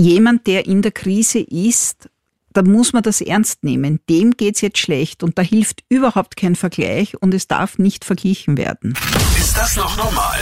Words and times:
jemand, 0.00 0.46
der 0.46 0.66
in 0.66 0.82
der 0.82 0.92
Krise 0.92 1.40
ist, 1.40 2.08
da 2.52 2.62
muss 2.62 2.92
man 2.92 3.02
das 3.02 3.20
ernst 3.20 3.62
nehmen. 3.62 4.00
Dem 4.08 4.32
geht's 4.32 4.60
jetzt 4.60 4.78
schlecht 4.78 5.22
und 5.22 5.38
da 5.38 5.42
hilft 5.42 5.84
überhaupt 5.88 6.36
kein 6.36 6.56
Vergleich 6.56 7.20
und 7.22 7.32
es 7.32 7.46
darf 7.46 7.78
nicht 7.78 8.04
verglichen 8.04 8.56
werden. 8.56 8.94
Ist 9.38 9.56
das 9.56 9.76
noch 9.76 9.96
normal? 9.96 10.38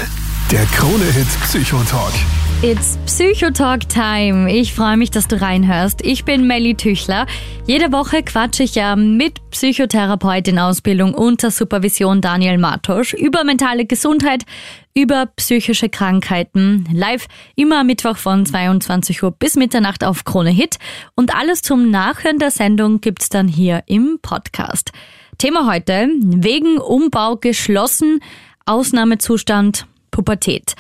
Der 0.50 0.64
Krone-Hit 0.66 1.28
Psychotalk. 1.42 2.14
It's 2.60 2.98
Psychotalk 3.06 3.88
Time. 3.88 4.52
Ich 4.52 4.74
freue 4.74 4.96
mich, 4.96 5.12
dass 5.12 5.28
du 5.28 5.40
reinhörst. 5.40 6.04
Ich 6.04 6.24
bin 6.24 6.48
Melly 6.48 6.74
Tüchler. 6.74 7.28
Jede 7.68 7.92
Woche 7.92 8.24
quatsche 8.24 8.64
ich 8.64 8.74
ja 8.74 8.96
mit 8.96 9.38
Psychotherapeut 9.52 10.48
in 10.48 10.58
Ausbildung 10.58 11.14
unter 11.14 11.52
Supervision 11.52 12.20
Daniel 12.20 12.58
Martosch 12.58 13.14
über 13.14 13.44
mentale 13.44 13.86
Gesundheit, 13.86 14.42
über 14.92 15.26
psychische 15.36 15.88
Krankheiten. 15.88 16.84
Live 16.92 17.28
immer 17.54 17.84
Mittwoch 17.84 18.16
von 18.16 18.44
22 18.44 19.22
Uhr 19.22 19.30
bis 19.30 19.54
Mitternacht 19.54 20.02
auf 20.02 20.24
Krone 20.24 20.50
Hit. 20.50 20.78
Und 21.14 21.36
alles 21.36 21.62
zum 21.62 21.92
Nachhören 21.92 22.40
der 22.40 22.50
Sendung 22.50 23.00
gibt's 23.00 23.28
dann 23.28 23.46
hier 23.46 23.84
im 23.86 24.18
Podcast. 24.20 24.90
Thema 25.38 25.72
heute, 25.72 26.08
wegen 26.20 26.78
Umbau 26.78 27.36
geschlossen, 27.36 28.18
Ausnahmezustand 28.66 29.86
Pubertät. 30.10 30.74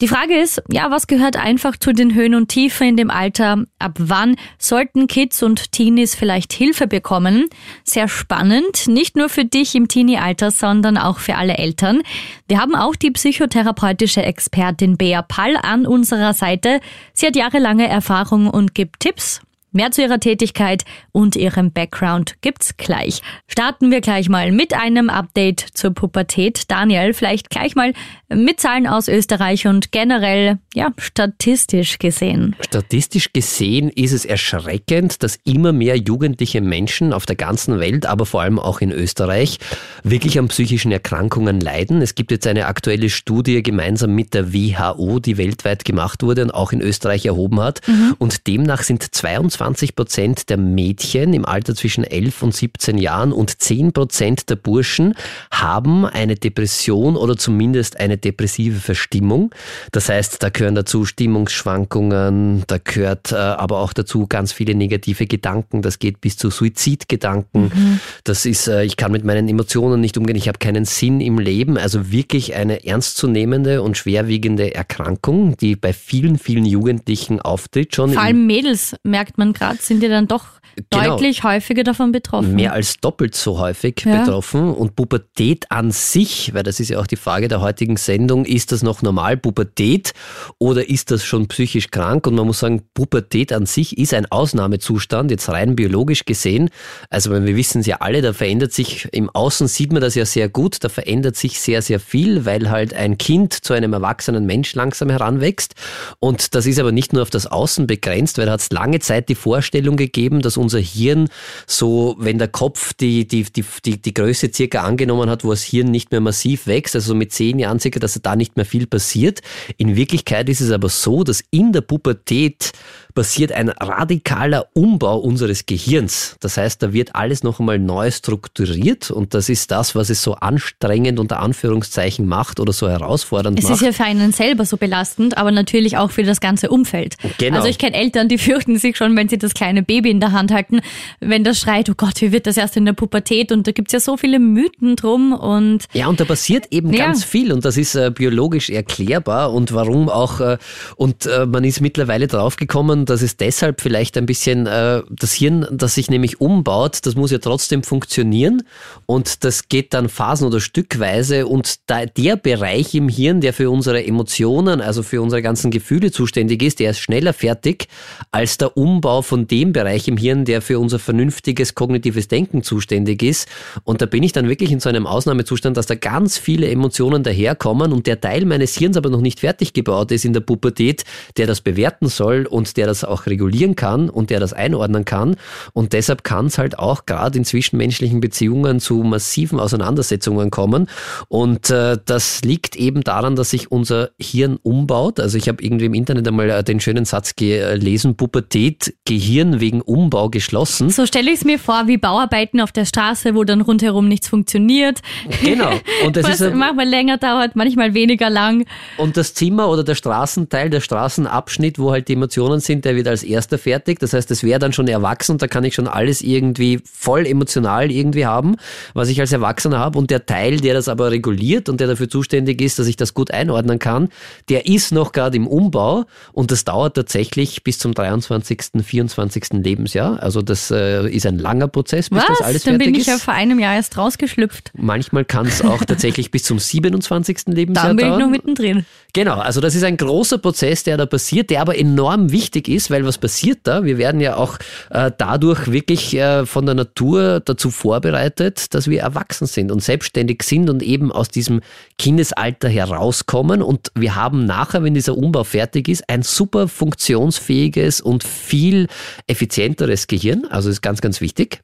Die 0.00 0.06
Frage 0.06 0.38
ist, 0.38 0.62
ja, 0.70 0.92
was 0.92 1.08
gehört 1.08 1.36
einfach 1.36 1.76
zu 1.76 1.92
den 1.92 2.14
Höhen 2.14 2.36
und 2.36 2.48
Tiefen 2.48 2.86
in 2.86 2.96
dem 2.96 3.10
Alter? 3.10 3.64
Ab 3.80 3.96
wann 3.98 4.36
sollten 4.56 5.08
Kids 5.08 5.42
und 5.42 5.72
Teenies 5.72 6.14
vielleicht 6.14 6.52
Hilfe 6.52 6.86
bekommen? 6.86 7.46
Sehr 7.82 8.06
spannend, 8.06 8.86
nicht 8.86 9.16
nur 9.16 9.28
für 9.28 9.44
dich 9.44 9.74
im 9.74 9.88
Teenie-Alter, 9.88 10.52
sondern 10.52 10.98
auch 10.98 11.18
für 11.18 11.34
alle 11.34 11.58
Eltern. 11.58 12.02
Wir 12.46 12.60
haben 12.60 12.76
auch 12.76 12.94
die 12.94 13.10
psychotherapeutische 13.10 14.22
Expertin 14.22 14.96
Bea 14.96 15.22
Pall 15.22 15.56
an 15.56 15.84
unserer 15.84 16.32
Seite. 16.32 16.80
Sie 17.12 17.26
hat 17.26 17.34
jahrelange 17.34 17.88
Erfahrung 17.88 18.48
und 18.48 18.76
gibt 18.76 19.00
Tipps 19.00 19.40
Mehr 19.70 19.90
zu 19.90 20.00
ihrer 20.00 20.18
Tätigkeit 20.18 20.84
und 21.12 21.36
ihrem 21.36 21.72
Background 21.72 22.36
gibt's 22.40 22.78
gleich. 22.78 23.20
Starten 23.46 23.90
wir 23.90 24.00
gleich 24.00 24.30
mal 24.30 24.50
mit 24.50 24.72
einem 24.72 25.10
Update 25.10 25.60
zur 25.74 25.90
Pubertät. 25.90 26.70
Daniel, 26.70 27.12
vielleicht 27.12 27.50
gleich 27.50 27.74
mal 27.74 27.92
mit 28.30 28.60
Zahlen 28.60 28.86
aus 28.86 29.08
Österreich 29.08 29.66
und 29.66 29.92
generell, 29.92 30.58
ja, 30.74 30.92
statistisch 30.96 31.98
gesehen. 31.98 32.56
Statistisch 32.60 33.32
gesehen 33.34 33.90
ist 33.90 34.12
es 34.12 34.24
erschreckend, 34.24 35.22
dass 35.22 35.38
immer 35.44 35.72
mehr 35.72 35.96
jugendliche 35.96 36.62
Menschen 36.62 37.12
auf 37.12 37.26
der 37.26 37.36
ganzen 37.36 37.78
Welt, 37.78 38.06
aber 38.06 38.24
vor 38.24 38.40
allem 38.40 38.58
auch 38.58 38.80
in 38.80 38.90
Österreich, 38.90 39.58
wirklich 40.02 40.38
an 40.38 40.48
psychischen 40.48 40.92
Erkrankungen 40.92 41.60
leiden. 41.60 42.00
Es 42.00 42.14
gibt 42.14 42.30
jetzt 42.30 42.46
eine 42.46 42.66
aktuelle 42.66 43.10
Studie 43.10 43.62
gemeinsam 43.62 44.14
mit 44.14 44.32
der 44.32 44.54
WHO, 44.54 45.18
die 45.18 45.36
weltweit 45.36 45.84
gemacht 45.84 46.22
wurde 46.22 46.42
und 46.42 46.52
auch 46.52 46.72
in 46.72 46.80
Österreich 46.80 47.26
erhoben 47.26 47.60
hat. 47.60 47.86
Mhm. 47.86 48.14
Und 48.18 48.46
demnach 48.46 48.82
sind 48.82 49.02
22 49.02 49.57
20 49.58 49.96
Prozent 49.96 50.50
der 50.50 50.56
Mädchen 50.56 51.34
im 51.34 51.44
Alter 51.44 51.74
zwischen 51.74 52.04
11 52.04 52.44
und 52.44 52.54
17 52.54 52.96
Jahren 52.96 53.32
und 53.32 53.60
10 53.60 53.92
Prozent 53.92 54.48
der 54.50 54.54
Burschen 54.54 55.14
haben 55.50 56.06
eine 56.06 56.36
Depression 56.36 57.16
oder 57.16 57.36
zumindest 57.36 57.98
eine 57.98 58.18
depressive 58.18 58.78
Verstimmung. 58.78 59.52
Das 59.90 60.08
heißt, 60.08 60.40
da 60.44 60.50
gehören 60.50 60.76
dazu 60.76 61.04
Stimmungsschwankungen, 61.04 62.62
da 62.68 62.78
gehört 62.78 63.32
äh, 63.32 63.34
aber 63.34 63.80
auch 63.80 63.92
dazu 63.92 64.28
ganz 64.28 64.52
viele 64.52 64.76
negative 64.76 65.26
Gedanken. 65.26 65.82
Das 65.82 65.98
geht 65.98 66.20
bis 66.20 66.36
zu 66.36 66.50
Suizidgedanken. 66.50 67.72
Mhm. 67.74 68.00
Das 68.22 68.46
ist, 68.46 68.68
äh, 68.68 68.84
ich 68.84 68.96
kann 68.96 69.10
mit 69.10 69.24
meinen 69.24 69.48
Emotionen 69.48 70.00
nicht 70.00 70.16
umgehen, 70.16 70.36
ich 70.36 70.46
habe 70.46 70.60
keinen 70.60 70.84
Sinn 70.84 71.20
im 71.20 71.40
Leben. 71.40 71.78
Also 71.78 72.12
wirklich 72.12 72.54
eine 72.54 72.86
ernstzunehmende 72.86 73.82
und 73.82 73.96
schwerwiegende 73.96 74.72
Erkrankung, 74.72 75.56
die 75.56 75.74
bei 75.74 75.92
vielen, 75.92 76.38
vielen 76.38 76.64
Jugendlichen 76.64 77.40
auftritt. 77.40 77.96
Schon 77.96 78.12
Vor 78.12 78.22
allem 78.22 78.46
Mädels 78.46 78.94
merkt 79.02 79.36
man 79.36 79.47
Grad 79.52 79.82
sind 79.82 80.02
die 80.02 80.08
dann 80.08 80.28
doch 80.28 80.58
genau. 80.90 81.16
deutlich 81.16 81.44
häufiger 81.44 81.84
davon 81.84 82.12
betroffen. 82.12 82.54
Mehr 82.54 82.72
als 82.72 82.98
doppelt 82.98 83.34
so 83.34 83.58
häufig 83.58 84.04
ja. 84.04 84.20
betroffen. 84.20 84.72
Und 84.72 84.96
Pubertät 84.96 85.70
an 85.70 85.90
sich, 85.90 86.54
weil 86.54 86.62
das 86.62 86.80
ist 86.80 86.90
ja 86.90 86.98
auch 86.98 87.06
die 87.06 87.16
Frage 87.16 87.48
der 87.48 87.60
heutigen 87.60 87.96
Sendung, 87.96 88.44
ist 88.44 88.72
das 88.72 88.82
noch 88.82 89.02
normal 89.02 89.36
Pubertät 89.36 90.12
oder 90.58 90.88
ist 90.88 91.10
das 91.10 91.24
schon 91.24 91.48
psychisch 91.48 91.90
krank? 91.90 92.26
Und 92.26 92.34
man 92.34 92.46
muss 92.46 92.60
sagen, 92.60 92.82
Pubertät 92.94 93.52
an 93.52 93.66
sich 93.66 93.98
ist 93.98 94.14
ein 94.14 94.26
Ausnahmezustand, 94.26 95.30
jetzt 95.30 95.48
rein 95.48 95.76
biologisch 95.76 96.24
gesehen. 96.24 96.70
Also 97.10 97.30
wir 97.30 97.56
wissen 97.56 97.80
es 97.80 97.86
ja 97.86 97.96
alle, 98.00 98.22
da 98.22 98.32
verändert 98.32 98.72
sich, 98.72 99.08
im 99.12 99.30
Außen 99.30 99.68
sieht 99.68 99.92
man 99.92 100.02
das 100.02 100.14
ja 100.14 100.24
sehr 100.24 100.48
gut, 100.48 100.82
da 100.84 100.88
verändert 100.88 101.36
sich 101.36 101.60
sehr, 101.60 101.82
sehr 101.82 102.00
viel, 102.00 102.44
weil 102.44 102.70
halt 102.70 102.94
ein 102.94 103.18
Kind 103.18 103.52
zu 103.52 103.72
einem 103.74 103.92
erwachsenen 103.92 104.46
Mensch 104.46 104.74
langsam 104.74 105.10
heranwächst. 105.10 105.74
Und 106.20 106.54
das 106.54 106.66
ist 106.66 106.78
aber 106.78 106.92
nicht 106.92 107.12
nur 107.12 107.22
auf 107.22 107.30
das 107.30 107.46
Außen 107.46 107.86
begrenzt, 107.86 108.38
weil 108.38 108.46
da 108.46 108.52
hat 108.52 108.60
es 108.60 108.70
lange 108.70 109.00
Zeit 109.00 109.28
die 109.28 109.34
Vorstellung 109.38 109.96
gegeben, 109.96 110.42
dass 110.42 110.56
unser 110.56 110.78
Hirn 110.78 111.28
so, 111.66 112.16
wenn 112.18 112.38
der 112.38 112.48
Kopf 112.48 112.92
die, 112.92 113.26
die, 113.26 113.44
die, 113.44 113.64
die, 113.84 114.02
die 114.02 114.14
Größe 114.14 114.50
circa 114.52 114.82
angenommen 114.82 115.30
hat, 115.30 115.44
wo 115.44 115.50
das 115.50 115.62
Hirn 115.62 115.90
nicht 115.90 116.10
mehr 116.10 116.20
massiv 116.20 116.66
wächst, 116.66 116.94
also 116.94 117.14
mit 117.14 117.32
zehn 117.32 117.58
Jahren 117.58 117.80
circa, 117.80 118.00
dass 118.00 118.18
da 118.22 118.36
nicht 118.36 118.56
mehr 118.56 118.66
viel 118.66 118.86
passiert. 118.86 119.40
In 119.76 119.96
Wirklichkeit 119.96 120.48
ist 120.48 120.60
es 120.60 120.70
aber 120.70 120.88
so, 120.88 121.24
dass 121.24 121.42
in 121.50 121.72
der 121.72 121.80
Pubertät 121.80 122.72
passiert 123.18 123.50
ein 123.50 123.68
radikaler 123.68 124.68
Umbau 124.74 125.18
unseres 125.18 125.66
Gehirns. 125.66 126.36
Das 126.38 126.56
heißt, 126.56 126.80
da 126.80 126.92
wird 126.92 127.16
alles 127.16 127.42
noch 127.42 127.58
einmal 127.58 127.80
neu 127.80 128.12
strukturiert 128.12 129.10
und 129.10 129.34
das 129.34 129.48
ist 129.48 129.72
das, 129.72 129.96
was 129.96 130.08
es 130.08 130.22
so 130.22 130.34
anstrengend 130.34 131.18
unter 131.18 131.40
Anführungszeichen 131.40 132.28
macht 132.28 132.60
oder 132.60 132.72
so 132.72 132.88
herausfordernd 132.88 133.58
es 133.58 133.64
macht. 133.64 133.74
Es 133.74 133.80
ist 133.80 133.86
ja 133.86 133.92
für 133.92 134.04
einen 134.04 134.30
selber 134.30 134.64
so 134.64 134.76
belastend, 134.76 135.36
aber 135.36 135.50
natürlich 135.50 135.96
auch 135.96 136.12
für 136.12 136.22
das 136.22 136.38
ganze 136.38 136.68
Umfeld. 136.68 137.16
Genau. 137.38 137.56
Also 137.56 137.68
ich 137.68 137.78
kenne 137.78 137.96
Eltern, 137.96 138.28
die 138.28 138.38
fürchten 138.48 138.78
sich 138.78 138.96
schon, 138.96 139.16
wenn 139.16 139.28
sie 139.28 139.36
das 139.36 139.52
kleine 139.52 139.82
Baby 139.82 140.12
in 140.12 140.20
der 140.20 140.30
Hand 140.30 140.52
halten, 140.52 140.78
wenn 141.18 141.42
das 141.42 141.58
schreit, 141.58 141.90
oh 141.90 141.94
Gott, 141.96 142.20
wie 142.20 142.30
wird 142.30 142.46
das 142.46 142.56
erst 142.56 142.76
in 142.76 142.84
der 142.84 142.92
Pubertät? 142.92 143.50
Und 143.50 143.66
da 143.66 143.72
gibt 143.72 143.88
es 143.88 143.94
ja 143.94 143.98
so 143.98 144.16
viele 144.16 144.38
Mythen 144.38 144.94
drum 144.94 145.32
und 145.32 145.86
ja, 145.92 146.06
und 146.06 146.20
da 146.20 146.24
passiert 146.24 146.66
eben 146.70 146.92
ja. 146.92 147.06
ganz 147.06 147.24
viel 147.24 147.50
und 147.50 147.64
das 147.64 147.76
ist 147.78 147.96
äh, 147.96 148.12
biologisch 148.14 148.70
erklärbar 148.70 149.52
und 149.52 149.74
warum 149.74 150.08
auch 150.08 150.38
äh, 150.38 150.58
und 150.94 151.26
äh, 151.26 151.46
man 151.46 151.64
ist 151.64 151.80
mittlerweile 151.80 152.28
draufgekommen, 152.28 153.07
dass 153.10 153.22
es 153.22 153.36
deshalb 153.36 153.80
vielleicht 153.80 154.16
ein 154.16 154.26
bisschen 154.26 154.66
äh, 154.66 155.02
das 155.10 155.32
Hirn, 155.32 155.66
das 155.70 155.94
sich 155.94 156.10
nämlich 156.10 156.40
umbaut, 156.40 156.98
das 157.02 157.14
muss 157.14 157.30
ja 157.30 157.38
trotzdem 157.38 157.82
funktionieren. 157.82 158.62
Und 159.06 159.44
das 159.44 159.68
geht 159.68 159.94
dann 159.94 160.08
phasen- 160.08 160.46
oder 160.46 160.60
stückweise. 160.60 161.46
Und 161.46 161.80
da, 161.86 162.06
der 162.06 162.36
Bereich 162.36 162.94
im 162.94 163.08
Hirn, 163.08 163.40
der 163.40 163.52
für 163.52 163.70
unsere 163.70 164.04
Emotionen, 164.04 164.80
also 164.80 165.02
für 165.02 165.22
unsere 165.22 165.42
ganzen 165.42 165.70
Gefühle 165.70 166.10
zuständig 166.10 166.62
ist, 166.62 166.80
der 166.80 166.90
ist 166.90 166.98
schneller 166.98 167.32
fertig 167.32 167.88
als 168.32 168.58
der 168.58 168.76
Umbau 168.76 169.22
von 169.22 169.46
dem 169.46 169.72
Bereich 169.72 170.08
im 170.08 170.16
Hirn, 170.16 170.44
der 170.44 170.60
für 170.60 170.78
unser 170.78 170.98
vernünftiges 170.98 171.74
kognitives 171.74 172.28
Denken 172.28 172.62
zuständig 172.62 173.22
ist. 173.22 173.48
Und 173.84 174.02
da 174.02 174.06
bin 174.06 174.22
ich 174.22 174.32
dann 174.32 174.48
wirklich 174.48 174.72
in 174.72 174.80
so 174.80 174.88
einem 174.88 175.06
Ausnahmezustand, 175.06 175.76
dass 175.76 175.86
da 175.86 175.94
ganz 175.94 176.38
viele 176.38 176.68
Emotionen 176.68 177.22
daherkommen. 177.22 177.92
Und 177.92 178.06
der 178.06 178.20
Teil 178.20 178.44
meines 178.44 178.76
Hirns 178.76 178.96
aber 178.96 179.10
noch 179.10 179.20
nicht 179.20 179.40
fertig 179.40 179.72
gebaut 179.72 180.12
ist 180.12 180.24
in 180.24 180.32
der 180.32 180.40
Pubertät, 180.40 181.04
der 181.36 181.46
das 181.46 181.60
bewerten 181.60 182.08
soll 182.08 182.46
und 182.46 182.76
der 182.76 182.86
das 182.88 183.04
auch 183.04 183.26
regulieren 183.26 183.76
kann 183.76 184.10
und 184.10 184.30
der 184.30 184.40
das 184.40 184.52
einordnen 184.52 185.04
kann. 185.04 185.36
Und 185.72 185.92
deshalb 185.92 186.24
kann 186.24 186.46
es 186.46 186.58
halt 186.58 186.78
auch 186.78 187.06
gerade 187.06 187.38
in 187.38 187.44
zwischenmenschlichen 187.44 188.20
Beziehungen 188.20 188.80
zu 188.80 188.96
massiven 189.02 189.60
Auseinandersetzungen 189.60 190.50
kommen. 190.50 190.88
Und 191.28 191.70
äh, 191.70 191.98
das 192.04 192.42
liegt 192.42 192.76
eben 192.76 193.02
daran, 193.02 193.36
dass 193.36 193.50
sich 193.50 193.70
unser 193.70 194.10
Hirn 194.20 194.58
umbaut. 194.62 195.20
Also 195.20 195.38
ich 195.38 195.48
habe 195.48 195.62
irgendwie 195.62 195.86
im 195.86 195.94
Internet 195.94 196.26
einmal 196.26 196.50
äh, 196.50 196.64
den 196.64 196.80
schönen 196.80 197.04
Satz 197.04 197.36
gelesen, 197.36 198.16
Pubertät, 198.16 198.94
Gehirn 199.04 199.60
wegen 199.60 199.80
Umbau 199.80 200.30
geschlossen. 200.30 200.90
So 200.90 201.06
stelle 201.06 201.30
ich 201.30 201.38
es 201.38 201.44
mir 201.44 201.58
vor, 201.58 201.86
wie 201.86 201.98
Bauarbeiten 201.98 202.60
auf 202.60 202.72
der 202.72 202.84
Straße, 202.84 203.34
wo 203.34 203.44
dann 203.44 203.60
rundherum 203.60 204.08
nichts 204.08 204.28
funktioniert. 204.28 205.00
Genau. 205.44 205.70
Und 206.04 206.16
das 206.16 206.24
Was 206.28 206.40
ist 206.40 206.54
manchmal 206.54 206.88
länger 206.88 207.18
dauert, 207.18 207.56
manchmal 207.56 207.94
weniger 207.94 208.30
lang. 208.30 208.66
Und 208.96 209.16
das 209.16 209.34
Zimmer 209.34 209.68
oder 209.68 209.84
der 209.84 209.94
Straßenteil, 209.94 210.70
der 210.70 210.80
Straßenabschnitt, 210.80 211.78
wo 211.78 211.90
halt 211.90 212.08
die 212.08 212.14
Emotionen 212.14 212.60
sind, 212.60 212.77
der 212.84 212.96
wird 212.96 213.08
als 213.08 213.22
erster 213.22 213.58
fertig. 213.58 213.98
Das 213.98 214.12
heißt, 214.12 214.30
es 214.30 214.42
wäre 214.42 214.58
dann 214.58 214.72
schon 214.72 214.88
erwachsen, 214.88 215.38
da 215.38 215.46
kann 215.46 215.64
ich 215.64 215.74
schon 215.74 215.88
alles 215.88 216.20
irgendwie 216.20 216.80
voll 216.84 217.26
emotional 217.26 217.90
irgendwie 217.90 218.26
haben, 218.26 218.56
was 218.94 219.08
ich 219.08 219.20
als 219.20 219.32
Erwachsener 219.32 219.78
habe. 219.78 219.98
Und 219.98 220.10
der 220.10 220.26
Teil, 220.26 220.58
der 220.58 220.74
das 220.74 220.88
aber 220.88 221.10
reguliert 221.10 221.68
und 221.68 221.80
der 221.80 221.86
dafür 221.86 222.08
zuständig 222.08 222.60
ist, 222.60 222.78
dass 222.78 222.86
ich 222.86 222.96
das 222.96 223.14
gut 223.14 223.30
einordnen 223.30 223.78
kann, 223.78 224.08
der 224.48 224.66
ist 224.66 224.92
noch 224.92 225.12
gerade 225.12 225.36
im 225.36 225.46
Umbau 225.46 226.04
und 226.32 226.50
das 226.50 226.64
dauert 226.64 226.94
tatsächlich 226.94 227.64
bis 227.64 227.78
zum 227.78 227.94
23., 227.94 228.82
24. 228.82 229.44
Lebensjahr. 229.52 230.22
Also 230.22 230.42
das 230.42 230.70
äh, 230.70 231.08
ist 231.08 231.26
ein 231.26 231.38
langer 231.38 231.68
Prozess, 231.68 232.10
bis 232.10 232.18
was? 232.18 232.26
das 232.26 232.40
alles 232.40 232.62
Dann 232.62 232.74
fertig 232.74 232.86
ist. 232.86 232.86
Dann 232.86 232.92
bin 232.92 233.00
ich 233.00 233.06
ja 233.06 233.18
vor 233.18 233.34
einem 233.34 233.58
Jahr 233.58 233.74
erst 233.74 233.96
rausgeschlüpft. 233.96 234.72
Manchmal 234.76 235.24
kann 235.24 235.46
es 235.46 235.62
auch 235.62 235.84
tatsächlich 235.84 236.30
bis 236.30 236.44
zum 236.44 236.58
27. 236.58 237.46
Lebensjahr 237.46 237.94
dauern. 237.94 237.96
Dann 237.96 237.96
bin 237.96 238.12
ich 238.12 238.18
noch 238.18 238.30
mittendrin. 238.30 238.84
Genau, 239.14 239.38
also 239.38 239.60
das 239.60 239.74
ist 239.74 239.84
ein 239.84 239.96
großer 239.96 240.38
Prozess, 240.38 240.84
der 240.84 240.96
da 240.96 241.06
passiert, 241.06 241.50
der 241.50 241.62
aber 241.62 241.78
enorm 241.78 242.30
wichtig 242.30 242.67
ist, 242.68 242.90
weil 242.90 243.04
was 243.04 243.18
passiert 243.18 243.60
da? 243.64 243.84
Wir 243.84 243.98
werden 243.98 244.20
ja 244.20 244.36
auch 244.36 244.58
äh, 244.90 245.10
dadurch 245.16 245.70
wirklich 245.70 246.14
äh, 246.14 246.46
von 246.46 246.66
der 246.66 246.74
Natur 246.74 247.40
dazu 247.40 247.70
vorbereitet, 247.70 248.74
dass 248.74 248.88
wir 248.88 249.00
erwachsen 249.00 249.46
sind 249.46 249.72
und 249.72 249.82
selbstständig 249.82 250.42
sind 250.42 250.70
und 250.70 250.82
eben 250.82 251.12
aus 251.12 251.28
diesem 251.28 251.60
Kindesalter 251.98 252.68
herauskommen. 252.68 253.62
Und 253.62 253.90
wir 253.94 254.14
haben 254.14 254.44
nachher, 254.46 254.82
wenn 254.82 254.94
dieser 254.94 255.16
Umbau 255.16 255.44
fertig 255.44 255.88
ist, 255.88 256.08
ein 256.08 256.22
super 256.22 256.68
funktionsfähiges 256.68 258.00
und 258.00 258.24
viel 258.24 258.88
effizienteres 259.26 260.06
Gehirn. 260.06 260.46
Also 260.50 260.70
ist 260.70 260.82
ganz, 260.82 261.00
ganz 261.00 261.20
wichtig. 261.20 261.60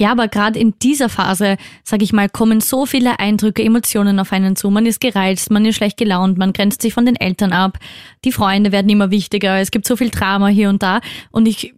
Ja, 0.00 0.12
aber 0.12 0.28
gerade 0.28 0.58
in 0.58 0.72
dieser 0.78 1.10
Phase, 1.10 1.58
sag 1.84 2.00
ich 2.00 2.14
mal, 2.14 2.30
kommen 2.30 2.62
so 2.62 2.86
viele 2.86 3.20
Eindrücke, 3.20 3.62
Emotionen 3.62 4.18
auf 4.18 4.32
einen 4.32 4.56
zu. 4.56 4.70
Man 4.70 4.86
ist 4.86 4.98
gereizt, 4.98 5.50
man 5.50 5.66
ist 5.66 5.76
schlecht 5.76 5.98
gelaunt, 5.98 6.38
man 6.38 6.54
grenzt 6.54 6.80
sich 6.80 6.94
von 6.94 7.04
den 7.04 7.16
Eltern 7.16 7.52
ab, 7.52 7.78
die 8.24 8.32
Freunde 8.32 8.72
werden 8.72 8.88
immer 8.88 9.10
wichtiger, 9.10 9.58
es 9.58 9.70
gibt 9.70 9.86
so 9.86 9.96
viel 9.96 10.08
Drama 10.08 10.48
hier 10.48 10.70
und 10.70 10.82
da. 10.82 11.02
Und 11.32 11.46
ich 11.46 11.74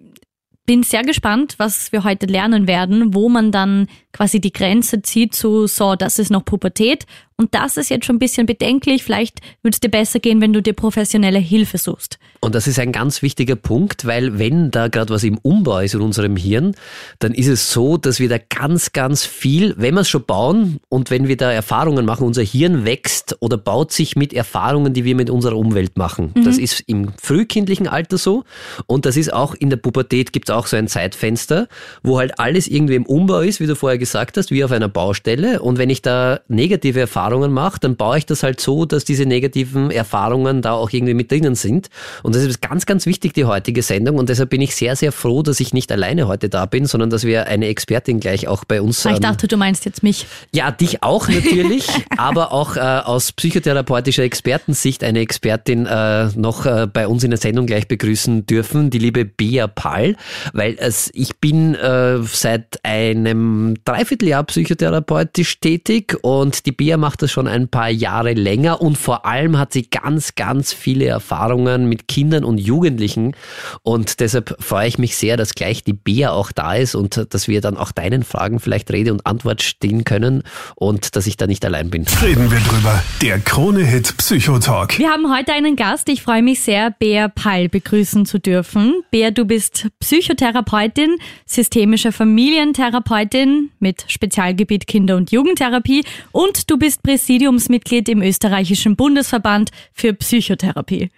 bin 0.67 0.85
sehr 0.85 1.03
gespannt, 1.03 1.57
was 1.59 1.91
wir 1.91 2.05
heute 2.05 2.27
lernen 2.27 2.69
werden, 2.69 3.13
wo 3.13 3.29
man 3.29 3.51
dann 3.51 3.89
quasi 4.13 4.41
die 4.41 4.53
Grenze 4.53 5.03
zieht 5.03 5.35
zu, 5.35 5.67
so, 5.67 5.97
das 5.97 6.21
ist 6.21 6.31
noch 6.31 6.45
Pubertät 6.45 7.07
und 7.37 7.57
das 7.57 7.77
ist 7.77 7.91
jetzt 7.91 8.07
schon 8.07 8.17
ein 8.17 8.21
bisschen 8.21 8.47
bedenklich. 8.47 9.03
Vielleicht 9.03 9.41
würde 9.63 9.75
es 9.75 9.81
dir 9.81 9.91
besser 9.91 10.21
gehen, 10.21 10.41
wenn 10.41 10.53
du 10.53 10.63
dir 10.63 10.75
professionelle 10.75 11.41
Hilfe 11.41 11.77
suchst. 11.77 12.21
Und 12.45 12.57
das 12.57 12.67
ist 12.67 12.81
ein 12.81 12.91
ganz 12.91 13.23
wichtiger 13.23 13.55
Punkt, 13.55 14.05
weil 14.05 14.37
wenn 14.37 14.73
da 14.73 14.89
gerade 14.89 15.15
was 15.15 15.23
im 15.23 15.39
Umbau 15.39 15.79
ist 15.79 15.95
in 15.95 16.01
unserem 16.01 16.35
Hirn, 16.35 16.75
dann 17.21 17.35
ist 17.35 17.47
es 17.47 17.71
so, 17.71 17.97
dass 17.97 18.19
wir 18.19 18.29
da 18.29 18.39
ganz, 18.39 18.91
ganz 18.91 19.25
viel, 19.25 19.75
wenn 19.79 19.95
wir 19.95 20.01
es 20.01 20.09
schon 20.09 20.25
bauen 20.25 20.81
und 20.89 21.13
wenn 21.13 21.29
wir 21.29 21.37
da 21.37 21.53
Erfahrungen 21.53 22.05
machen, 22.05 22.27
unser 22.27 22.43
Hirn 22.43 22.85
wächst 22.85 23.37
oder 23.39 23.57
baut 23.57 23.93
sich 23.93 24.17
mit 24.17 24.35
Erfahrungen, 24.35 24.93
die 24.93 25.05
wir 25.05 25.15
mit 25.15 25.31
unserer 25.31 25.57
Umwelt 25.57 25.97
machen. 25.97 26.33
Mhm. 26.35 26.45
Das 26.45 26.59
ist 26.59 26.81
im 26.89 27.13
frühkindlichen 27.17 27.87
Alter 27.87 28.19
so 28.19 28.43
und 28.87 29.07
das 29.07 29.17
ist 29.17 29.33
auch 29.33 29.55
in 29.55 29.71
der 29.71 29.77
Pubertät 29.77 30.33
gibt 30.33 30.49
es 30.49 30.55
auch 30.55 30.67
so 30.67 30.77
ein 30.77 30.89
Zeitfenster, 30.89 31.69
wo 32.03 32.19
halt 32.19 32.41
alles 32.41 32.67
irgendwie 32.67 32.97
im 32.97 33.07
Umbau 33.07 33.39
ist, 33.39 33.61
wie 33.61 33.69
du 33.69 33.77
vorher 33.77 33.99
gesagt 33.99 34.37
hast, 34.37 34.51
wie 34.51 34.65
auf 34.65 34.73
einer 34.73 34.89
Baustelle. 34.89 35.63
Und 35.63 35.79
wenn 35.79 35.91
ich 35.91 36.03
da 36.03 36.41
negative 36.49 36.99
Erfahrungen 36.99 37.53
mache, 37.53 37.79
dann 37.79 37.95
baue 37.95 38.19
ich 38.19 38.27
das 38.27 38.43
halt 38.43 38.61
so, 38.61 38.85
dass 38.85 39.05
diese 39.05 39.27
negativen 39.27 39.93
Erfahrungen 39.93 40.61
da 40.61 40.73
auch 40.73 40.91
irgendwie 40.91 41.15
mit 41.15 41.31
drinnen 41.31 41.55
sind. 41.55 41.89
Und 42.25 42.32
das 42.35 42.45
ist 42.45 42.63
ganz, 42.63 42.87
ganz 42.87 43.07
wichtig, 43.07 43.33
die 43.35 43.45
heutige 43.45 43.83
Sendung. 43.83 44.17
Und 44.17 44.29
deshalb 44.29 44.51
bin 44.51 44.61
ich 44.61 44.75
sehr, 44.75 44.97
sehr 44.97 45.13
froh, 45.13 45.43
dass 45.43 45.61
ich 45.61 45.73
nicht 45.73 45.93
alleine 45.93 46.27
heute 46.27 46.49
da 46.49 46.67
bin, 46.67 46.87
sondern 46.87 47.11
dass 47.11 47.25
wir 47.25 47.47
eine 47.47 47.67
Expertin 47.67 48.21
gleich 48.21 48.49
auch 48.49 48.65
bei 48.65 48.81
uns. 48.81 49.05
Ich 49.05 49.13
ähm, 49.13 49.21
dachte, 49.21 49.49
du 49.49 49.57
meinst 49.57 49.85
jetzt 49.85 50.03
mich. 50.03 50.27
Ja, 50.53 50.71
dich 50.71 51.03
auch 51.03 51.29
natürlich, 51.29 51.89
aber 52.17 52.53
auch 52.53 52.77
äh, 52.77 52.81
aus 52.81 53.33
psychotherapeutischer 53.33 54.23
Expertensicht 54.23 55.05
eine 55.05 55.21
Expertin 55.21 55.87
äh, 55.87 56.29
noch 56.37 56.67
äh, 56.67 56.87
bei 56.87 57.07
uns 57.07 57.25
in 57.25 57.31
der 57.31 57.39
Sendung 57.39 57.67
gleich 57.67 57.89
begrüßen 57.89 58.47
dürfen, 58.47 58.91
die 58.91 58.99
liebe 58.99 59.25
Bea 59.25 59.67
Pall, 59.67 60.17
weil 60.53 60.79
ich 61.13 61.37
bin 61.39 61.75
äh, 61.75 62.23
seit 62.25 62.79
einem 62.85 63.77
Dreivierteljahr 63.85 64.45
psychotherapeutisch 64.45 65.61
tätig 65.61 66.17
und 66.23 66.67
die 66.67 66.73
Bea 66.73 66.97
macht 66.97 67.23
das 67.23 67.31
schon 67.31 67.47
ein 67.49 67.69
paar 67.69 67.91
Jahre 67.91 68.33
länger 68.33 68.81
und 68.81 68.97
vor 68.97 69.27
allem 69.27 69.59
hat 69.59 69.73
sie 69.73 69.89
ganz, 69.89 70.35
ganz 70.35 70.73
viele 70.73 71.07
Erfahrungen 71.07 71.89
mit 71.89 72.09
Kindern 72.09 72.22
und 72.31 72.59
Jugendlichen 72.59 73.35
und 73.83 74.21
deshalb 74.21 74.57
freue 74.63 74.89
ich 74.89 74.99
mich 74.99 75.17
sehr, 75.17 75.37
dass 75.37 75.55
gleich 75.55 75.83
die 75.85 75.93
Bea 75.93 76.31
auch 76.31 76.53
da 76.53 76.75
ist 76.75 76.95
und 76.95 77.27
dass 77.31 77.49
wir 77.49 77.61
dann 77.61 77.77
auch 77.77 77.93
deinen 77.93 78.23
Fragen 78.23 78.61
vielleicht 78.61 78.91
Rede 78.93 79.13
und 79.13 79.27
Antwort 79.27 79.63
stehen 79.63 80.05
können 80.05 80.43
und 80.77 81.17
dass 81.17 81.27
ich 81.27 81.37
da 81.37 81.47
nicht 81.47 81.65
allein 81.65 81.91
bin. 81.91 82.07
Reden 82.23 82.51
wir 82.51 82.61
drüber. 82.61 83.03
Der 83.21 83.39
Krone-Hit 83.41 84.17
Psychotalk. 84.19 84.99
Wir 84.99 85.11
haben 85.11 85.35
heute 85.35 85.53
einen 85.53 85.77
Gast. 85.77 86.09
Ich 86.09 86.23
freue 86.23 86.43
mich 86.43 86.61
sehr, 86.61 86.91
Bea 86.91 87.29
Pall 87.29 87.69
begrüßen 87.69 88.27
zu 88.27 88.39
dürfen. 88.39 89.03
Bea, 89.11 89.31
du 89.31 89.45
bist 89.45 89.89
Psychotherapeutin, 90.01 91.17
systemische 91.47 92.13
Familientherapeutin, 92.13 93.71
mit 93.81 94.05
Spezialgebiet 94.07 94.87
Kinder- 94.87 95.17
und 95.17 95.33
Jugendtherapie 95.33 96.05
und 96.31 96.71
du 96.71 96.79
bist 96.79 97.03
Präsidiumsmitglied 97.03 98.09
im 98.09 98.23
österreichischen 98.23 98.97
Bundesverband 98.97 99.71
für 99.93 100.13
Psychotherapie. 100.15 101.11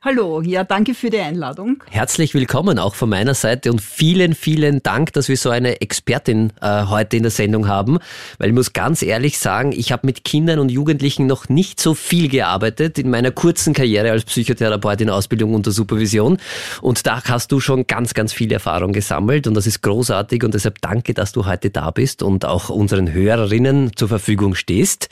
Hallo, 0.00 0.42
ja, 0.42 0.62
danke 0.62 0.94
für 0.94 1.10
die 1.10 1.18
Einladung. 1.18 1.82
Herzlich 1.90 2.32
willkommen 2.32 2.78
auch 2.78 2.94
von 2.94 3.08
meiner 3.08 3.34
Seite 3.34 3.72
und 3.72 3.80
vielen, 3.80 4.36
vielen 4.36 4.80
Dank, 4.80 5.12
dass 5.14 5.28
wir 5.28 5.36
so 5.36 5.50
eine 5.50 5.80
Expertin 5.80 6.52
äh, 6.62 6.84
heute 6.84 7.16
in 7.16 7.24
der 7.24 7.32
Sendung 7.32 7.66
haben, 7.66 7.98
weil 8.38 8.50
ich 8.50 8.54
muss 8.54 8.72
ganz 8.72 9.02
ehrlich 9.02 9.40
sagen, 9.40 9.72
ich 9.72 9.90
habe 9.90 10.06
mit 10.06 10.22
Kindern 10.22 10.60
und 10.60 10.70
Jugendlichen 10.70 11.26
noch 11.26 11.48
nicht 11.48 11.80
so 11.80 11.94
viel 11.94 12.28
gearbeitet 12.28 13.00
in 13.00 13.10
meiner 13.10 13.32
kurzen 13.32 13.74
Karriere 13.74 14.12
als 14.12 14.22
Psychotherapeut 14.22 15.00
in 15.00 15.10
Ausbildung 15.10 15.52
unter 15.52 15.72
Supervision 15.72 16.38
und 16.80 17.04
da 17.04 17.20
hast 17.24 17.50
du 17.50 17.58
schon 17.58 17.88
ganz, 17.88 18.14
ganz 18.14 18.32
viel 18.32 18.52
Erfahrung 18.52 18.92
gesammelt 18.92 19.48
und 19.48 19.54
das 19.54 19.66
ist 19.66 19.82
großartig 19.82 20.44
und 20.44 20.54
deshalb 20.54 20.80
danke, 20.80 21.12
dass 21.12 21.32
du 21.32 21.44
heute 21.44 21.70
da 21.70 21.90
bist 21.90 22.22
und 22.22 22.44
auch 22.44 22.68
unseren 22.70 23.12
Hörerinnen 23.12 23.96
zur 23.96 24.06
Verfügung 24.06 24.54
stehst. 24.54 25.08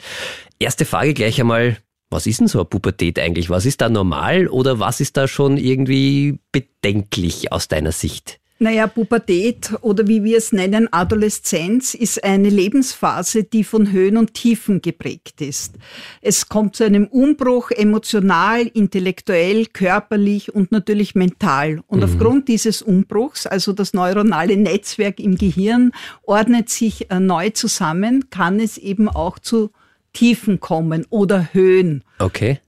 Erste 0.59 0.85
Frage 0.85 1.13
gleich 1.13 1.41
einmal, 1.41 1.75
was 2.09 2.25
ist 2.25 2.39
denn 2.39 2.47
so 2.47 2.59
eine 2.59 2.65
Pubertät 2.65 3.19
eigentlich? 3.19 3.49
Was 3.49 3.65
ist 3.65 3.81
da 3.81 3.89
normal 3.89 4.47
oder 4.47 4.79
was 4.79 5.01
ist 5.01 5.17
da 5.17 5.27
schon 5.27 5.57
irgendwie 5.57 6.39
bedenklich 6.51 7.51
aus 7.51 7.67
deiner 7.67 7.91
Sicht? 7.91 8.39
Naja, 8.59 8.87
Pubertät 8.87 9.71
oder 9.81 10.07
wie 10.07 10.23
wir 10.23 10.39
es 10.39 10.51
nennen, 10.51 10.91
Adoleszenz 10.91 11.93
ist 11.93 12.23
eine 12.23 12.49
Lebensphase, 12.49 13.43
die 13.43 13.63
von 13.63 13.91
Höhen 13.91 14.17
und 14.17 14.33
Tiefen 14.33 14.81
geprägt 14.81 15.41
ist. 15.41 15.75
Es 16.21 16.49
kommt 16.49 16.75
zu 16.75 16.83
einem 16.83 17.05
Umbruch 17.05 17.69
emotional, 17.69 18.65
intellektuell, 18.65 19.67
körperlich 19.67 20.55
und 20.55 20.71
natürlich 20.71 21.13
mental. 21.13 21.81
Und 21.85 21.99
mhm. 21.99 22.05
aufgrund 22.05 22.47
dieses 22.47 22.81
Umbruchs, 22.81 23.45
also 23.45 23.73
das 23.73 23.93
neuronale 23.93 24.57
Netzwerk 24.57 25.19
im 25.19 25.37
Gehirn, 25.37 25.91
ordnet 26.23 26.69
sich 26.69 27.11
äh, 27.11 27.19
neu 27.19 27.51
zusammen, 27.51 28.31
kann 28.31 28.59
es 28.59 28.79
eben 28.79 29.07
auch 29.07 29.37
zu 29.37 29.69
Tiefen 30.17 30.59
kommen 30.59 31.05
oder 31.11 31.49
Höhen. 31.53 32.03
Okay. 32.17 32.59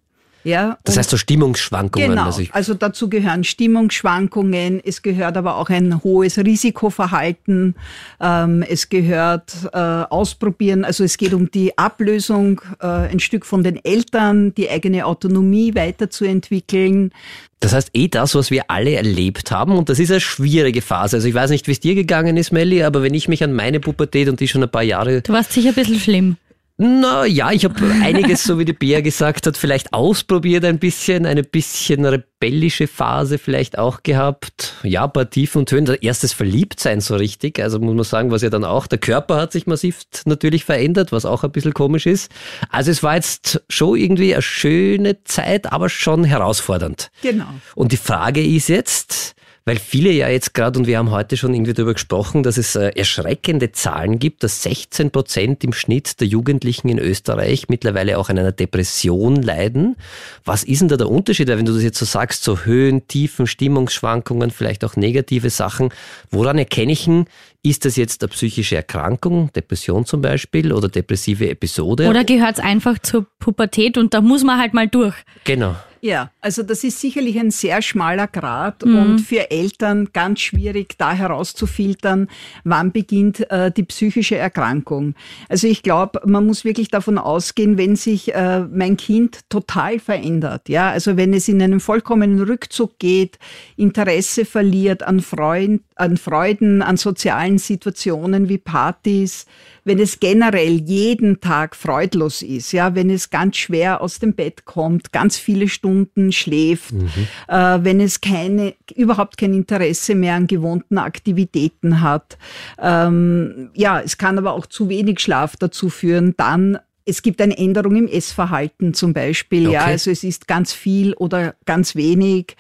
Ja, 0.44 0.78
das 0.84 0.98
heißt 0.98 1.10
so 1.10 1.18
Stimmungsschwankungen. 1.18 2.12
Genau, 2.12 2.26
also, 2.26 2.44
also, 2.52 2.74
dazu 2.74 3.10
gehören 3.10 3.44
Stimmungsschwankungen, 3.44 4.80
es 4.86 5.02
gehört 5.02 5.36
aber 5.36 5.58
auch 5.58 5.70
ein 5.70 6.02
hohes 6.04 6.38
Risikoverhalten, 6.38 7.76
ähm, 8.22 8.64
es 8.68 8.88
gehört 8.88 9.52
äh, 9.74 9.78
Ausprobieren, 9.78 10.86
also 10.86 11.04
es 11.04 11.18
geht 11.18 11.34
um 11.34 11.52
die 11.52 11.78
Ablösung 11.78 12.62
äh, 12.80 12.86
ein 12.86 13.20
Stück 13.20 13.46
von 13.46 13.64
den 13.64 13.84
Eltern, 13.84 14.54
die 14.54 14.70
eigene 14.70 15.06
Autonomie 15.06 15.76
weiterzuentwickeln. 15.76 17.12
Das 17.60 17.74
heißt 17.74 17.90
eh 17.94 18.08
das, 18.08 18.36
was 18.36 18.52
wir 18.52 18.64
alle 18.70 18.94
erlebt 18.94 19.52
haben 19.52 19.74
und 19.74 19.90
das 19.90 20.00
ist 20.00 20.12
eine 20.12 20.22
schwierige 20.22 20.82
Phase. 20.82 21.18
Also 21.18 21.28
ich 21.28 21.34
weiß 21.34 21.50
nicht, 21.50 21.68
wie 21.68 21.72
es 21.72 21.82
dir 21.82 21.96
gegangen 21.96 22.38
ist, 22.38 22.54
Melli, 22.54 22.84
aber 22.84 23.04
wenn 23.04 23.14
ich 23.14 23.28
mich 23.28 23.44
an 23.44 23.52
meine 23.52 23.82
Pubertät 23.82 24.30
und 24.30 24.40
die 24.40 24.48
schon 24.48 24.64
ein 24.64 24.70
paar 24.70 24.84
Jahre... 24.84 25.22
Du 25.22 25.34
warst 25.34 25.52
sicher 25.52 25.70
ein 25.70 25.76
bisschen 25.76 26.00
schlimm. 26.00 26.38
Na 26.82 27.26
ja, 27.26 27.52
ich 27.52 27.66
habe 27.66 27.76
einiges, 28.02 28.46
so 28.46 28.58
wie 28.58 28.64
die 28.64 28.72
Bea 28.72 29.02
gesagt 29.02 29.46
hat, 29.48 29.58
vielleicht 29.58 29.92
ausprobiert 29.92 30.64
ein 30.64 30.80
bisschen, 30.80 31.26
eine 31.26 31.44
bisschen 31.44 32.06
rebellische 32.06 32.88
Phase 32.88 33.38
vielleicht 33.38 33.78
auch 33.78 34.02
gehabt. 34.02 34.76
Ja, 34.84 35.04
ein 35.04 35.12
paar 35.12 35.30
Tiefen 35.30 35.60
und 35.60 35.72
Höhen. 35.74 35.88
Erstes 36.00 36.32
Verliebtsein 36.32 37.02
so 37.02 37.18
richtig. 37.18 37.60
Also 37.60 37.80
muss 37.80 37.96
man 37.96 38.06
sagen, 38.06 38.32
was 38.32 38.44
ja 38.44 38.50
dann 38.50 38.64
auch, 38.64 38.88
der 38.88 38.98
Körper 38.98 39.36
hat 39.36 39.52
sich 39.52 39.68
massiv 39.68 40.04
natürlich 40.24 40.64
verändert, 40.64 41.12
was 41.12 41.26
auch 41.26 41.44
ein 41.44 41.52
bisschen 41.52 41.74
komisch 41.74 42.06
ist. 42.06 42.32
Also 42.70 42.92
es 42.92 43.04
war 43.04 43.16
jetzt 43.16 43.62
schon 43.68 43.98
irgendwie 43.98 44.34
eine 44.34 44.42
schöne 44.42 45.22
Zeit, 45.26 45.70
aber 45.74 45.90
schon 45.90 46.24
herausfordernd. 46.24 47.12
Genau. 47.22 47.48
Und 47.76 47.92
die 47.92 47.98
Frage 47.98 48.42
ist 48.42 48.70
jetzt, 48.70 49.36
weil 49.70 49.78
viele 49.78 50.10
ja 50.10 50.28
jetzt 50.30 50.56
gerade, 50.56 50.80
und 50.80 50.88
wir 50.88 50.98
haben 50.98 51.12
heute 51.12 51.38
schon 51.38 51.54
irgendwie 51.54 51.74
darüber 51.74 51.94
gesprochen, 51.94 52.42
dass 52.42 52.58
es 52.58 52.76
äh, 52.76 52.90
erschreckende 52.96 53.72
Zahlen 53.72 54.18
gibt, 54.18 54.42
dass 54.42 54.64
16 54.64 55.12
Prozent 55.12 55.64
im 55.64 55.74
Schnitt 55.74 56.20
der 56.20 56.28
Jugendlichen 56.28 56.90
in 56.90 56.98
Österreich 56.98 57.70
mittlerweile 57.70 58.18
auch 58.18 58.30
an 58.30 58.40
einer 58.40 58.52
Depression 58.52 59.36
leiden. 59.36 59.96
Was 60.44 60.64
ist 60.64 60.82
denn 60.82 60.88
da 60.88 60.98
der 60.98 61.08
Unterschied? 61.08 61.50
Weil 61.50 61.60
wenn 61.60 61.66
du 61.66 61.74
das 61.74 61.84
jetzt 61.84 62.00
so 62.00 62.06
sagst, 62.06 62.44
so 62.44 62.62
Höhen, 62.62 63.08
Tiefen, 63.08 63.46
Stimmungsschwankungen, 63.46 64.50
vielleicht 64.50 64.84
auch 64.84 64.96
negative 64.96 65.52
Sachen, 65.52 65.90
woran 66.32 66.58
erkenne 66.58 66.92
ich 66.94 67.06
denn, 67.06 67.26
ist 67.62 67.86
das 67.86 67.96
jetzt 67.96 68.24
eine 68.24 68.30
psychische 68.30 68.76
Erkrankung, 68.76 69.54
Depression 69.54 70.04
zum 70.04 70.24
Beispiel 70.24 70.74
oder 70.74 70.90
depressive 70.90 71.48
Episode? 71.48 72.08
Oder 72.08 72.24
gehört 72.24 72.58
es 72.58 72.60
einfach 72.60 72.98
zur 72.98 73.28
Pubertät 73.38 74.00
und 74.00 74.16
da 74.16 74.22
muss 74.22 74.44
man 74.44 74.60
halt 74.60 74.74
mal 74.74 74.88
durch? 74.88 75.14
Genau. 75.44 75.76
Ja, 76.02 76.32
also 76.42 76.64
das 76.64 76.84
ist 76.84 77.00
sicherlich 77.02 77.38
ein 77.38 77.52
sehr 77.52 77.82
schmaler 77.82 78.28
Grad 78.28 78.86
mhm. 78.86 78.96
und 78.98 79.20
für 79.20 79.52
Eltern 79.52 80.10
ganz 80.14 80.40
schwierig, 80.40 80.96
da 80.98 81.12
herauszufiltern, 81.12 82.28
wann 82.64 82.92
beginnt 82.92 83.50
äh, 83.52 83.72
die 83.72 83.84
psychische 83.84 84.38
Erkrankung. 84.38 85.16
Also 85.50 85.68
ich 85.68 85.84
glaube, 85.84 86.22
man 86.26 86.46
muss 86.46 86.64
wirklich 86.64 86.88
davon 86.88 87.18
ausgehen, 87.18 87.78
wenn 87.78 87.96
sich 87.96 88.34
äh, 88.34 88.62
mein 88.62 88.96
Kind 88.96 89.42
total 89.50 90.00
verändert, 90.00 90.70
ja, 90.70 90.90
also 90.90 91.18
wenn 91.18 91.34
es 91.34 91.48
in 91.48 91.62
einen 91.62 91.80
vollkommenen 91.80 92.42
Rückzug 92.42 93.00
geht, 93.00 93.38
Interesse 93.76 94.46
verliert 94.46 95.04
an, 95.04 95.20
Freund, 95.20 95.82
an 95.96 96.18
Freuden, 96.18 96.82
an 96.82 96.98
sozialen 96.98 97.58
Situationen 97.58 98.48
wie 98.48 98.58
Partys, 98.58 99.46
wenn 99.84 100.00
es 100.00 100.20
generell 100.20 100.82
jeden 100.86 101.42
Tag 101.42 101.76
freudlos 101.76 102.42
ist, 102.42 102.72
ja, 102.74 102.96
wenn 102.96 103.10
es 103.10 103.30
ganz 103.30 103.58
schwer 103.58 104.02
aus 104.02 104.20
dem 104.20 104.34
Bett 104.34 104.66
kommt, 104.66 105.12
ganz 105.12 105.38
viele 105.38 105.68
Stunden 105.68 106.29
schläft, 106.32 106.94
mhm. 106.94 107.10
äh, 107.48 107.80
wenn 107.84 108.00
es 108.00 108.22
keine, 108.22 108.74
überhaupt 108.96 109.38
kein 109.38 109.54
Interesse 109.54 110.16
mehr 110.16 110.36
an 110.36 110.48
gewohnten 110.48 110.98
Aktivitäten 110.98 112.02
hat. 112.02 112.38
Ähm, 112.80 113.70
ja, 113.74 114.00
es 114.00 114.18
kann 114.18 114.38
aber 114.38 114.54
auch 114.54 114.66
zu 114.66 114.90
wenig 114.90 115.20
Schlaf 115.20 115.56
dazu 115.58 115.90
führen, 115.90 116.34
dann 116.38 116.80
es 117.10 117.24
gibt 117.24 117.42
eine 117.42 117.58
Änderung 117.58 117.96
im 117.96 118.08
Essverhalten 118.08 118.94
zum 118.94 119.14
Beispiel. 119.14 119.68
Okay. 119.68 119.74
Ja, 119.74 119.86
also 119.86 120.12
es 120.12 120.24
ist 120.24 120.48
ganz 120.48 120.74
viel 120.74 121.14
oder 121.16 121.56
ganz 121.66 121.96
wenig 121.96 122.56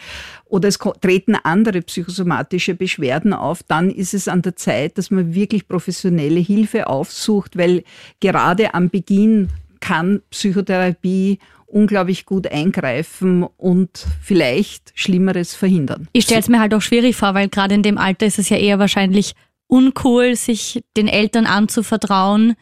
oder 0.46 0.68
es 0.68 0.80
treten 1.02 1.36
andere 1.36 1.82
psychosomatische 1.82 2.74
Beschwerden 2.74 3.34
auf. 3.34 3.62
Dann 3.64 3.92
ist 3.92 4.14
es 4.14 4.28
an 4.28 4.42
der 4.42 4.56
Zeit, 4.56 4.98
dass 4.98 5.12
man 5.12 5.36
wirklich 5.36 5.68
professionelle 5.68 6.40
Hilfe 6.40 6.88
aufsucht, 6.88 7.58
weil 7.58 7.84
gerade 8.20 8.74
am 8.74 8.90
Beginn 8.90 9.50
kann 9.80 10.22
Psychotherapie 10.32 11.40
unglaublich 11.70 12.26
gut 12.26 12.48
eingreifen 12.48 13.44
und 13.44 14.06
vielleicht 14.22 14.92
Schlimmeres 14.96 15.56
verhindern. 15.56 16.08
Ich 16.14 16.26
stelle 16.26 16.42
es 16.42 16.50
mir 16.50 16.60
halt 16.60 16.74
auch 16.74 16.82
schwierig 16.82 17.16
vor, 17.16 17.34
weil 17.34 17.50
gerade 17.50 17.76
in 17.76 17.84
dem 17.84 17.98
Alter 17.98 18.26
ist 18.26 18.40
es 18.40 18.50
ja 18.50 18.58
eher 18.58 18.80
wahrscheinlich 18.80 19.34
uncool, 19.68 20.36
sich 20.36 20.84
den 20.98 21.08
Eltern 21.08 21.46
anzuvertrauen 21.46 22.56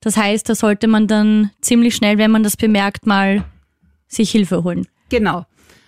das 0.00 0.16
heißt, 0.16 0.48
da 0.48 0.54
sollte 0.54 0.86
man 0.86 1.06
dann 1.06 1.50
ziemlich 1.60 1.96
schnell, 1.96 2.18
wenn 2.18 2.30
man 2.30 2.42
das 2.42 2.56
bemerkt, 2.56 3.06
mal 3.06 3.44
sich 4.06 4.30
Hilfe 4.30 4.62
holen. 4.64 4.86
Genau. 5.08 5.44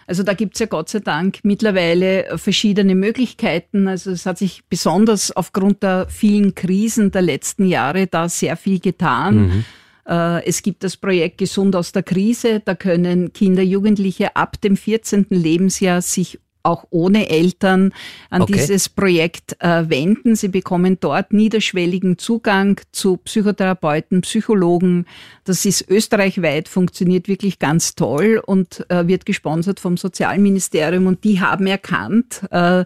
Also 0.07 0.25
da 0.25 0.35
gibt's 0.35 0.59
ja 0.59 0.67
Gott 0.67 0.89
sei 0.89 0.99
Dank 0.99 1.39
mittlerweile 1.45 2.37
verschiedene 2.37 2.97
Möglichkeiten. 2.97 3.87
Also 3.87 4.11
es 4.11 4.27
hat 4.27 4.39
sich 4.39 4.65
besonders 4.69 5.31
aufgrund 5.31 5.85
der 5.85 6.09
vielen 6.09 6.57
Krisen 6.57 7.13
der 7.13 7.23
letzten 7.23 7.65
Jahre 7.65 8.09
da 8.09 8.29
sehr 8.29 8.57
viel 8.57 8.81
getan. 8.81 9.37
Mhm. 9.37 9.65
Äh, 10.11 10.45
es 10.45 10.63
gibt 10.63 10.83
das 10.83 10.97
Projekt 10.97 11.39
Gesund 11.39 11.77
aus 11.77 11.93
der 11.93 12.03
Krise. 12.03 12.61
Da 12.65 12.75
können 12.75 13.33
Kinder, 13.33 13.63
Jugendliche 13.63 14.35
ab 14.37 14.61
dem 14.61 14.77
14. 14.77 15.27
Lebensjahr 15.31 16.03
sich 16.03 16.41
auch 16.63 16.85
ohne 16.91 17.29
Eltern 17.29 17.93
an 18.31 18.43
okay. 18.43 18.55
dieses 18.55 18.89
Projekt 18.89 19.57
äh, 19.61 19.89
wenden. 19.89 20.37
Sie 20.37 20.49
bekommen 20.49 20.99
dort 21.01 21.33
niederschwelligen 21.33 22.19
Zugang 22.19 22.81
zu 22.93 23.17
Psychotherapeuten, 23.19 24.21
Psychologen. 24.23 25.07
Das 25.45 25.65
ist 25.65 25.89
österreichweit, 25.89 26.69
funktioniert 26.69 27.29
wirklich 27.29 27.59
ganz 27.59 27.95
toll 27.95 28.43
und 28.45 28.85
äh, 28.91 29.07
wird 29.07 29.27
gesponsert 29.27 29.81
vom 29.81 29.97
Sozialministerium. 29.97 31.07
Und 31.07 31.25
die 31.25 31.41
haben 31.41 31.67
erkannt, 31.67 32.43
äh, 32.51 32.85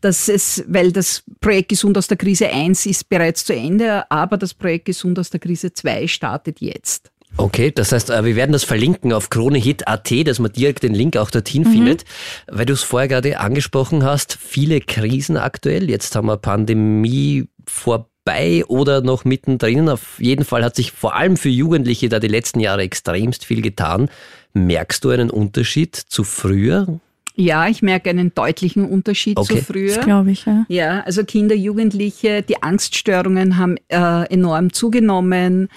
dass 0.00 0.28
es, 0.28 0.64
weil 0.68 0.92
das 0.92 1.22
Projekt 1.40 1.70
Gesund 1.70 1.98
aus 1.98 2.06
der 2.06 2.16
Krise 2.16 2.48
1 2.48 2.86
ist 2.86 3.08
bereits 3.08 3.44
zu 3.44 3.54
Ende, 3.54 4.10
aber 4.10 4.36
das 4.36 4.54
Projekt 4.54 4.86
Gesund 4.86 5.18
aus 5.18 5.30
der 5.30 5.40
Krise 5.40 5.72
2 5.72 6.06
startet 6.06 6.60
jetzt. 6.60 7.10
Okay, 7.38 7.70
das 7.70 7.92
heißt, 7.92 8.10
äh, 8.10 8.24
wir 8.24 8.36
werden 8.36 8.52
das 8.52 8.64
verlinken 8.64 9.12
auf 9.12 9.30
kronehit.at, 9.30 10.26
dass 10.26 10.38
man 10.38 10.52
direkt 10.52 10.82
den 10.82 10.94
Link 10.94 11.16
auch 11.16 11.30
dorthin 11.30 11.64
mhm. 11.64 11.72
findet. 11.72 12.04
Weil 12.46 12.66
du 12.66 12.72
es 12.72 12.82
vorher 12.82 13.08
gerade 13.08 13.38
angesprochen 13.38 14.04
hast, 14.04 14.38
viele 14.40 14.80
Krisen 14.80 15.36
aktuell. 15.36 15.90
Jetzt 15.90 16.16
haben 16.16 16.28
wir 16.28 16.38
Pandemie 16.38 17.48
vorbei 17.66 18.64
oder 18.68 19.02
noch 19.02 19.24
mittendrin. 19.24 19.88
Auf 19.88 20.18
jeden 20.18 20.44
Fall 20.44 20.64
hat 20.64 20.76
sich 20.76 20.92
vor 20.92 21.14
allem 21.14 21.36
für 21.36 21.50
Jugendliche 21.50 22.08
da 22.08 22.20
die 22.20 22.28
letzten 22.28 22.60
Jahre 22.60 22.82
extremst 22.82 23.44
viel 23.44 23.62
getan. 23.62 24.08
Merkst 24.54 25.04
du 25.04 25.10
einen 25.10 25.30
Unterschied 25.30 25.94
zu 25.94 26.24
früher? 26.24 27.00
Ja, 27.38 27.68
ich 27.68 27.82
merke 27.82 28.08
einen 28.08 28.34
deutlichen 28.34 28.88
Unterschied 28.88 29.36
okay. 29.36 29.58
zu 29.58 29.64
früher. 29.64 29.98
glaube 29.98 30.30
ich, 30.30 30.46
ja. 30.46 30.64
Ja, 30.68 31.00
also 31.00 31.22
Kinder, 31.22 31.54
Jugendliche, 31.54 32.42
die 32.42 32.62
Angststörungen 32.62 33.58
haben 33.58 33.76
äh, 33.88 34.24
enorm 34.32 34.72
zugenommen. 34.72 35.68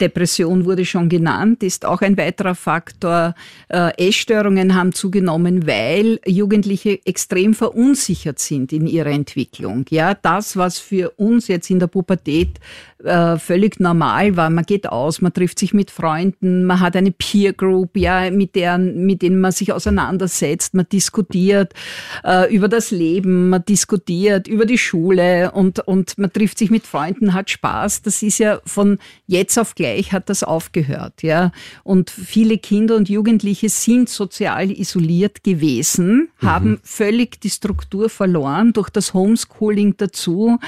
Depression 0.00 0.64
wurde 0.64 0.84
schon 0.84 1.08
genannt, 1.08 1.62
ist 1.62 1.84
auch 1.84 2.00
ein 2.00 2.16
weiterer 2.16 2.54
Faktor. 2.54 3.34
Äh, 3.68 4.08
Essstörungen 4.08 4.74
haben 4.74 4.92
zugenommen, 4.92 5.66
weil 5.66 6.18
Jugendliche 6.26 6.98
extrem 7.06 7.54
verunsichert 7.54 8.38
sind 8.38 8.72
in 8.72 8.86
ihrer 8.86 9.10
Entwicklung. 9.10 9.84
Ja, 9.90 10.14
das, 10.14 10.56
was 10.56 10.78
für 10.78 11.10
uns 11.10 11.46
jetzt 11.48 11.70
in 11.70 11.78
der 11.78 11.86
Pubertät 11.86 12.58
äh, 13.04 13.38
völlig 13.38 13.78
normal 13.80 14.36
war. 14.36 14.50
Man 14.50 14.64
geht 14.64 14.88
aus, 14.88 15.20
man 15.20 15.32
trifft 15.32 15.58
sich 15.58 15.72
mit 15.72 15.90
Freunden, 15.90 16.64
man 16.64 16.80
hat 16.80 16.96
eine 16.96 17.12
Peer 17.12 17.52
Group, 17.52 17.96
ja, 17.96 18.30
mit 18.30 18.54
deren, 18.54 19.06
mit 19.06 19.22
denen 19.22 19.40
man 19.40 19.52
sich 19.52 19.72
auseinandersetzt, 19.72 20.74
man 20.74 20.86
diskutiert 20.90 21.74
äh, 22.24 22.52
über 22.54 22.68
das 22.68 22.90
Leben, 22.90 23.50
man 23.50 23.64
diskutiert 23.64 24.48
über 24.48 24.66
die 24.66 24.78
Schule 24.78 25.52
und, 25.52 25.80
und 25.80 26.18
man 26.18 26.32
trifft 26.32 26.58
sich 26.58 26.70
mit 26.70 26.86
Freunden, 26.86 27.34
hat 27.34 27.50
Spaß. 27.50 28.02
Das 28.02 28.22
ist 28.22 28.38
ja 28.38 28.60
von 28.64 28.98
jetzt 29.26 29.58
auf 29.58 29.74
gleich 29.74 29.81
hat 29.82 30.28
das 30.28 30.42
aufgehört, 30.42 31.22
ja. 31.22 31.52
Und 31.84 32.10
viele 32.10 32.58
Kinder 32.58 32.96
und 32.96 33.08
Jugendliche 33.08 33.68
sind 33.68 34.08
sozial 34.08 34.70
isoliert 34.70 35.42
gewesen, 35.44 36.30
mhm. 36.40 36.46
haben 36.46 36.80
völlig 36.82 37.40
die 37.40 37.50
Struktur 37.50 38.08
verloren 38.08 38.72
durch 38.72 38.90
das 38.90 39.14
Homeschooling 39.14 39.96
dazu. 39.96 40.58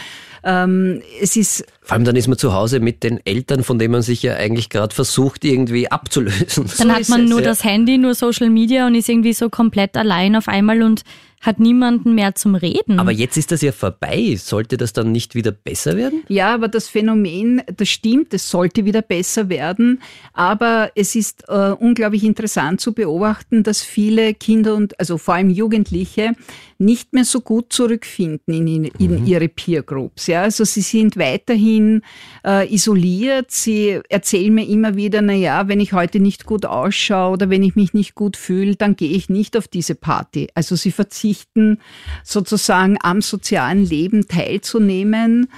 Ähm, 0.43 1.03
es 1.21 1.37
ist 1.37 1.65
vor 1.85 1.97
allem 1.97 2.05
dann 2.05 2.17
ist 2.17 2.29
man 2.29 2.39
zu 2.39 2.55
Hause 2.55 2.81
mit 2.81 3.03
den 3.03 3.21
Eltern, 3.27 3.63
von 3.63 3.79
denen 3.79 3.93
man 3.93 4.01
sich 4.01 4.23
ja 4.23 4.37
eigentlich 4.37 4.71
gerade 4.71 4.95
versucht, 4.95 5.45
irgendwie 5.45 5.91
abzulösen. 5.91 6.65
Dann 6.79 6.89
so 6.89 6.95
hat 6.95 7.09
man 7.11 7.27
nur 7.27 7.41
ja. 7.41 7.45
das 7.45 7.63
Handy, 7.63 7.99
nur 7.99 8.15
Social 8.15 8.49
Media 8.49 8.87
und 8.87 8.95
ist 8.95 9.11
irgendwie 9.11 9.35
so 9.35 9.51
komplett 9.51 9.95
allein 9.95 10.35
auf 10.35 10.49
einmal 10.49 10.83
und 10.83 11.03
hat 11.45 11.61
niemanden 11.61 12.15
mehr 12.15 12.35
zum 12.35 12.55
Reden. 12.55 12.99
Aber 12.99 13.13
jetzt 13.13 13.37
ist 13.37 13.53
das 13.53 13.61
ja 13.61 13.71
vorbei. 13.71 14.35
Sollte 14.39 14.79
das 14.79 14.95
dann 14.95 15.13
nicht 15.13 15.35
wieder 15.35 15.53
besser 15.53 15.95
werden? 15.97 16.23
Ja, 16.29 16.55
aber 16.55 16.69
das 16.69 16.89
Phänomen, 16.89 17.61
das 17.77 17.91
stimmt, 17.91 18.33
es 18.33 18.49
sollte 18.51 18.87
wieder 18.87 19.03
besser 19.03 19.51
werden. 19.51 20.01
Aber 20.33 20.91
es 20.95 21.15
ist 21.15 21.45
äh, 21.49 21.73
unglaublich 21.73 22.25
interessant 22.25 22.81
zu 22.81 22.95
beobachten, 22.95 23.63
dass 23.63 23.83
viele 23.83 24.33
Kinder 24.33 24.75
und 24.75 24.99
also 24.99 25.19
vor 25.19 25.35
allem 25.35 25.51
Jugendliche 25.51 26.33
nicht 26.79 27.13
mehr 27.13 27.25
so 27.25 27.41
gut 27.43 27.73
zurückfinden 27.73 28.67
in, 28.67 28.85
in 28.85 29.21
mhm. 29.21 29.27
ihre 29.27 29.49
Peer 29.49 29.83
Groups. 29.83 30.27
Ja, 30.27 30.43
also 30.43 30.65
sie 30.65 30.81
sind 30.81 31.17
weiterhin 31.19 32.03
äh, 32.45 32.73
isoliert. 32.75 33.51
Sie 33.51 34.01
erzählen 34.09 34.53
mir 34.53 34.67
immer 34.67 34.97
wieder, 34.97 35.21
na 35.21 35.35
ja, 35.35 35.69
wenn 35.69 35.81
ich 35.81 35.93
heute 35.93 36.21
nicht 36.21 36.47
gut 36.47 36.65
ausschaue 36.65 37.35
oder 37.35 37.51
wenn 37.51 37.63
ich 37.63 37.77
mich 37.77 37.93
nicht 37.93 38.15
gut 38.15 38.37
fühle, 38.37 38.77
dann 38.77 38.97
gehe 38.97 39.11
ich 39.11 39.29
nicht 39.29 39.57
auf 39.59 39.69
diese 39.69 39.95
Party. 39.95 40.49
Also 40.55 40.75
sie 40.75 40.91
verzichten 40.91 41.34
verpflichten, 41.35 41.81
sozusagen 42.23 42.97
am 43.03 43.21
sozialen 43.21 43.85
Leben 43.85 44.29
teilzunehmen. 44.29 45.49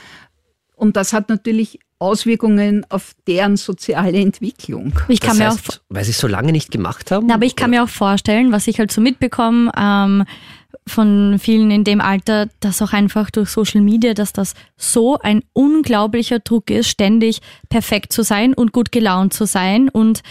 Und 0.75 0.97
das 0.97 1.13
hat 1.13 1.29
natürlich 1.29 1.79
Auswirkungen 1.99 2.85
auf 2.91 3.15
deren 3.27 3.57
soziale 3.57 4.19
Entwicklung. 4.19 4.93
Ich 5.09 5.21
kann 5.21 5.31
das 5.31 5.39
mir 5.39 5.51
heißt, 5.51 5.71
auch, 5.71 5.79
weil 5.89 6.05
sie 6.05 6.11
es 6.11 6.19
so 6.19 6.27
lange 6.27 6.53
nicht 6.53 6.71
gemacht 6.71 7.11
haben? 7.11 7.27
Na, 7.27 7.35
aber 7.35 7.47
ich 7.47 7.57
kann 7.57 7.71
mir 7.71 7.83
auch 7.83 7.89
vorstellen, 7.89 8.53
was 8.53 8.67
ich 8.67 8.79
halt 8.79 8.93
so 8.93 9.01
mitbekomme 9.01 9.73
ähm, 9.79 10.25
von 10.87 11.39
vielen 11.39 11.71
in 11.71 11.85
dem 11.85 12.03
Alter, 12.03 12.49
dass 12.61 12.83
auch 12.83 12.93
einfach 12.93 13.31
durch 13.31 13.49
Social 13.49 13.81
Media, 13.81 14.13
dass 14.13 14.35
das 14.35 14.53
so 14.77 15.19
ein 15.19 15.43
unglaublicher 15.55 16.41
Druck 16.41 16.71
ist, 16.71 16.89
ständig 16.89 17.41
perfekt 17.71 18.13
zu 18.13 18.23
sein 18.23 18.53
und 18.53 18.73
gut 18.73 18.93
gelaunt 18.93 19.33
zu 19.33 19.47
sein 19.47 19.89
und 19.89 20.23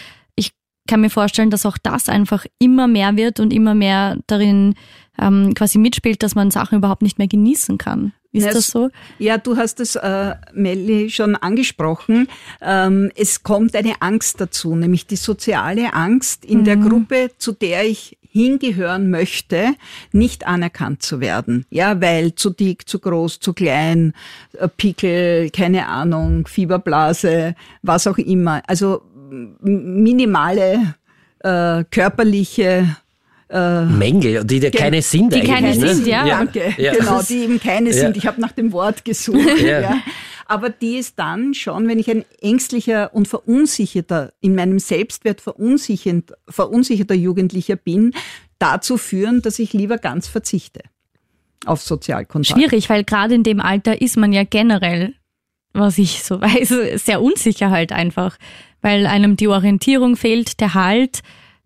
kann 0.88 1.02
mir 1.02 1.10
vorstellen, 1.10 1.50
dass 1.50 1.66
auch 1.66 1.78
das 1.78 2.10
einfach 2.10 2.46
immer 2.60 2.88
mehr 2.88 3.18
wird 3.18 3.40
und 3.40 3.52
immer 3.54 3.76
mehr 3.76 4.18
darin 4.28 4.76
ähm, 5.20 5.54
quasi 5.54 5.78
mitspielt, 5.78 6.24
dass 6.24 6.36
man 6.36 6.52
Sachen 6.52 6.78
überhaupt 6.78 7.02
nicht 7.02 7.18
mehr 7.18 7.28
genießen 7.28 7.78
kann. 7.78 8.14
Ist 8.32 8.54
das 8.54 8.68
so? 8.68 8.90
Ja, 9.18 9.38
du 9.38 9.56
hast 9.56 9.80
es, 9.80 9.96
äh, 9.96 10.36
Melli, 10.54 11.10
schon 11.10 11.36
angesprochen. 11.38 12.28
Ähm, 12.62 13.10
es 13.16 13.44
kommt 13.44 13.76
eine 13.76 14.02
Angst 14.02 14.42
dazu, 14.42 14.76
nämlich 14.76 15.08
die 15.08 15.16
soziale 15.16 15.94
Angst, 15.94 16.44
in 16.44 16.60
mhm. 16.60 16.64
der 16.66 16.78
Gruppe, 16.78 17.32
zu 17.38 17.54
der 17.54 17.86
ich 17.86 18.18
hingehören 18.30 19.10
möchte, 19.10 19.76
nicht 20.12 20.46
anerkannt 20.46 21.02
zu 21.02 21.22
werden. 21.22 21.66
Ja, 21.70 22.02
weil 22.02 22.36
zu 22.36 22.50
dick, 22.50 22.90
zu 22.90 23.00
groß, 23.00 23.40
zu 23.40 23.54
klein, 23.54 24.14
äh, 24.60 24.68
Pickel, 24.68 25.50
keine 25.52 25.88
Ahnung, 25.88 26.46
Fieberblase, 26.46 27.56
was 27.82 28.08
auch 28.08 28.18
immer. 28.18 28.62
Also 28.68 29.02
minimale 29.62 30.96
äh, 31.40 31.84
körperliche 31.92 32.96
äh, 33.50 33.86
Mängel, 33.86 34.44
die 34.44 34.58
ja 34.58 34.70
keine 34.72 35.02
sind 35.02 35.34
die 35.34 35.42
eigentlich. 35.42 35.50
Die 35.50 35.54
keine 35.54 35.76
ne? 35.76 35.96
sind, 35.96 36.08
ja. 36.08 36.26
Danke, 36.26 36.74
ja. 36.78 36.94
genau, 36.94 37.22
die 37.22 37.44
eben 37.44 37.60
keine 37.60 37.90
ja. 37.90 37.96
sind. 37.96 38.18
Ich 38.18 38.26
habe 38.26 38.42
nach 38.42 38.52
dem 38.52 38.72
Wort 38.72 39.06
gesucht. 39.06 39.60
Ja. 39.62 39.82
ja. 39.82 40.02
Aber 40.48 40.70
die 40.70 40.98
ist 40.98 41.18
dann 41.18 41.54
schon, 41.56 41.88
wenn 41.88 41.98
ich 41.98 42.10
ein 42.10 42.24
ängstlicher 42.40 43.14
und 43.16 43.28
verunsicherter, 43.28 44.32
in 44.42 44.54
meinem 44.54 44.78
Selbstwert 44.78 45.42
verunsicherter 45.42 47.16
Jugendlicher 47.16 47.76
bin, 47.76 48.14
dazu 48.60 48.98
führen, 48.98 49.42
dass 49.42 49.58
ich 49.58 49.74
lieber 49.74 49.98
ganz 49.98 50.28
verzichte 50.28 50.82
auf 51.66 51.82
Sozialkontakt. 51.82 52.60
Schwierig, 52.60 52.90
weil 52.90 53.04
gerade 53.04 53.34
in 53.34 53.44
dem 53.44 53.60
Alter 53.60 54.02
ist 54.02 54.18
man 54.18 54.34
ja 54.34 54.44
generell, 54.44 55.16
was 55.74 55.98
ich 55.98 56.24
so 56.24 56.42
weiß, 56.42 57.04
sehr 57.04 57.22
unsicher 57.22 57.72
halt 57.72 57.92
einfach 57.92 58.38
weil 58.86 59.08
einem 59.08 59.36
die 59.36 59.48
Orientierung 59.48 60.16
fehlt, 60.16 60.62
der 60.62 60.76
Halt. 60.76 61.22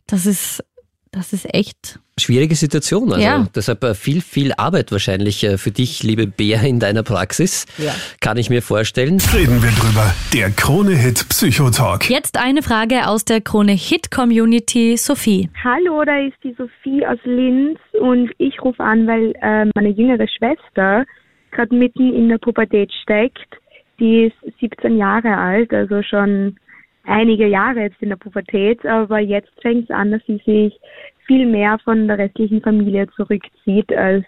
Das 0.07 0.25
ist, 0.25 0.63
das 1.11 1.33
ist 1.33 1.53
echt 1.53 1.99
Schwierige 2.17 2.55
Situation. 2.55 3.11
Also 3.13 3.25
ja. 3.25 3.47
deshalb 3.55 3.83
äh, 3.83 3.93
viel, 3.93 4.21
viel 4.21 4.53
Arbeit 4.57 4.91
wahrscheinlich 4.91 5.43
äh, 5.43 5.57
für 5.57 5.71
dich, 5.71 6.03
liebe 6.03 6.27
Bea, 6.27 6.61
in 6.61 6.79
deiner 6.79 7.03
Praxis. 7.03 7.65
Ja. 7.77 7.91
Kann 8.21 8.37
ich 8.37 8.49
mir 8.49 8.61
vorstellen. 8.61 9.19
Reden 9.33 9.61
wir 9.61 9.71
drüber. 9.71 10.13
Der 10.33 10.49
Krone-Hit 10.49 11.27
Psychotalk. 11.29 12.09
Jetzt 12.09 12.37
eine 12.37 12.61
Frage 12.61 13.07
aus 13.07 13.25
der 13.25 13.41
Krone-Hit-Community. 13.41 14.97
Sophie. 14.97 15.49
Hallo, 15.63 16.03
da 16.05 16.19
ist 16.19 16.37
die 16.43 16.53
Sophie 16.57 17.05
aus 17.05 17.19
Linz 17.23 17.79
und 17.99 18.31
ich 18.37 18.61
rufe 18.61 18.83
an, 18.83 19.07
weil 19.07 19.33
äh, 19.41 19.69
meine 19.75 19.89
jüngere 19.89 20.27
Schwester 20.27 21.05
gerade 21.51 21.75
mitten 21.75 22.13
in 22.13 22.29
der 22.29 22.37
Pubertät 22.37 22.91
steckt. 23.03 23.57
Die 23.99 24.27
ist 24.27 24.59
17 24.59 24.97
Jahre 24.97 25.35
alt, 25.35 25.73
also 25.73 26.01
schon 26.03 26.57
einige 27.03 27.47
Jahre 27.47 27.81
jetzt 27.81 28.01
in 28.01 28.09
der 28.09 28.15
Pubertät, 28.15 28.85
aber 28.85 29.19
jetzt 29.19 29.51
fängt 29.61 29.85
es 29.85 29.89
an, 29.89 30.11
dass 30.11 30.21
sie 30.25 30.41
sich 30.45 30.79
viel 31.25 31.45
mehr 31.45 31.77
von 31.83 32.07
der 32.07 32.17
restlichen 32.17 32.61
Familie 32.61 33.07
zurückzieht 33.15 33.91
als 33.93 34.25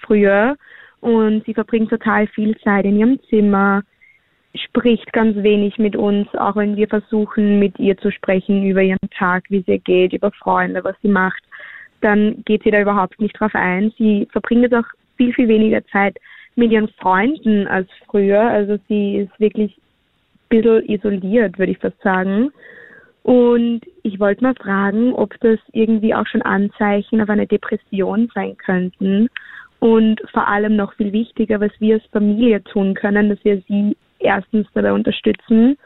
früher 0.00 0.56
und 1.00 1.44
sie 1.44 1.54
verbringt 1.54 1.90
total 1.90 2.26
viel 2.28 2.56
Zeit 2.58 2.84
in 2.84 2.98
ihrem 2.98 3.18
Zimmer, 3.28 3.82
spricht 4.54 5.12
ganz 5.12 5.36
wenig 5.36 5.78
mit 5.78 5.96
uns, 5.96 6.28
auch 6.34 6.56
wenn 6.56 6.76
wir 6.76 6.88
versuchen, 6.88 7.58
mit 7.58 7.78
ihr 7.78 7.96
zu 7.96 8.10
sprechen 8.12 8.64
über 8.64 8.82
ihren 8.82 9.10
Tag, 9.16 9.44
wie 9.48 9.64
ihr 9.66 9.78
geht, 9.78 10.12
über 10.12 10.30
Freunde, 10.30 10.84
was 10.84 10.94
sie 11.02 11.08
macht, 11.08 11.42
dann 12.02 12.42
geht 12.44 12.62
sie 12.62 12.70
da 12.70 12.80
überhaupt 12.80 13.20
nicht 13.20 13.38
drauf 13.38 13.54
ein. 13.54 13.92
Sie 13.96 14.28
verbringt 14.30 14.62
jetzt 14.62 14.74
auch 14.74 14.86
viel, 15.16 15.32
viel 15.32 15.48
weniger 15.48 15.84
Zeit 15.86 16.18
mit 16.54 16.70
ihren 16.70 16.88
Freunden 16.88 17.66
als 17.66 17.88
früher. 18.06 18.42
Also 18.42 18.78
sie 18.88 19.18
ist 19.18 19.40
wirklich 19.40 19.76
bisschen 20.52 20.88
isoliert, 20.88 21.58
würde 21.58 21.72
ich 21.72 21.78
fast 21.78 22.00
sagen. 22.02 22.52
Und 23.22 23.82
ich 24.02 24.18
wollte 24.18 24.42
mal 24.42 24.54
fragen, 24.54 25.12
ob 25.12 25.38
das 25.40 25.58
irgendwie 25.72 26.14
auch 26.14 26.26
schon 26.26 26.42
Anzeichen 26.42 27.20
auf 27.20 27.28
eine 27.28 27.46
Depression 27.46 28.28
sein 28.34 28.56
könnten. 28.56 29.28
Und 29.78 30.20
vor 30.32 30.48
allem 30.48 30.76
noch 30.76 30.94
viel 30.94 31.12
wichtiger, 31.12 31.60
was 31.60 31.72
wir 31.78 31.94
als 31.94 32.06
Familie 32.12 32.62
tun 32.64 32.94
können, 32.94 33.28
dass 33.28 33.44
wir 33.44 33.62
sie 33.68 33.96
erstens 34.18 34.66
dabei 34.74 34.92
unterstützen 34.92 35.76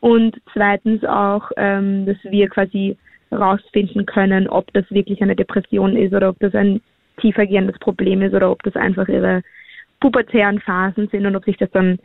und 0.00 0.36
zweitens 0.52 1.04
auch, 1.04 1.50
ähm, 1.56 2.06
dass 2.06 2.16
wir 2.24 2.48
quasi 2.48 2.96
herausfinden 3.30 4.06
können, 4.06 4.48
ob 4.48 4.72
das 4.72 4.84
wirklich 4.90 5.22
eine 5.22 5.36
Depression 5.36 5.96
ist 5.96 6.12
oder 6.12 6.28
ob 6.28 6.38
das 6.40 6.54
ein 6.54 6.80
tiefergehendes 7.20 7.78
Problem 7.78 8.22
ist 8.22 8.34
oder 8.34 8.50
ob 8.50 8.62
das 8.62 8.76
einfach 8.76 9.08
ihre 9.08 9.42
pubertären 10.00 10.60
Phasen 10.60 11.08
sind 11.08 11.26
und 11.26 11.36
ob 11.36 11.44
sich 11.44 11.56
das 11.56 11.70
dann 11.70 11.98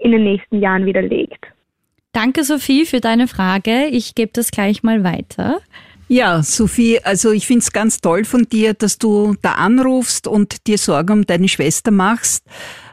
in 0.00 0.12
den 0.12 0.24
nächsten 0.24 0.60
Jahren 0.60 0.86
widerlegt. 0.86 1.46
Danke, 2.12 2.42
Sophie, 2.42 2.86
für 2.86 3.00
deine 3.00 3.28
Frage. 3.28 3.86
Ich 3.86 4.14
gebe 4.14 4.32
das 4.32 4.50
gleich 4.50 4.82
mal 4.82 5.04
weiter. 5.04 5.60
Ja, 6.08 6.42
Sophie, 6.42 6.98
also 7.04 7.30
ich 7.30 7.46
finde 7.46 7.60
es 7.60 7.70
ganz 7.70 8.00
toll 8.00 8.24
von 8.24 8.42
dir, 8.48 8.74
dass 8.74 8.98
du 8.98 9.36
da 9.42 9.52
anrufst 9.52 10.26
und 10.26 10.66
dir 10.66 10.76
Sorgen 10.76 11.12
um 11.12 11.24
deine 11.24 11.46
Schwester 11.46 11.92
machst, 11.92 12.44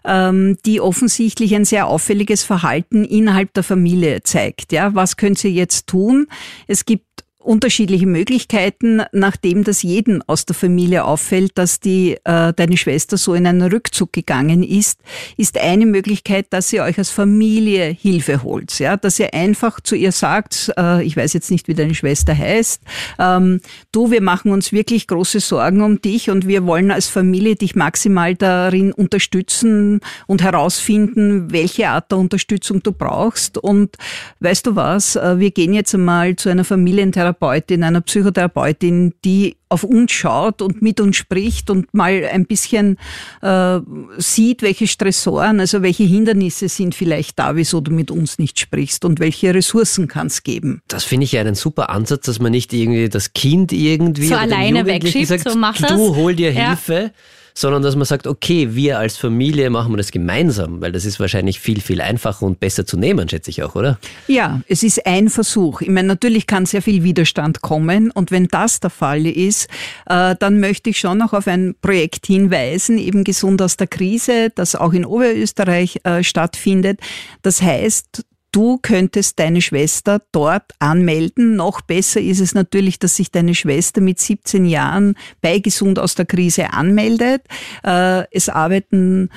ähm, 0.06 0.60
die 0.68 0.80
offensichtlich 0.80 1.56
ein 1.56 1.66
sehr 1.66 1.88
auffälliges 1.88 2.44
Verhalten 2.44 3.04
innerhalb 3.04 3.54
der 3.54 3.64
Familie 3.64 4.22
zeigt. 4.22 4.72
Ja, 4.72 4.94
was 4.94 5.18
könnt 5.18 5.44
ihr 5.44 5.50
jetzt 5.50 5.88
tun? 5.88 6.28
Es 6.68 6.86
gibt 6.86 7.07
unterschiedliche 7.48 8.06
Möglichkeiten, 8.06 9.01
nachdem 9.13 9.63
das 9.63 9.82
jedem 9.82 10.22
aus 10.27 10.46
der 10.46 10.56
Familie 10.56 11.06
auffällt, 11.06 11.58
dass 11.58 11.80
die 11.80 12.18
äh, 12.25 12.54
deine 12.54 12.75
Schwester 12.75 13.16
so 13.16 13.34
in 13.34 13.48
einen 13.48 13.62
Rückzug 13.62 14.12
gegangen 14.12 14.63
ist, 14.63 15.00
ist 15.38 15.58
eine 15.58 15.86
Möglichkeit, 15.86 16.48
dass 16.50 16.74
ihr 16.74 16.84
euch 16.84 16.98
als 16.98 17.10
Familie 17.10 17.86
Hilfe 17.86 18.44
holt, 18.44 18.77
ja, 18.80 18.98
dass 18.98 19.18
ihr 19.18 19.34
einfach 19.34 19.80
zu 19.80 19.96
ihr 19.96 20.12
sagt, 20.12 20.74
äh, 20.77 21.04
ich 21.06 21.16
weiß 21.16 21.32
jetzt 21.34 21.50
nicht, 21.50 21.70
wie 21.70 21.74
deine 21.74 21.96
Schwester 21.96 22.38
heißt, 22.38 22.82
ähm, 23.18 23.62
du, 23.94 24.12
wir 24.12 24.22
machen 24.22 24.51
uns 24.51 24.74
wirklich 24.74 25.08
große 25.08 25.39
Sorgen 25.39 25.82
um 25.82 26.01
dich 26.01 26.30
und 26.30 26.48
wir 26.48 26.66
wollen 26.66 26.92
als 26.92 27.08
Familie 27.08 27.56
dich 27.56 27.75
maximal 27.75 28.36
darin 28.36 28.92
unterstützen 28.92 30.01
und 30.25 30.44
herausfinden, 30.44 31.51
welche 31.51 31.89
Art 31.89 32.12
der 32.12 32.18
Unterstützung 32.18 32.84
du 32.84 32.92
brauchst. 32.92 33.58
Und 33.58 33.96
weißt 34.42 34.68
du 34.68 34.75
was, 34.75 35.16
äh, 35.16 35.39
wir 35.39 35.51
gehen 35.51 35.74
jetzt 35.74 35.96
einmal 35.96 36.36
zu 36.36 36.50
einer 36.50 36.66
Familientherapie 36.66 37.37
Therapeutin, 37.38 37.84
einer 37.84 38.01
Psychotherapeutin, 38.01 39.13
die 39.24 39.56
auf 39.70 39.84
uns 39.84 40.12
schaut 40.12 40.62
und 40.62 40.82
mit 40.82 41.00
uns 41.00 41.17
spricht 41.17 41.70
und 41.70 41.94
mal 41.94 42.24
ein 42.32 42.46
bisschen 42.46 42.98
äh, 43.41 43.79
sieht, 44.17 44.62
welche 44.62 44.88
Stressoren, 44.88 45.60
also 45.60 45.82
welche 45.82 46.03
Hindernisse 46.03 46.70
sind 46.70 46.96
vielleicht 46.96 47.38
da, 47.38 47.56
wieso 47.56 47.82
du 47.82 47.91
mit 47.91 48.10
uns 48.10 48.39
nicht 48.39 48.60
sprichst 48.60 49.03
und 49.03 49.20
welche 49.20 49.53
Ressourcen 49.53 50.08
kann 50.08 50.27
es 50.27 50.44
geben. 50.44 50.82
Das 50.88 51.03
finde 51.03 51.25
ich 51.25 51.34
ja 51.34 51.41
einen 51.41 51.56
super 51.56 51.89
Ansatz, 51.89 52.25
dass 52.25 52.39
man 52.39 52.51
nicht 52.51 52.72
irgendwie 52.74 53.10
das 53.10 53.34
Kind 53.34 53.74
irgendwie 53.74 54.27
so 54.27 54.36
alleine 54.36 54.86
wegschiebt, 54.86 55.27
sagt, 55.27 55.50
so 55.50 55.58
mach 55.58 55.77
das. 55.77 55.91
Du 55.91 56.15
hol 56.15 56.34
dir 56.34 56.51
Hilfe. 56.51 57.12
Sondern 57.60 57.82
dass 57.82 57.96
man 57.96 58.06
sagt, 58.06 58.28
okay, 58.28 58.76
wir 58.76 59.00
als 59.00 59.18
Familie 59.18 59.72
machen 59.72 59.92
wir 59.92 59.98
das 59.98 60.12
gemeinsam, 60.12 60.80
weil 60.80 60.92
das 60.92 61.06
ist 61.06 61.20
wahrscheinlich 61.20 61.60
viel, 61.60 61.82
viel 61.82 62.02
einfacher 62.02 62.46
und 62.46 62.60
besser 62.60 62.86
zu 62.86 62.98
nehmen, 62.98 63.28
schätze 63.28 63.50
ich 63.50 63.63
auch, 63.63 63.74
oder? 63.74 63.98
Ja, 64.28 64.62
es 64.67 64.84
ist 64.84 65.08
ein 65.08 65.28
Versuch. 65.28 65.82
Ich 65.82 65.89
meine, 65.89 66.08
natürlich 66.08 66.46
kann 66.46 66.67
sehr 66.67 66.84
viel 66.84 67.02
Widerstand 67.02 67.62
kommen 67.62 68.12
und 68.12 68.30
wenn 68.30 68.48
das 68.48 68.80
der 68.80 68.91
Fall 68.91 69.26
ist, 69.26 69.70
äh, 70.06 70.36
dann 70.39 70.60
möchte 70.60 70.91
ich 70.91 71.00
schon 71.00 71.17
noch 71.17 71.34
auf 71.34 71.48
ein 71.48 71.74
Projekt 71.82 72.28
hinweisen, 72.28 73.00
eben 73.00 73.24
Gesund 73.24 73.60
aus 73.63 73.76
der 73.76 73.88
Krise, 73.88 74.52
das 74.54 74.76
auch 74.76 74.93
in 74.93 75.04
Oberösterreich 75.04 76.02
äh, 76.04 76.22
stattfindet. 76.22 77.00
Das 77.41 77.63
heißt, 77.63 78.24
du 78.52 78.80
könntest 78.82 79.40
deine 79.40 79.62
Schwester 79.62 80.22
dort 80.32 80.72
anmelden. 80.80 81.56
Noch 81.56 81.82
besser 81.82 82.22
ist 82.22 82.40
es 82.40 82.54
natürlich, 82.54 83.00
dass 83.00 83.16
sich 83.16 83.32
deine 83.32 83.56
Schwester 83.56 84.02
mit 84.02 84.20
17 84.20 84.66
Jahren 84.66 85.16
bei 85.42 85.60
Gesund 85.60 86.00
aus 86.00 86.16
der 86.16 86.26
Krise 86.26 86.74
anmeldet. 86.74 87.44
Äh, 87.84 88.24
es 88.32 88.50
arbeiten 88.50 89.30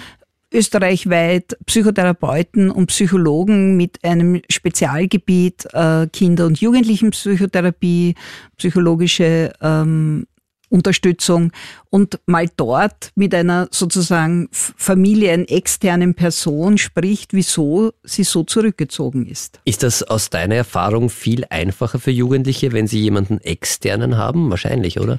österreichweit 0.53 1.57
Psychotherapeuten 1.67 2.71
und 2.71 2.87
Psychologen 2.87 3.77
mit 3.77 4.03
einem 4.05 4.43
Spezialgebiet 4.51 5.67
äh, 5.73 6.09
Kinder- 6.09 6.47
und 6.47 6.61
Jugendlichenpsychotherapie, 6.61 8.15
psychologische 8.57 9.53
ähm, 9.61 10.27
Unterstützung 10.71 11.53
und 11.91 12.21
mal 12.27 12.47
dort 12.57 13.11
mit 13.17 13.35
einer 13.35 13.69
sozusagen 13.71 14.49
familienexternen 14.53 16.15
Person 16.15 16.79
spricht, 16.79 17.35
wieso 17.35 17.93
sie 18.03 18.25
so 18.25 18.45
zurückgezogen 18.45 19.27
ist. 19.27 19.61
Ist 19.65 19.83
das 19.83 20.03
aus 20.03 20.31
deiner 20.31 20.55
Erfahrung 20.55 21.11
viel 21.11 21.45
einfacher 21.51 21.99
für 21.99 22.13
Jugendliche, 22.13 22.73
wenn 22.73 22.87
sie 22.87 23.01
jemanden 23.01 23.41
externen 23.41 24.17
haben? 24.17 24.49
Wahrscheinlich, 24.49 24.99
oder? 25.01 25.19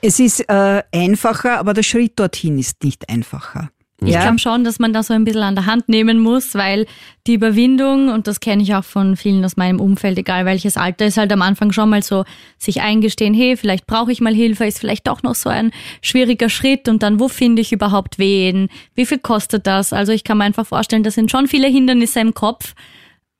Es 0.00 0.18
ist 0.18 0.40
äh, 0.48 0.82
einfacher, 0.92 1.58
aber 1.58 1.74
der 1.74 1.82
Schritt 1.82 2.18
dorthin 2.18 2.58
ist 2.58 2.82
nicht 2.82 3.08
einfacher. 3.08 3.70
Ich 4.04 4.12
ja. 4.12 4.20
glaube 4.20 4.38
schon, 4.38 4.62
dass 4.62 4.78
man 4.78 4.92
da 4.92 5.02
so 5.02 5.14
ein 5.14 5.24
bisschen 5.24 5.42
an 5.42 5.54
der 5.54 5.64
Hand 5.64 5.88
nehmen 5.88 6.18
muss, 6.18 6.54
weil 6.54 6.86
die 7.26 7.34
Überwindung, 7.34 8.10
und 8.10 8.26
das 8.26 8.40
kenne 8.40 8.62
ich 8.62 8.74
auch 8.74 8.84
von 8.84 9.16
vielen 9.16 9.42
aus 9.42 9.56
meinem 9.56 9.80
Umfeld, 9.80 10.18
egal 10.18 10.44
welches 10.44 10.76
Alter, 10.76 11.06
ist 11.06 11.16
halt 11.16 11.32
am 11.32 11.40
Anfang 11.40 11.72
schon 11.72 11.88
mal 11.88 12.02
so, 12.02 12.24
sich 12.58 12.82
eingestehen, 12.82 13.32
hey, 13.32 13.56
vielleicht 13.56 13.86
brauche 13.86 14.12
ich 14.12 14.20
mal 14.20 14.34
Hilfe, 14.34 14.66
ist 14.66 14.80
vielleicht 14.80 15.06
doch 15.06 15.22
noch 15.22 15.34
so 15.34 15.48
ein 15.48 15.70
schwieriger 16.02 16.50
Schritt 16.50 16.88
und 16.88 17.02
dann, 17.02 17.20
wo 17.20 17.28
finde 17.28 17.62
ich 17.62 17.72
überhaupt 17.72 18.18
wen? 18.18 18.68
Wie 18.94 19.06
viel 19.06 19.18
kostet 19.18 19.66
das? 19.66 19.94
Also 19.94 20.12
ich 20.12 20.24
kann 20.24 20.38
mir 20.38 20.44
einfach 20.44 20.66
vorstellen, 20.66 21.02
das 21.02 21.14
sind 21.14 21.30
schon 21.30 21.48
viele 21.48 21.68
Hindernisse 21.68 22.20
im 22.20 22.34
Kopf. 22.34 22.74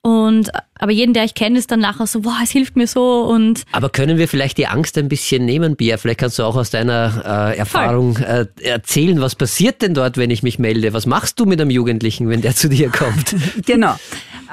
Und 0.01 0.51
aber 0.75 0.91
jeden, 0.91 1.13
der 1.13 1.23
ich 1.23 1.33
kenne, 1.33 1.57
ist 1.57 1.71
dann 1.71 1.79
nachher 1.79 2.07
so, 2.07 2.23
wow, 2.23 2.35
es 2.43 2.51
hilft 2.51 2.75
mir 2.75 2.87
so 2.87 3.23
und. 3.23 3.63
Aber 3.71 3.89
können 3.89 4.17
wir 4.17 4.27
vielleicht 4.27 4.57
die 4.57 4.67
Angst 4.67 4.97
ein 4.97 5.09
bisschen 5.09 5.43
nehmen, 5.43 5.75
Bia? 5.75 5.97
Vielleicht 5.97 6.19
kannst 6.19 6.39
du 6.39 6.43
auch 6.43 6.55
aus 6.55 6.69
deiner 6.69 7.51
äh, 7.51 7.57
Erfahrung 7.57 8.17
äh, 8.17 8.45
erzählen, 8.61 9.19
was 9.19 9.35
passiert 9.35 9.81
denn 9.81 9.93
dort, 9.93 10.17
wenn 10.17 10.29
ich 10.29 10.43
mich 10.43 10.59
melde? 10.59 10.93
Was 10.93 11.05
machst 11.05 11.39
du 11.39 11.45
mit 11.45 11.59
einem 11.59 11.71
Jugendlichen, 11.71 12.29
wenn 12.29 12.41
der 12.41 12.55
zu 12.55 12.69
dir 12.69 12.89
kommt? 12.89 13.35
genau. 13.65 13.95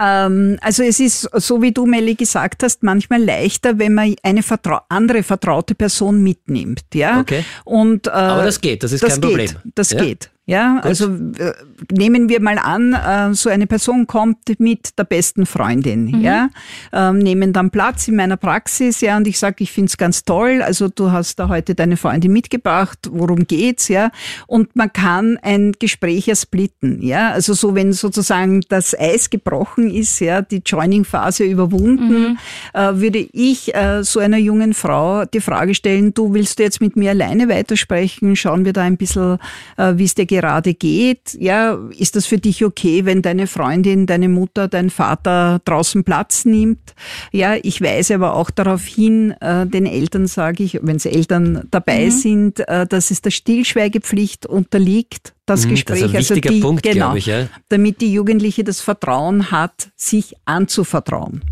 Ähm, 0.01 0.59
also 0.61 0.83
es 0.83 0.99
ist, 0.99 1.29
so 1.35 1.63
wie 1.63 1.73
du, 1.73 1.87
Melli, 1.87 2.15
gesagt 2.15 2.63
hast, 2.63 2.83
manchmal 2.83 3.23
leichter, 3.23 3.79
wenn 3.79 3.95
man 3.95 4.15
eine 4.23 4.43
vertrau 4.43 4.81
andere 4.89 5.23
vertraute 5.23 5.75
Person 5.75 6.23
mitnimmt. 6.23 6.83
Ja? 6.95 7.21
Okay. 7.21 7.45
Und, 7.65 8.07
äh, 8.07 8.11
Aber 8.11 8.45
das 8.45 8.61
geht, 8.61 8.83
das 8.83 8.93
ist 8.93 9.03
das 9.03 9.13
kein 9.13 9.21
geht, 9.21 9.31
Problem. 9.31 9.51
Das 9.75 9.91
ja? 9.91 10.03
geht. 10.03 10.31
Ja, 10.47 10.75
Gut. 10.75 10.85
also 10.85 11.07
äh, 11.07 11.55
nehmen 11.91 12.29
wir 12.29 12.39
mal 12.41 12.59
an, 12.59 12.93
äh, 12.93 13.35
so 13.35 13.49
eine 13.49 13.67
Person 13.67 14.07
kommt 14.07 14.41
mit 14.59 14.99
der 14.99 15.05
besten 15.05 15.47
Freundin, 15.47 16.07
mhm. 16.07 16.21
ja, 16.21 16.51
ähm, 16.93 17.19
nehmen 17.19 17.55
dann 17.55 17.71
Platz 17.71 18.09
in 18.09 18.17
meiner 18.17 18.37
Praxis, 18.37 19.01
ja, 19.01 19.17
und 19.17 19.27
ich 19.27 19.39
sage, 19.39 19.57
ich 19.61 19.73
find's 19.73 19.97
ganz 19.97 20.25
toll, 20.25 20.61
also 20.61 20.89
du 20.89 21.13
hast 21.13 21.39
da 21.39 21.49
heute 21.49 21.75
deine 21.75 21.97
Freundin 21.97 22.31
mitgebracht, 22.31 22.99
worum 23.11 23.47
geht's, 23.47 23.89
ja, 23.89 24.11
und 24.47 24.77
man 24.77 24.93
kann 24.93 25.39
ein 25.41 25.73
Gespräch 25.79 26.29
ersplitten, 26.29 27.01
ja, 27.01 27.31
also 27.31 27.55
so, 27.55 27.75
wenn 27.75 27.95
sozusagen 27.95 28.61
das 28.69 28.95
Eis 28.99 29.31
gebrochen 29.31 29.91
ist, 29.91 30.21
ja, 30.21 30.43
die 30.43 30.61
Joining-Phase 30.65 31.45
überwunden, 31.45 32.33
mhm. 32.33 32.39
äh, 32.75 33.01
würde 33.01 33.27
ich 33.33 33.73
so 34.03 34.21
einer 34.21 34.37
jungen 34.37 34.75
Frau 34.75 35.25
die 35.25 35.41
Frage 35.41 35.75
stellen, 35.75 36.13
du 36.13 36.35
willst 36.35 36.59
du 36.59 36.63
jetzt 36.63 36.83
mit 36.83 36.97
mir 36.97 37.11
alleine 37.11 37.49
weitersprechen, 37.49 38.37
schauen 38.37 38.67
wir 38.67 38.75
da 38.75 38.83
ein 38.83 38.99
bisschen, 38.99 39.39
äh, 39.79 39.95
wie 39.97 40.05
es 40.05 40.15
dir 40.15 40.27
geht, 40.27 40.34
gerade 40.35 40.75
geht. 40.75 41.37
Ja, 41.39 41.79
ist 41.97 42.17
das 42.17 42.27
für 42.27 42.39
dich 42.39 42.65
okay, 42.65 43.05
wenn 43.05 43.23
deine 43.23 43.47
Freundin, 43.47 44.07
deine 44.07 44.29
Mutter, 44.29 44.69
dein 44.69 44.91
Vater 44.91 45.61
draußen 45.65 46.05
Platz 46.05 46.45
nimmt? 46.45 46.95
Ja, 47.33 47.55
ich 47.63 47.81
weise 47.81 48.17
aber 48.17 48.35
auch 48.35 48.51
darauf 48.51 48.85
hin, 48.85 49.33
äh, 49.41 49.67
den 49.67 49.87
Eltern 49.87 50.27
sage 50.27 50.65
ich, 50.65 50.79
wenn 50.83 50.99
sie 50.99 51.11
Eltern 51.11 51.67
dabei 51.71 52.07
mhm. 52.07 52.11
sind, 52.11 52.69
äh, 52.69 52.87
dass 52.87 53.11
es 53.11 53.23
der 53.23 53.31
Stillschweigepflicht 53.31 54.47
unterliegt, 54.47 55.35
das 55.47 55.67
mhm, 55.67 55.71
Gespräch. 55.71 56.01
Das 56.01 56.11
ist 56.11 56.15
ein 56.15 56.17
also 56.17 56.35
wichtiger 56.35 56.49
also 56.49 56.61
die, 56.61 56.63
Punkt, 56.63 56.83
genau, 56.83 57.15
ich, 57.15 57.27
ja. 57.27 57.49
damit 57.69 58.01
die 58.01 58.13
Jugendliche 58.13 58.65
das 58.65 58.81
Vertrauen 58.81 59.51
hat, 59.51 59.91
sich 59.97 60.35
anzuvertrauen. 60.45 61.43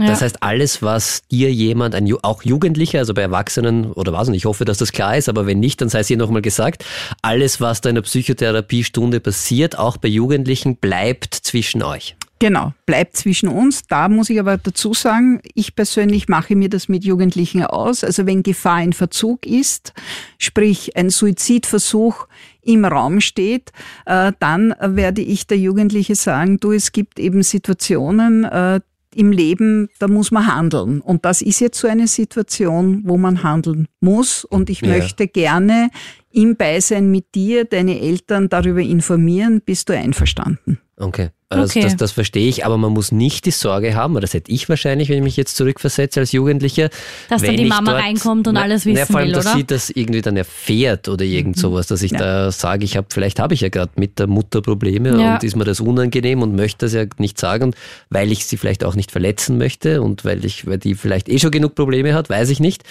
Ja. 0.00 0.06
Das 0.06 0.22
heißt, 0.22 0.44
alles, 0.44 0.80
was 0.80 1.22
dir 1.28 1.52
jemand, 1.52 1.96
ein, 1.96 2.12
auch 2.22 2.44
Jugendlicher, 2.44 3.00
also 3.00 3.14
bei 3.14 3.22
Erwachsenen 3.22 3.92
oder 3.92 4.12
was, 4.12 4.28
und 4.28 4.34
ich 4.34 4.44
hoffe, 4.44 4.64
dass 4.64 4.78
das 4.78 4.92
klar 4.92 5.16
ist, 5.16 5.28
aber 5.28 5.46
wenn 5.46 5.58
nicht, 5.58 5.80
dann 5.80 5.88
sei 5.88 6.00
es 6.00 6.06
hier 6.06 6.16
nochmal 6.16 6.42
gesagt, 6.42 6.84
alles, 7.20 7.60
was 7.60 7.80
da 7.80 7.88
in 7.88 7.96
der 7.96 8.02
Psychotherapiestunde 8.02 9.18
passiert, 9.18 9.76
auch 9.76 9.96
bei 9.96 10.06
Jugendlichen, 10.06 10.76
bleibt 10.76 11.34
zwischen 11.34 11.82
euch. 11.82 12.14
Genau, 12.40 12.72
bleibt 12.86 13.16
zwischen 13.16 13.48
uns. 13.48 13.88
Da 13.88 14.08
muss 14.08 14.30
ich 14.30 14.38
aber 14.38 14.56
dazu 14.56 14.94
sagen, 14.94 15.40
ich 15.54 15.74
persönlich 15.74 16.28
mache 16.28 16.54
mir 16.54 16.68
das 16.68 16.88
mit 16.88 17.04
Jugendlichen 17.04 17.64
aus. 17.64 18.04
Also 18.04 18.26
wenn 18.26 18.44
Gefahr 18.44 18.80
in 18.80 18.92
Verzug 18.92 19.44
ist, 19.44 19.92
sprich 20.38 20.96
ein 20.96 21.10
Suizidversuch 21.10 22.28
im 22.62 22.84
Raum 22.84 23.20
steht, 23.20 23.72
äh, 24.06 24.30
dann 24.38 24.72
werde 24.80 25.22
ich 25.22 25.48
der 25.48 25.58
Jugendliche 25.58 26.14
sagen, 26.14 26.60
du, 26.60 26.70
es 26.70 26.92
gibt 26.92 27.18
eben 27.18 27.42
Situationen, 27.42 28.44
äh, 28.44 28.80
im 29.18 29.32
Leben, 29.32 29.88
da 29.98 30.06
muss 30.06 30.30
man 30.30 30.46
handeln. 30.46 31.00
Und 31.00 31.24
das 31.24 31.42
ist 31.42 31.58
jetzt 31.60 31.78
so 31.78 31.88
eine 31.88 32.06
Situation, 32.06 33.02
wo 33.04 33.18
man 33.18 33.42
handeln 33.42 33.88
muss. 34.00 34.44
Und 34.44 34.70
ich 34.70 34.80
ja. 34.80 34.88
möchte 34.88 35.26
gerne 35.26 35.90
im 36.30 36.56
Beisein 36.56 37.10
mit 37.10 37.34
dir 37.34 37.64
deine 37.64 38.00
Eltern 38.00 38.48
darüber 38.48 38.80
informieren. 38.80 39.60
Bist 39.60 39.88
du 39.88 39.92
einverstanden? 39.92 40.78
Okay. 40.96 41.30
Also 41.50 41.64
okay. 41.64 41.80
das, 41.80 41.96
das, 41.96 42.12
verstehe 42.12 42.46
ich, 42.46 42.66
aber 42.66 42.76
man 42.76 42.92
muss 42.92 43.10
nicht 43.10 43.46
die 43.46 43.52
Sorge 43.52 43.94
haben, 43.94 44.12
oder 44.12 44.20
das 44.20 44.34
hätte 44.34 44.52
ich 44.52 44.68
wahrscheinlich, 44.68 45.08
wenn 45.08 45.16
ich 45.16 45.22
mich 45.22 45.36
jetzt 45.38 45.56
zurückversetze 45.56 46.20
als 46.20 46.32
Jugendlicher. 46.32 46.90
Dass 47.30 47.40
dann 47.40 47.56
die 47.56 47.64
Mama 47.64 47.92
dort, 47.92 48.02
reinkommt 48.02 48.48
und 48.48 48.54
na, 48.54 48.62
alles 48.62 48.84
wissen 48.84 48.98
na, 49.00 49.06
vor 49.06 49.20
allem, 49.20 49.28
will, 49.28 49.34
dass 49.34 49.46
oder? 49.46 49.56
sie 49.56 49.64
das 49.64 49.88
irgendwie 49.88 50.20
dann 50.20 50.36
erfährt 50.36 51.08
oder 51.08 51.24
irgend 51.24 51.56
mhm. 51.56 51.60
sowas, 51.60 51.86
dass 51.86 52.02
ich 52.02 52.10
ja. 52.10 52.18
da 52.18 52.52
sage, 52.52 52.84
ich 52.84 52.98
habe, 52.98 53.06
vielleicht 53.10 53.40
habe 53.40 53.54
ich 53.54 53.62
ja 53.62 53.70
gerade 53.70 53.92
mit 53.96 54.18
der 54.18 54.26
Mutter 54.26 54.60
Probleme 54.60 55.18
ja. 55.18 55.34
und 55.34 55.44
ist 55.44 55.56
mir 55.56 55.64
das 55.64 55.80
unangenehm 55.80 56.42
und 56.42 56.54
möchte 56.54 56.84
das 56.84 56.92
ja 56.92 57.06
nicht 57.16 57.38
sagen, 57.38 57.74
weil 58.10 58.30
ich 58.30 58.44
sie 58.44 58.58
vielleicht 58.58 58.84
auch 58.84 58.94
nicht 58.94 59.10
verletzen 59.10 59.56
möchte 59.56 60.02
und 60.02 60.26
weil 60.26 60.44
ich, 60.44 60.66
weil 60.66 60.76
die 60.76 60.94
vielleicht 60.96 61.30
eh 61.30 61.38
schon 61.38 61.50
genug 61.50 61.74
Probleme 61.74 62.12
hat, 62.12 62.28
weiß 62.28 62.50
ich 62.50 62.60
nicht. 62.60 62.84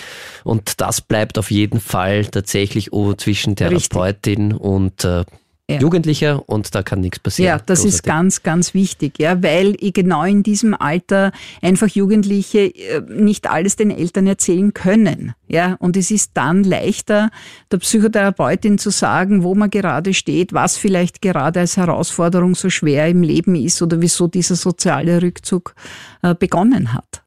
Und 0.44 0.82
das 0.82 1.02
bleibt 1.02 1.38
auf 1.38 1.52
jeden 1.52 1.80
Fall 1.80 2.26
tatsächlich 2.26 2.90
zwischen 3.18 3.56
Therapeutin 3.56 4.54
Richtig. 4.54 4.62
und 4.62 5.06
äh, 5.06 5.26
ja. 5.70 5.80
Jugendlicher 5.80 6.48
und 6.48 6.74
da 6.74 6.82
kann 6.82 7.02
nichts 7.02 7.20
passieren. 7.20 7.48
Ja, 7.48 7.58
das 7.58 7.80
Großartig. 7.80 7.94
ist 7.94 8.04
ganz, 8.04 8.44
ganz 8.44 8.74
wichtig, 8.74 9.20
ja, 9.20 9.44
weil 9.44 9.74
genau 9.74 10.24
in 10.24 10.42
diesem 10.42 10.74
Alter 10.74 11.32
einfach 11.62 11.88
Jugendliche 11.90 12.74
äh, 12.74 13.02
nicht 13.08 13.50
alles 13.50 13.76
den 13.76 13.92
Eltern 13.92 14.28
erzählen 14.28 14.74
können. 14.74 15.34
Ja, 15.48 15.76
und 15.80 15.98
es 15.98 16.10
ist 16.10 16.32
dann 16.36 16.64
leichter, 16.64 17.30
der 17.72 17.78
Psychotherapeutin 17.80 18.78
zu 18.78 18.92
sagen, 18.92 19.44
wo 19.44 19.56
man 19.56 19.70
gerade 19.70 20.14
steht, 20.14 20.54
was 20.54 20.78
vielleicht 20.78 21.22
gerade 21.22 21.60
als 21.60 21.76
Herausforderung 21.78 22.56
so 22.56 22.70
schwer 22.70 23.08
im 23.08 23.22
Leben 23.22 23.56
ist 23.56 23.82
oder 23.82 24.02
wieso 24.02 24.28
dieser 24.28 24.56
soziale 24.56 25.22
Rückzug 25.22 25.76
äh, 26.22 26.34
begonnen 26.34 26.94
hat. 26.94 27.27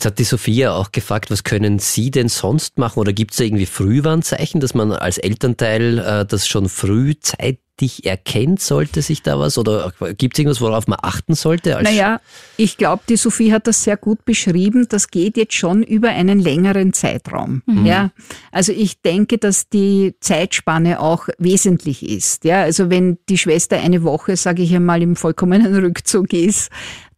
Jetzt 0.00 0.06
hat 0.06 0.18
die 0.18 0.24
Sophia 0.24 0.72
auch 0.72 0.92
gefragt, 0.92 1.30
was 1.30 1.44
können 1.44 1.78
Sie 1.78 2.10
denn 2.10 2.30
sonst 2.30 2.78
machen 2.78 3.00
oder 3.00 3.12
gibt 3.12 3.32
es 3.32 3.36
da 3.36 3.44
irgendwie 3.44 3.66
Frühwarnzeichen, 3.66 4.58
dass 4.58 4.72
man 4.72 4.92
als 4.92 5.18
Elternteil 5.18 5.98
äh, 5.98 6.24
das 6.24 6.48
schon 6.48 6.70
frühzeitig 6.70 8.06
erkennt, 8.06 8.62
sollte 8.62 9.02
sich 9.02 9.22
da 9.22 9.38
was 9.38 9.58
oder 9.58 9.92
gibt 10.16 10.34
es 10.34 10.38
irgendwas, 10.38 10.62
worauf 10.62 10.86
man 10.86 10.98
achten 11.02 11.34
sollte? 11.34 11.76
Als 11.76 11.86
naja, 11.86 12.22
ich 12.56 12.78
glaube, 12.78 13.02
die 13.10 13.16
Sophie 13.16 13.52
hat 13.52 13.66
das 13.66 13.84
sehr 13.84 13.98
gut 13.98 14.24
beschrieben. 14.24 14.86
Das 14.88 15.08
geht 15.08 15.36
jetzt 15.36 15.52
schon 15.52 15.82
über 15.82 16.08
einen 16.08 16.40
längeren 16.40 16.94
Zeitraum. 16.94 17.62
Mhm. 17.66 17.84
Ja, 17.84 18.10
also 18.52 18.72
ich 18.72 19.02
denke, 19.02 19.36
dass 19.36 19.68
die 19.68 20.14
Zeitspanne 20.20 21.00
auch 21.00 21.28
wesentlich 21.36 22.08
ist. 22.08 22.44
Ja, 22.44 22.62
also 22.62 22.88
wenn 22.88 23.18
die 23.28 23.36
Schwester 23.36 23.78
eine 23.78 24.02
Woche, 24.02 24.38
sage 24.38 24.62
ich 24.62 24.74
einmal, 24.74 25.02
im 25.02 25.14
vollkommenen 25.14 25.74
Rückzug 25.84 26.32
ist, 26.32 26.70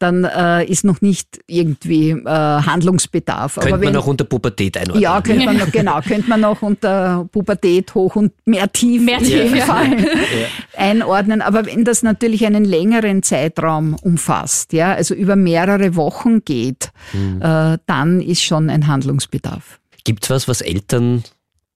dann 0.02 0.24
äh, 0.24 0.64
ist 0.64 0.84
noch 0.84 1.00
nicht 1.00 1.40
irgendwie 1.46 2.10
äh, 2.10 2.26
Handlungsbedarf. 2.26 3.54
Könnte 3.54 3.72
wenn, 3.72 3.84
man 3.84 3.92
noch 3.94 4.06
unter 4.06 4.24
Pubertät 4.24 4.76
einordnen. 4.76 5.02
Ja, 5.02 5.20
könnte 5.20 5.44
man 5.44 5.58
noch, 5.58 5.70
genau, 5.70 6.00
könnte 6.00 6.28
man 6.28 6.40
noch 6.40 6.62
unter 6.62 7.28
Pubertät 7.30 7.94
hoch 7.94 8.16
und 8.16 8.32
mehr 8.44 8.70
tief, 8.72 9.02
mehr 9.02 9.18
tief 9.18 9.54
ja. 9.54 9.64
Fall 9.64 10.00
ja. 10.00 10.08
einordnen. 10.76 11.40
Aber 11.40 11.66
wenn 11.66 11.84
das 11.84 12.02
natürlich 12.02 12.44
einen 12.44 12.64
längeren 12.64 13.22
Zeitraum 13.22 13.94
umfasst, 13.94 14.72
ja, 14.72 14.92
also 14.92 15.14
über 15.14 15.36
mehrere 15.36 15.94
Wochen 15.94 16.44
geht, 16.44 16.90
mhm. 17.12 17.40
äh, 17.40 17.78
dann 17.86 18.20
ist 18.20 18.42
schon 18.42 18.68
ein 18.70 18.88
Handlungsbedarf. 18.88 19.78
Gibt 20.04 20.24
es 20.24 20.30
was, 20.30 20.48
was 20.48 20.60
Eltern 20.60 21.22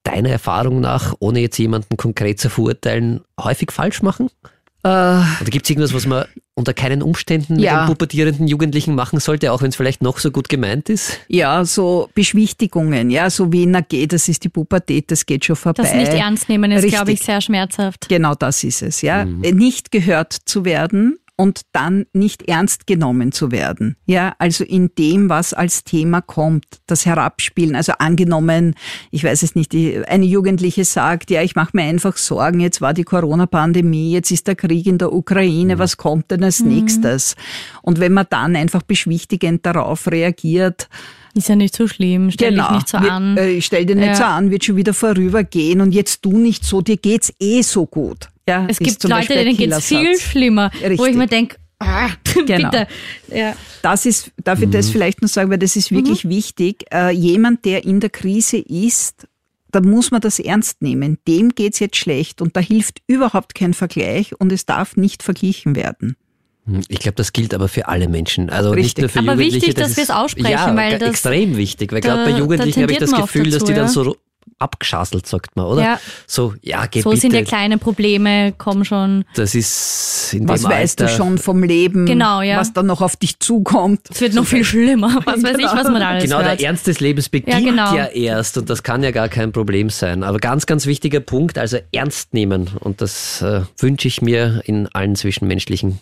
deiner 0.03 0.29
Erfahrung 0.29 0.79
nach, 0.81 1.15
ohne 1.19 1.39
jetzt 1.39 1.57
jemanden 1.57 1.97
konkret 1.97 2.39
zu 2.39 2.49
verurteilen, 2.49 3.21
häufig 3.39 3.71
falsch 3.71 4.01
machen? 4.01 4.29
Äh, 4.83 4.89
Oder 4.89 5.49
gibt 5.49 5.65
es 5.65 5.69
irgendwas, 5.69 5.93
was 5.93 6.05
man 6.05 6.25
unter 6.53 6.73
keinen 6.73 7.03
Umständen 7.03 7.59
ja. 7.59 7.73
mit 7.73 7.81
dem 7.81 7.87
pubertierenden 7.93 8.47
Jugendlichen 8.47 8.95
machen 8.95 9.19
sollte, 9.19 9.51
auch 9.51 9.61
wenn 9.61 9.69
es 9.69 9.75
vielleicht 9.75 10.01
noch 10.01 10.17
so 10.17 10.31
gut 10.31 10.49
gemeint 10.49 10.89
ist? 10.89 11.19
Ja, 11.27 11.63
so 11.65 12.09
Beschwichtigungen, 12.15 13.09
ja, 13.11 13.29
so 13.29 13.51
wie, 13.51 13.65
na 13.65 13.81
geht, 13.81 14.13
das 14.13 14.27
ist 14.27 14.43
die 14.43 14.49
Pubertät, 14.49 15.11
das 15.11 15.25
geht 15.25 15.45
schon 15.45 15.55
vorbei. 15.55 15.83
Das 15.83 15.93
nicht 15.93 16.13
ernst 16.13 16.49
nehmen 16.49 16.71
ist, 16.71 16.87
glaube 16.87 17.11
ich, 17.11 17.21
sehr 17.21 17.41
schmerzhaft. 17.41 18.09
Genau 18.09 18.33
das 18.33 18.63
ist 18.63 18.81
es, 18.81 19.01
ja. 19.01 19.25
Mhm. 19.25 19.41
Nicht 19.41 19.91
gehört 19.91 20.33
zu 20.33 20.65
werden, 20.65 21.19
und 21.37 21.61
dann 21.71 22.05
nicht 22.13 22.49
ernst 22.49 22.87
genommen 22.87 23.31
zu 23.31 23.51
werden. 23.51 23.95
Ja, 24.07 24.35
also 24.39 24.63
in 24.63 24.89
dem, 24.97 25.29
was 25.29 25.53
als 25.53 25.83
Thema 25.83 26.19
kommt, 26.19 26.65
das 26.87 27.05
Herabspielen. 27.05 27.75
Also 27.75 27.93
angenommen, 27.99 28.73
ich 29.11 29.23
weiß 29.23 29.43
es 29.43 29.53
nicht, 29.53 29.73
eine 29.73 30.25
Jugendliche 30.25 30.83
sagt, 30.83 31.29
ja, 31.29 31.43
ich 31.43 31.55
mache 31.55 31.71
mir 31.73 31.83
einfach 31.83 32.17
Sorgen, 32.17 32.59
jetzt 32.59 32.81
war 32.81 32.95
die 32.95 33.03
Corona-Pandemie, 33.03 34.11
jetzt 34.11 34.31
ist 34.31 34.47
der 34.47 34.55
Krieg 34.55 34.87
in 34.87 34.97
der 34.97 35.13
Ukraine, 35.13 35.75
mhm. 35.75 35.79
was 35.79 35.97
kommt 35.97 36.31
denn 36.31 36.43
als 36.43 36.59
mhm. 36.59 36.69
nächstes? 36.69 37.35
Und 37.83 37.99
wenn 37.99 38.13
man 38.13 38.25
dann 38.29 38.55
einfach 38.55 38.81
beschwichtigend 38.81 39.63
darauf 39.63 40.07
reagiert, 40.07 40.89
ist 41.35 41.49
ja 41.49 41.55
nicht 41.55 41.75
so 41.75 41.87
schlimm, 41.87 42.31
stell 42.31 42.49
genau. 42.49 42.69
dich 42.69 42.77
nicht 42.77 42.87
so 42.87 42.97
an. 42.97 43.37
Äh, 43.37 43.61
stell 43.61 43.85
dir 43.85 43.95
nicht 43.95 44.07
ja. 44.07 44.15
so 44.15 44.23
an, 44.23 44.49
wird 44.49 44.65
schon 44.65 44.75
wieder 44.75 44.95
vorübergehen 44.95 45.81
und 45.81 45.91
jetzt 45.91 46.25
du 46.25 46.35
nicht 46.35 46.63
so, 46.63 46.81
dir 46.81 46.97
geht's 46.97 47.31
eh 47.39 47.61
so 47.61 47.85
gut. 47.85 48.29
Ja, 48.47 48.65
es 48.69 48.79
gibt 48.79 49.03
Leute, 49.03 49.33
denen 49.33 49.57
geht 49.57 49.71
es 49.71 49.85
viel 49.85 50.17
schlimmer, 50.17 50.71
Richtig. 50.73 50.99
wo 50.99 51.05
ich 51.05 51.15
mir 51.15 51.27
denke, 51.27 51.57
ah, 51.79 52.09
genau. 52.45 52.69
bitte. 52.69 52.87
Ja. 53.33 53.55
Das 53.81 54.05
ist, 54.05 54.31
darf 54.43 54.61
ich 54.61 54.67
mhm. 54.67 54.71
das 54.71 54.89
vielleicht 54.89 55.21
noch 55.21 55.29
sagen, 55.29 55.49
weil 55.51 55.57
das 55.57 55.75
ist 55.75 55.91
wirklich 55.91 56.23
mhm. 56.23 56.29
wichtig. 56.29 56.85
Äh, 56.91 57.11
jemand, 57.11 57.65
der 57.65 57.83
in 57.83 57.99
der 57.99 58.09
Krise 58.09 58.57
ist, 58.57 59.27
da 59.71 59.81
muss 59.81 60.11
man 60.11 60.21
das 60.21 60.39
ernst 60.39 60.81
nehmen. 60.81 61.17
Dem 61.27 61.49
geht's 61.49 61.79
jetzt 61.79 61.97
schlecht 61.97 62.41
und 62.41 62.55
da 62.55 62.61
hilft 62.61 63.01
überhaupt 63.05 63.53
kein 63.53 63.73
Vergleich 63.73 64.39
und 64.39 64.51
es 64.51 64.65
darf 64.65 64.95
nicht 64.95 65.23
verglichen 65.23 65.75
werden. 65.75 66.15
Hm, 66.65 66.83
ich 66.87 66.99
glaube, 66.99 67.15
das 67.15 67.33
gilt 67.33 67.53
aber 67.53 67.67
für 67.67 67.87
alle 67.89 68.07
Menschen. 68.07 68.49
Also 68.49 68.71
Richtig. 68.71 68.85
nicht 68.85 68.99
nur 69.01 69.09
für 69.09 69.19
aber 69.19 69.33
Jugendliche. 69.33 69.57
Aber 69.57 69.67
wichtig, 69.67 69.75
dass 69.75 69.97
wir 69.97 70.03
es 70.03 70.09
aussprechen. 70.09 70.51
Ja, 70.51 70.75
weil 70.75 70.99
das 70.99 71.09
extrem 71.09 71.57
wichtig. 71.57 71.91
Weil 71.91 72.01
gerade 72.01 72.31
bei 72.31 72.37
Jugendlichen 72.37 72.81
habe 72.81 72.93
ich 72.93 72.97
das 72.97 73.11
Gefühl, 73.11 73.51
dazu, 73.51 73.59
dass 73.59 73.63
die 73.65 73.73
dann 73.73 73.87
so 73.89 74.15
abgeschasselt, 74.59 75.27
sagt 75.27 75.55
man, 75.55 75.65
oder? 75.65 75.81
Ja. 75.81 75.99
So, 76.25 76.53
ja, 76.61 76.85
geh 76.87 77.01
So 77.01 77.09
bitte. 77.09 77.21
sind 77.21 77.33
ja 77.33 77.43
kleine 77.43 77.77
Probleme, 77.77 78.53
komm 78.57 78.83
schon. 78.83 79.25
Das 79.35 79.55
ist 79.55 80.33
in 80.33 80.47
Was 80.47 80.61
dem 80.61 80.71
weißt 80.71 81.01
Alter, 81.01 81.11
du 81.11 81.17
schon 81.17 81.37
vom 81.37 81.63
Leben? 81.63 82.05
Genau, 82.05 82.41
ja. 82.41 82.57
Was 82.57 82.73
dann 82.73 82.87
noch 82.87 83.01
auf 83.01 83.15
dich 83.15 83.39
zukommt? 83.39 84.01
Es 84.09 84.21
wird 84.21 84.33
noch 84.33 84.45
viel 84.45 84.63
schlimmer. 84.63 85.21
Was 85.25 85.43
weiß 85.43 85.57
genau. 85.57 85.71
ich, 85.71 85.77
was 85.77 85.89
man 85.89 86.01
alles 86.01 86.23
Genau, 86.23 86.37
hört. 86.41 86.59
der 86.59 86.67
Ernst 86.67 86.87
des 86.87 86.99
Lebens 86.99 87.29
beginnt 87.29 87.59
ja, 87.65 87.69
genau. 87.69 87.95
ja 87.95 88.05
erst 88.05 88.57
und 88.57 88.69
das 88.69 88.83
kann 88.83 89.03
ja 89.03 89.11
gar 89.11 89.29
kein 89.29 89.51
Problem 89.51 89.89
sein. 89.89 90.23
Aber 90.23 90.39
ganz, 90.39 90.65
ganz 90.65 90.85
wichtiger 90.85 91.19
Punkt, 91.19 91.57
also 91.57 91.77
ernst 91.91 92.33
nehmen. 92.33 92.69
Und 92.79 93.01
das 93.01 93.41
äh, 93.41 93.61
wünsche 93.77 94.07
ich 94.07 94.21
mir 94.21 94.61
in 94.65 94.87
allen 94.87 95.15
zwischenmenschlichen 95.15 95.99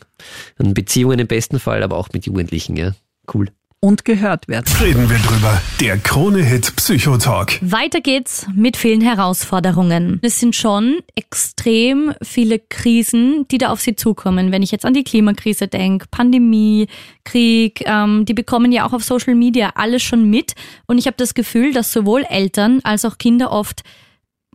Beziehungen 0.57 1.19
im 1.19 1.27
besten 1.27 1.59
Fall, 1.59 1.83
aber 1.83 1.97
auch 1.97 2.09
mit 2.13 2.25
Jugendlichen, 2.25 2.77
ja. 2.77 2.91
Cool 3.33 3.49
und 3.85 4.03
gehört 4.03 4.47
werden. 4.47 4.65
Reden 4.81 5.07
wir 5.11 5.19
drüber. 5.19 5.61
Der 5.79 5.99
Krone-Hit 5.99 6.75
Psychotalk. 6.75 7.59
Weiter 7.61 8.01
geht's 8.01 8.47
mit 8.55 8.77
vielen 8.77 9.01
Herausforderungen. 9.01 10.19
Es 10.23 10.39
sind 10.39 10.55
schon 10.55 11.01
extrem 11.13 12.13
viele 12.23 12.57
Krisen, 12.57 13.47
die 13.51 13.59
da 13.59 13.69
auf 13.69 13.81
sie 13.81 13.95
zukommen. 13.95 14.51
Wenn 14.51 14.63
ich 14.63 14.71
jetzt 14.71 14.85
an 14.85 14.95
die 14.95 15.03
Klimakrise 15.03 15.67
denke, 15.67 16.07
Pandemie, 16.09 16.87
Krieg, 17.25 17.83
ähm, 17.85 18.25
die 18.25 18.33
bekommen 18.33 18.71
ja 18.71 18.87
auch 18.87 18.93
auf 18.93 19.03
Social 19.03 19.35
Media 19.35 19.73
alles 19.75 20.01
schon 20.01 20.31
mit. 20.31 20.55
Und 20.87 20.97
ich 20.97 21.05
habe 21.05 21.17
das 21.17 21.35
Gefühl, 21.35 21.71
dass 21.71 21.93
sowohl 21.93 22.23
Eltern 22.23 22.79
als 22.83 23.05
auch 23.05 23.19
Kinder 23.19 23.51
oft 23.51 23.83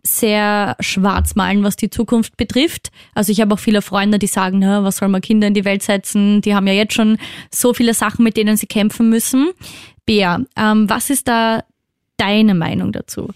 sehr 0.03 0.75
schwarz 0.79 1.35
malen, 1.35 1.63
was 1.63 1.75
die 1.75 1.89
Zukunft 1.89 2.37
betrifft. 2.37 2.89
Also 3.13 3.31
ich 3.31 3.41
habe 3.41 3.53
auch 3.53 3.59
viele 3.59 3.81
Freunde, 3.81 4.19
die 4.19 4.27
sagen, 4.27 4.61
was 4.61 4.97
soll 4.97 5.09
man 5.09 5.21
Kinder 5.21 5.47
in 5.47 5.53
die 5.53 5.65
Welt 5.65 5.83
setzen? 5.83 6.41
Die 6.41 6.55
haben 6.55 6.67
ja 6.67 6.73
jetzt 6.73 6.93
schon 6.93 7.17
so 7.53 7.73
viele 7.73 7.93
Sachen, 7.93 8.23
mit 8.23 8.37
denen 8.37 8.57
sie 8.57 8.67
kämpfen 8.67 9.09
müssen. 9.09 9.51
Bea, 10.05 10.41
ähm, 10.57 10.89
was 10.89 11.09
ist 11.09 11.27
da 11.27 11.63
deine 12.17 12.53
Meinung 12.53 12.91
dazu? 12.91 13.29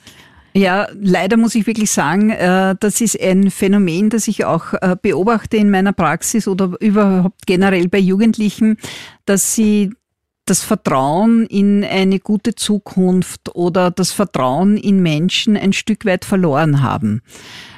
Ja, 0.58 0.88
leider 0.94 1.36
muss 1.36 1.54
ich 1.54 1.68
wirklich 1.68 1.92
sagen, 1.92 2.30
äh, 2.30 2.76
das 2.80 3.02
ist 3.02 3.20
ein 3.22 3.52
Phänomen, 3.52 4.10
das 4.10 4.30
ich 4.30 4.46
auch 4.46 4.74
äh, 4.74 4.96
beobachte 5.02 5.58
in 5.58 5.70
meiner 5.70 5.92
Praxis 5.92 6.48
oder 6.48 6.74
überhaupt 6.80 7.46
generell 7.46 7.90
bei 7.90 8.00
Jugendlichen, 8.00 8.78
dass 9.26 9.54
sie 9.54 9.92
das 10.46 10.62
Vertrauen 10.62 11.46
in 11.48 11.84
eine 11.84 12.20
gute 12.20 12.56
Zukunft 12.56 13.56
oder 13.56 13.92
das 13.92 14.12
Vertrauen 14.12 14.78
in 14.78 15.02
Menschen 15.02 15.58
ein 15.58 15.74
Stück 15.74 16.06
weit 16.06 16.26
verloren 16.26 16.82
haben. 16.82 17.22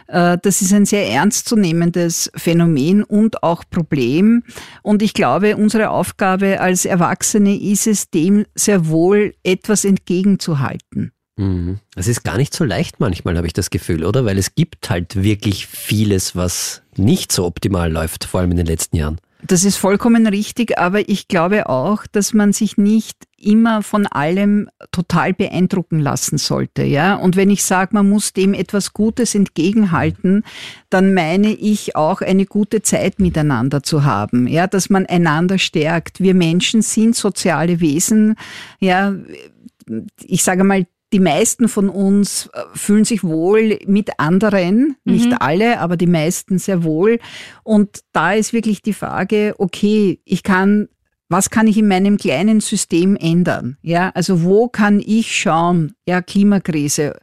Äh, 0.07 0.37
das 0.41 0.61
ist 0.61 0.73
ein 0.73 0.85
sehr 0.85 1.09
ernstzunehmendes 1.09 2.31
Phänomen 2.35 3.03
und 3.03 3.43
auch 3.43 3.63
Problem. 3.69 4.43
Und 4.81 5.01
ich 5.01 5.13
glaube, 5.13 5.57
unsere 5.57 5.89
Aufgabe 5.89 6.59
als 6.59 6.85
Erwachsene 6.85 7.55
ist 7.55 7.87
es, 7.87 8.09
dem 8.09 8.45
sehr 8.55 8.87
wohl 8.87 9.33
etwas 9.43 9.85
entgegenzuhalten. 9.85 11.11
Mhm. 11.37 11.79
Es 11.95 12.07
ist 12.07 12.23
gar 12.23 12.37
nicht 12.37 12.53
so 12.53 12.63
leicht 12.63 12.99
manchmal, 12.99 13.37
habe 13.37 13.47
ich 13.47 13.53
das 13.53 13.69
Gefühl, 13.69 14.03
oder? 14.03 14.25
Weil 14.25 14.37
es 14.37 14.55
gibt 14.55 14.89
halt 14.89 15.21
wirklich 15.21 15.67
vieles, 15.67 16.35
was 16.35 16.81
nicht 16.95 17.31
so 17.31 17.45
optimal 17.45 17.91
läuft, 17.91 18.25
vor 18.25 18.39
allem 18.39 18.51
in 18.51 18.57
den 18.57 18.65
letzten 18.65 18.97
Jahren. 18.97 19.19
Das 19.45 19.63
ist 19.63 19.77
vollkommen 19.77 20.25
richtig, 20.25 20.79
aber 20.79 21.09
ich 21.09 21.27
glaube 21.27 21.69
auch, 21.69 22.07
dass 22.07 22.33
man 22.33 22.53
sich 22.53 22.77
nicht 22.77 23.17
immer 23.37 23.83
von 23.83 24.07
allem 24.07 24.67
total 24.91 25.33
beeindrucken 25.33 25.99
lassen 25.99 26.39
sollte, 26.39 26.83
ja. 26.83 27.13
Und 27.15 27.35
wenn 27.35 27.51
ich 27.51 27.63
sage, 27.63 27.91
man 27.93 28.09
muss 28.09 28.33
dem 28.33 28.55
etwas 28.55 28.93
Gutes 28.93 29.35
entgegenhalten, 29.35 30.43
dann 30.89 31.13
meine 31.13 31.53
ich 31.53 31.95
auch 31.95 32.21
eine 32.21 32.47
gute 32.47 32.81
Zeit 32.81 33.19
miteinander 33.19 33.83
zu 33.83 34.03
haben, 34.03 34.47
ja, 34.47 34.65
dass 34.65 34.89
man 34.89 35.05
einander 35.05 35.59
stärkt. 35.59 36.19
Wir 36.19 36.33
Menschen 36.33 36.81
sind 36.81 37.15
soziale 37.15 37.79
Wesen, 37.79 38.35
ja. 38.79 39.13
Ich 40.25 40.43
sage 40.43 40.63
mal, 40.63 40.87
die 41.13 41.19
meisten 41.19 41.69
von 41.69 41.89
uns 41.89 42.49
äh, 42.53 42.61
fühlen 42.73 43.05
sich 43.05 43.23
wohl 43.23 43.79
mit 43.85 44.19
anderen, 44.19 44.97
nicht 45.05 45.29
mhm. 45.29 45.37
alle, 45.39 45.79
aber 45.79 45.95
die 45.95 46.07
meisten 46.07 46.57
sehr 46.59 46.83
wohl. 46.83 47.19
Und 47.63 48.01
da 48.11 48.33
ist 48.33 48.53
wirklich 48.53 48.81
die 48.81 48.93
Frage, 48.93 49.55
okay, 49.57 50.19
ich 50.25 50.43
kann, 50.43 50.89
was 51.29 51.49
kann 51.49 51.67
ich 51.67 51.77
in 51.77 51.87
meinem 51.87 52.17
kleinen 52.17 52.59
System 52.59 53.15
ändern? 53.15 53.77
Ja, 53.81 54.11
also 54.15 54.43
wo 54.43 54.67
kann 54.67 54.99
ich 54.99 55.35
schauen? 55.35 55.93
Ja, 56.05 56.21
Klimakrise. 56.21 57.17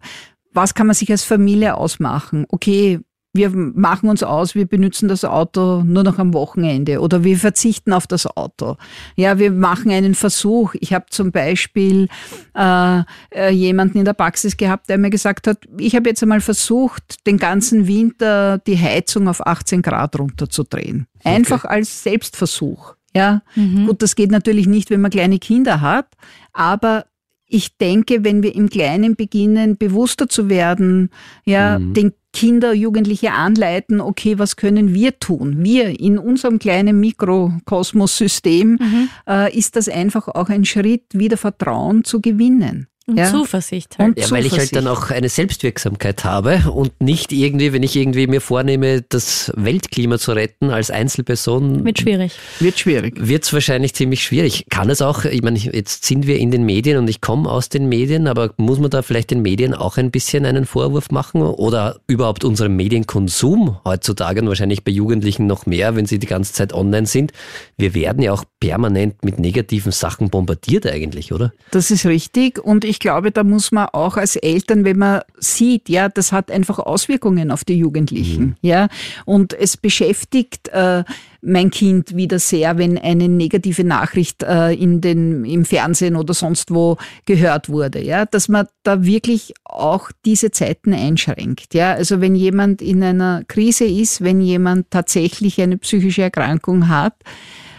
Was 0.52 0.74
kann 0.74 0.86
man 0.86 0.94
sich 0.94 1.10
als 1.10 1.24
Familie 1.24 1.76
ausmachen? 1.76 2.46
Okay, 2.48 3.00
wir 3.34 3.50
machen 3.50 4.08
uns 4.08 4.22
aus, 4.22 4.54
wir 4.54 4.66
benutzen 4.66 5.08
das 5.08 5.24
Auto 5.24 5.82
nur 5.82 6.04
noch 6.04 6.18
am 6.18 6.32
Wochenende 6.32 7.00
oder 7.00 7.24
wir 7.24 7.36
verzichten 7.36 7.92
auf 7.92 8.06
das 8.06 8.26
Auto. 8.26 8.76
Ja, 9.16 9.38
wir 9.40 9.50
machen 9.50 9.90
einen 9.90 10.14
Versuch. 10.14 10.74
Ich 10.78 10.94
habe 10.94 11.06
zum 11.10 11.32
Beispiel 11.32 12.08
äh, 12.56 13.02
äh, 13.34 13.50
jemanden 13.50 13.98
in 13.98 14.04
der 14.04 14.12
Praxis 14.12 14.56
gehabt, 14.56 14.88
der 14.88 14.98
mir 14.98 15.10
gesagt 15.10 15.48
hat, 15.48 15.58
ich 15.78 15.96
habe 15.96 16.08
jetzt 16.08 16.22
einmal 16.22 16.40
versucht, 16.40 17.26
den 17.26 17.38
ganzen 17.38 17.88
Winter 17.88 18.58
die 18.58 18.78
Heizung 18.78 19.26
auf 19.26 19.44
18 19.44 19.82
Grad 19.82 20.16
runterzudrehen. 20.16 21.08
Einfach 21.24 21.64
okay. 21.64 21.74
als 21.74 22.04
Selbstversuch. 22.04 22.94
Ja, 23.16 23.42
mhm. 23.56 23.86
gut, 23.86 24.02
das 24.02 24.14
geht 24.14 24.30
natürlich 24.30 24.66
nicht, 24.66 24.90
wenn 24.90 25.00
man 25.00 25.10
kleine 25.10 25.38
Kinder 25.38 25.80
hat, 25.80 26.06
aber 26.52 27.06
ich 27.46 27.76
denke, 27.78 28.24
wenn 28.24 28.42
wir 28.42 28.54
im 28.54 28.68
Kleinen 28.68 29.16
beginnen, 29.16 29.76
bewusster 29.76 30.28
zu 30.28 30.48
werden, 30.48 31.10
ja, 31.44 31.78
mhm. 31.78 31.94
den 31.94 32.12
Kinder, 32.34 32.74
Jugendliche 32.74 33.32
anleiten, 33.32 34.00
okay, 34.00 34.38
was 34.38 34.56
können 34.56 34.92
wir 34.92 35.18
tun? 35.18 35.62
Wir 35.64 35.98
in 35.98 36.18
unserem 36.18 36.58
kleinen 36.58 37.00
Mikrokosmos-System 37.00 38.78
mhm. 38.80 39.08
äh, 39.26 39.56
ist 39.56 39.76
das 39.76 39.88
einfach 39.88 40.28
auch 40.28 40.48
ein 40.50 40.64
Schritt, 40.64 41.04
wieder 41.12 41.36
Vertrauen 41.36 42.04
zu 42.04 42.20
gewinnen. 42.20 42.88
Und 43.06 43.18
ja. 43.18 43.30
Zuversicht 43.30 43.98
halt. 43.98 44.16
Und 44.16 44.18
ja, 44.18 44.30
weil 44.30 44.46
ich 44.46 44.56
halt 44.56 44.74
dann 44.74 44.86
auch 44.86 45.10
eine 45.10 45.28
Selbstwirksamkeit 45.28 46.24
habe 46.24 46.70
und 46.70 47.02
nicht 47.02 47.32
irgendwie, 47.32 47.74
wenn 47.74 47.82
ich 47.82 47.96
irgendwie 47.96 48.26
mir 48.26 48.40
vornehme, 48.40 49.02
das 49.02 49.52
Weltklima 49.56 50.18
zu 50.18 50.32
retten 50.32 50.70
als 50.70 50.90
Einzelperson. 50.90 51.84
Wird 51.84 52.00
schwierig. 52.00 52.32
Wird 52.60 52.78
schwierig. 52.78 53.14
Wird 53.18 53.44
es 53.44 53.52
wahrscheinlich 53.52 53.94
ziemlich 53.94 54.22
schwierig. 54.22 54.66
Kann 54.70 54.88
es 54.88 55.02
auch, 55.02 55.26
ich 55.26 55.42
meine, 55.42 55.58
jetzt 55.58 56.06
sind 56.06 56.26
wir 56.26 56.38
in 56.38 56.50
den 56.50 56.64
Medien 56.64 56.96
und 56.96 57.08
ich 57.08 57.20
komme 57.20 57.50
aus 57.50 57.68
den 57.68 57.90
Medien, 57.90 58.26
aber 58.26 58.54
muss 58.56 58.78
man 58.78 58.88
da 58.88 59.02
vielleicht 59.02 59.30
den 59.30 59.42
Medien 59.42 59.74
auch 59.74 59.98
ein 59.98 60.10
bisschen 60.10 60.46
einen 60.46 60.64
Vorwurf 60.64 61.10
machen 61.10 61.42
oder 61.42 62.00
überhaupt 62.06 62.42
unserem 62.42 62.74
Medienkonsum 62.76 63.80
heutzutage 63.84 64.40
und 64.40 64.48
wahrscheinlich 64.48 64.82
bei 64.82 64.92
Jugendlichen 64.92 65.46
noch 65.46 65.66
mehr, 65.66 65.94
wenn 65.94 66.06
sie 66.06 66.18
die 66.18 66.26
ganze 66.26 66.54
Zeit 66.54 66.72
online 66.72 67.06
sind? 67.06 67.32
Wir 67.76 67.94
werden 67.94 68.22
ja 68.22 68.32
auch 68.32 68.44
permanent 68.60 69.22
mit 69.22 69.38
negativen 69.38 69.92
Sachen 69.92 70.30
bombardiert 70.30 70.86
eigentlich, 70.86 71.34
oder? 71.34 71.52
Das 71.70 71.90
ist 71.90 72.06
richtig 72.06 72.58
und 72.58 72.84
ich 72.84 72.93
ich 72.94 73.00
glaube, 73.00 73.32
da 73.32 73.42
muss 73.42 73.72
man 73.72 73.88
auch 73.92 74.16
als 74.16 74.36
Eltern, 74.36 74.84
wenn 74.84 74.98
man 74.98 75.22
sieht, 75.36 75.88
ja, 75.88 76.08
das 76.08 76.30
hat 76.30 76.48
einfach 76.48 76.78
Auswirkungen 76.78 77.50
auf 77.50 77.64
die 77.64 77.76
Jugendlichen, 77.76 78.44
mhm. 78.44 78.56
ja, 78.62 78.86
und 79.24 79.52
es 79.52 79.76
beschäftigt 79.76 80.68
äh, 80.68 81.02
mein 81.42 81.70
Kind 81.70 82.14
wieder 82.14 82.38
sehr, 82.38 82.78
wenn 82.78 82.96
eine 82.96 83.28
negative 83.28 83.82
Nachricht 83.82 84.44
äh, 84.44 84.72
in 84.72 85.00
den, 85.00 85.44
im 85.44 85.64
Fernsehen 85.64 86.14
oder 86.14 86.34
sonst 86.34 86.72
wo 86.72 86.96
gehört 87.26 87.68
wurde, 87.68 88.00
ja, 88.00 88.26
dass 88.26 88.48
man 88.48 88.68
da 88.84 89.02
wirklich 89.04 89.54
auch 89.64 90.12
diese 90.24 90.52
Zeiten 90.52 90.94
einschränkt, 90.94 91.74
ja, 91.74 91.94
also 91.94 92.20
wenn 92.20 92.36
jemand 92.36 92.80
in 92.80 93.02
einer 93.02 93.42
Krise 93.48 93.86
ist, 93.86 94.22
wenn 94.22 94.40
jemand 94.40 94.92
tatsächlich 94.92 95.60
eine 95.60 95.78
psychische 95.78 96.22
Erkrankung 96.22 96.88
hat, 96.88 97.14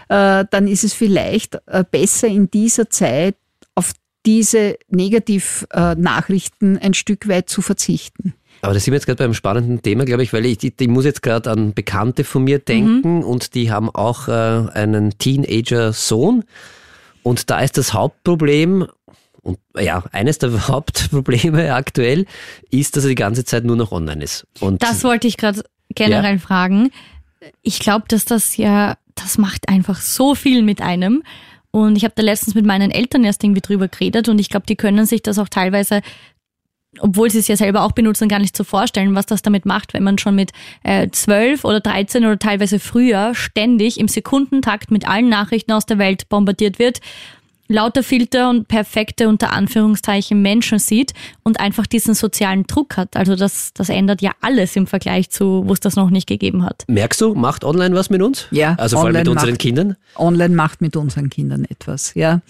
äh, 0.10 0.43
dann 0.51 0.67
ist 0.67 0.84
es 0.84 0.93
vielleicht 0.93 1.58
äh, 1.67 1.86
besser 1.89 2.28
in 2.28 2.51
dieser 2.51 2.89
Zeit 2.89 3.38
diese 4.25 4.77
Negativnachrichten 4.89 6.77
ein 6.77 6.93
Stück 6.93 7.27
weit 7.27 7.49
zu 7.49 7.61
verzichten. 7.61 8.33
Aber 8.61 8.73
da 8.73 8.79
sind 8.79 8.93
wir 8.93 8.97
jetzt 8.97 9.05
gerade 9.05 9.23
beim 9.23 9.33
spannenden 9.33 9.81
Thema, 9.81 10.05
glaube 10.05 10.23
ich, 10.23 10.33
weil 10.33 10.45
ich, 10.45 10.63
ich, 10.63 10.73
ich 10.79 10.88
muss 10.88 11.05
jetzt 11.05 11.21
gerade 11.21 11.51
an 11.51 11.73
Bekannte 11.73 12.23
von 12.23 12.43
mir 12.43 12.59
denken 12.59 13.17
mhm. 13.17 13.23
und 13.23 13.53
die 13.53 13.71
haben 13.71 13.89
auch 13.89 14.27
äh, 14.27 14.31
einen 14.31 15.17
Teenager-Sohn. 15.17 16.43
Und 17.21 17.49
da 17.49 17.59
ist 17.59 17.77
das 17.77 17.93
Hauptproblem, 17.93 18.88
und 19.41 19.59
ja, 19.79 20.03
eines 20.11 20.39
der 20.39 20.67
Hauptprobleme 20.67 21.73
aktuell 21.73 22.25
ist, 22.71 22.97
dass 22.97 23.03
er 23.03 23.09
die 23.09 23.15
ganze 23.15 23.45
Zeit 23.45 23.63
nur 23.65 23.75
noch 23.75 23.91
online 23.91 24.23
ist. 24.23 24.47
Und 24.59 24.81
das 24.81 25.03
wollte 25.03 25.27
ich 25.27 25.38
gerade 25.38 25.63
generell 25.93 26.33
ja. 26.35 26.39
fragen. 26.39 26.91
Ich 27.61 27.79
glaube, 27.79 28.05
dass 28.07 28.25
das 28.25 28.57
ja, 28.57 28.97
das 29.13 29.38
macht 29.38 29.69
einfach 29.69 30.01
so 30.01 30.33
viel 30.33 30.63
mit 30.63 30.81
einem. 30.81 31.21
Und 31.75 31.97
ich 31.97 32.05
habe 32.05 32.13
da 32.15 32.23
letztens 32.23 32.55
mit 32.55 32.65
meinen 32.65 32.89
Eltern 32.89 33.25
erst 33.25 33.43
irgendwie 33.43 33.59
drüber 33.59 33.89
geredet 33.89 34.29
und 34.29 34.39
ich 34.39 34.47
glaube, 34.47 34.65
die 34.65 34.77
können 34.77 35.05
sich 35.05 35.23
das 35.23 35.38
auch 35.38 35.49
teilweise 35.49 35.99
obwohl 36.99 37.29
sie 37.29 37.39
es 37.39 37.49
ja 37.49 37.57
selber 37.57 37.83
auch 37.83 37.91
benutzen, 37.91 38.29
gar 38.29 38.39
nicht 38.39 38.55
so 38.55 38.63
vorstellen, 38.63 39.15
was 39.15 39.25
das 39.25 39.41
damit 39.41 39.65
macht, 39.65 39.93
wenn 39.93 40.03
man 40.03 40.17
schon 40.17 40.33
mit 40.33 40.53
äh, 40.83 41.09
12 41.09 41.65
oder 41.65 41.81
13 41.81 42.23
oder 42.23 42.39
teilweise 42.39 42.79
früher 42.79 43.35
ständig 43.35 43.99
im 43.99 44.07
Sekundentakt 44.07 44.91
mit 44.91 45.05
allen 45.05 45.27
Nachrichten 45.27 45.73
aus 45.73 45.85
der 45.85 45.97
Welt 45.97 46.29
bombardiert 46.29 46.79
wird 46.79 47.01
lauter 47.67 48.04
Filter 48.04 48.49
und 48.49 48.67
perfekte 48.67 49.28
unter 49.28 49.51
Anführungszeichen 49.51 50.41
Menschen 50.41 50.80
sieht 50.80 51.13
und 51.43 51.60
einfach 51.60 51.88
diesen 51.88 52.13
sozialen 52.13 52.63
Druck 52.67 52.97
hat. 52.97 53.15
Also 53.17 53.36
das, 53.36 53.71
das 53.73 53.89
ändert 53.89 54.21
ja 54.21 54.32
alles 54.41 54.75
im 54.75 54.88
Vergleich 54.88 55.30
zu, 55.30 55.63
wo 55.65 55.73
es 55.73 55.80
das 55.80 55.95
noch 55.95 56.10
nicht 56.10 56.28
gegeben 56.28 56.63
hat. 56.63 56.84
Merkst 56.88 57.21
du, 57.21 57.34
macht 57.34 57.63
online 57.63 57.95
was 57.95 58.10
mit 58.10 58.21
uns? 58.21 58.47
Ja. 58.51 58.75
Also 58.78 58.97
vor 58.97 59.06
allem 59.06 59.17
mit 59.17 59.28
unseren 59.28 59.51
macht, 59.51 59.60
Kindern? 59.60 59.95
Online 60.15 60.56
macht 60.56 60.82
mit 60.82 60.95
unseren 60.95 61.30
Kindern 61.30 61.65
etwas, 61.65 62.13
ja. 62.13 62.41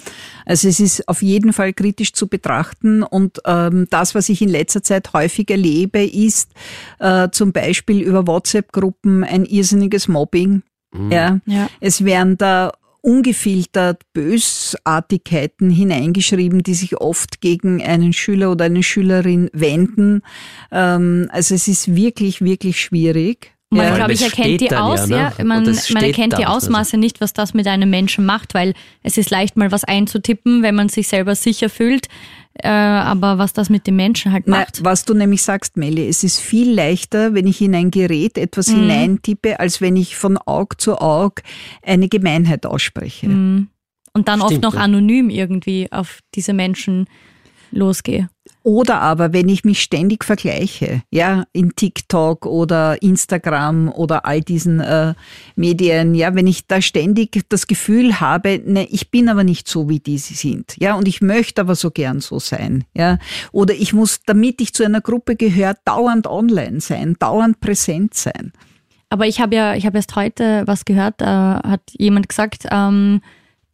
Also 0.45 0.67
es 0.67 0.79
ist 0.79 1.07
auf 1.07 1.21
jeden 1.21 1.53
Fall 1.53 1.73
kritisch 1.73 2.13
zu 2.13 2.27
betrachten 2.27 3.03
und 3.03 3.39
ähm, 3.45 3.87
das, 3.89 4.15
was 4.15 4.29
ich 4.29 4.41
in 4.41 4.49
letzter 4.49 4.83
Zeit 4.83 5.13
häufig 5.13 5.49
erlebe, 5.49 6.03
ist 6.03 6.51
äh, 6.99 7.29
zum 7.31 7.53
Beispiel 7.53 8.01
über 8.01 8.27
WhatsApp-Gruppen 8.27 9.23
ein 9.23 9.45
irrsinniges 9.45 10.07
Mobbing. 10.07 10.63
Mhm. 10.93 11.11
Ja. 11.11 11.39
ja. 11.45 11.69
Es 11.79 12.03
werden 12.03 12.37
da 12.37 12.71
ungefiltert 13.05 14.01
Bösartigkeiten 14.13 15.69
hineingeschrieben, 15.69 16.63
die 16.63 16.73
sich 16.73 16.97
oft 16.97 17.39
gegen 17.39 17.83
einen 17.83 18.13
Schüler 18.13 18.51
oder 18.51 18.65
eine 18.65 18.81
Schülerin 18.81 19.49
wenden. 19.53 20.23
Ähm, 20.71 21.29
also 21.31 21.53
es 21.53 21.67
ist 21.67 21.95
wirklich, 21.95 22.41
wirklich 22.41 22.81
schwierig. 22.81 23.51
Man, 23.69 23.85
ja. 23.85 23.95
glaube 23.95 24.13
ich, 24.13 24.23
erkennt 24.23 24.61
die 24.61 24.75
aus, 24.75 25.09
ja, 25.09 25.33
ne? 25.37 25.45
Man, 25.45 25.65
man 25.65 26.03
erkennt 26.03 26.37
die 26.37 26.45
Ausmaße 26.45 26.97
nicht, 26.97 27.21
was 27.21 27.33
das 27.33 27.53
mit 27.53 27.67
einem 27.67 27.89
Menschen 27.89 28.25
macht, 28.25 28.53
weil 28.53 28.73
es 29.03 29.17
ist 29.17 29.29
leicht, 29.29 29.55
mal 29.55 29.71
was 29.71 29.83
einzutippen, 29.83 30.63
wenn 30.63 30.75
man 30.75 30.89
sich 30.89 31.07
selber 31.07 31.35
sicher 31.35 31.69
fühlt. 31.69 32.07
Äh, 32.57 32.69
aber 32.69 33.37
was 33.37 33.51
das 33.51 33.69
mit 33.69 33.85
den 33.85 33.97
Menschen 33.97 34.31
halt 34.31 34.47
macht. 34.47 34.79
Na, 34.79 34.89
was 34.89 35.03
du 35.03 35.13
nämlich 35.13 35.43
sagst, 35.43 35.75
Melli, 35.75 36.07
es 36.07 36.23
ist 36.23 36.39
viel 36.39 36.73
leichter, 36.73 37.33
wenn 37.33 37.47
ich 37.47 37.61
in 37.61 37.75
ein 37.75 37.91
Gerät 37.91 38.37
etwas 38.37 38.69
mhm. 38.69 38.81
hineintippe, 38.81 39.59
als 39.59 39.81
wenn 39.81 39.97
ich 39.97 40.15
von 40.15 40.37
Aug 40.37 40.75
zu 40.77 40.97
Aug 40.97 41.41
eine 41.81 42.07
Gemeinheit 42.07 42.65
ausspreche. 42.65 43.27
Mhm. 43.27 43.67
Und 44.13 44.29
dann 44.29 44.39
Stimmt, 44.39 44.53
oft 44.53 44.61
noch 44.63 44.75
ja. 44.75 44.81
anonym 44.81 45.29
irgendwie 45.29 45.91
auf 45.91 46.19
diese 46.33 46.53
Menschen 46.53 47.07
losgehe. 47.71 48.29
Oder 48.65 48.99
aber, 48.99 49.31
wenn 49.31 49.47
ich 49.47 49.63
mich 49.63 49.79
ständig 49.79 50.23
vergleiche, 50.23 51.03
ja, 51.11 51.43
in 51.53 51.75
TikTok 51.75 52.47
oder 52.47 52.99
Instagram 52.99 53.89
oder 53.89 54.25
all 54.25 54.41
diesen 54.41 54.79
äh, 54.79 55.13
Medien, 55.55 56.15
ja, 56.15 56.33
wenn 56.33 56.47
ich 56.47 56.65
da 56.65 56.81
ständig 56.81 57.45
das 57.49 57.67
Gefühl 57.67 58.19
habe, 58.19 58.59
ne, 58.65 58.87
ich 58.89 59.11
bin 59.11 59.29
aber 59.29 59.43
nicht 59.43 59.67
so, 59.67 59.87
wie 59.87 59.99
die 59.99 60.17
sind, 60.17 60.77
ja, 60.79 60.95
und 60.95 61.07
ich 61.07 61.21
möchte 61.21 61.61
aber 61.61 61.75
so 61.75 61.91
gern 61.91 62.21
so 62.21 62.39
sein, 62.39 62.85
ja, 62.95 63.19
oder 63.51 63.75
ich 63.75 63.93
muss, 63.93 64.21
damit 64.25 64.59
ich 64.59 64.73
zu 64.73 64.83
einer 64.83 65.01
Gruppe 65.01 65.35
gehöre, 65.35 65.75
dauernd 65.85 66.25
online 66.25 66.81
sein, 66.81 67.17
dauernd 67.19 67.59
präsent 67.59 68.15
sein. 68.15 68.51
Aber 69.09 69.27
ich 69.27 69.39
habe 69.39 69.55
ja, 69.55 69.75
ich 69.75 69.85
habe 69.85 69.97
erst 69.97 70.15
heute 70.15 70.63
was 70.65 70.85
gehört, 70.85 71.21
da 71.21 71.61
hat 71.63 71.83
jemand 71.91 72.29
gesagt, 72.29 72.65
ähm, 72.71 73.21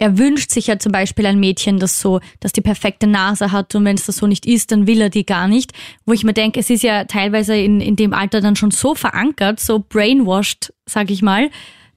er 0.02 0.18
wünscht 0.18 0.50
sich 0.50 0.66
ja 0.66 0.80
zum 0.80 0.92
Beispiel 0.92 1.28
ein 1.28 1.40
Mädchen, 1.40 1.78
das 1.78 2.02
so, 2.02 2.22
das 2.40 2.54
die 2.54 2.62
perfekte 2.62 3.06
Nase 3.06 3.52
hat 3.52 3.76
und 3.76 3.86
wenn 3.86 3.96
es 3.96 4.08
das 4.08 4.18
so 4.18 4.26
nicht 4.26 4.48
ist, 4.48 4.72
dann 4.72 4.88
will 4.88 5.00
er 5.00 5.12
die 5.12 5.28
gar 5.28 5.48
nicht. 5.48 5.74
Wo 6.08 6.14
ich 6.14 6.24
mir 6.24 6.34
denke, 6.34 6.60
es 6.60 6.72
ist 6.72 6.82
ja 6.82 7.04
teilweise 7.04 7.56
in, 7.56 7.80
in 7.82 7.96
dem 7.96 8.12
Alter 8.12 8.42
dann 8.42 8.56
schon 8.56 8.72
so 8.72 8.96
verankert, 8.96 9.60
so 9.60 9.86
brainwashed, 9.88 10.74
sag 10.88 11.12
ich 11.12 11.22
mal, 11.22 11.52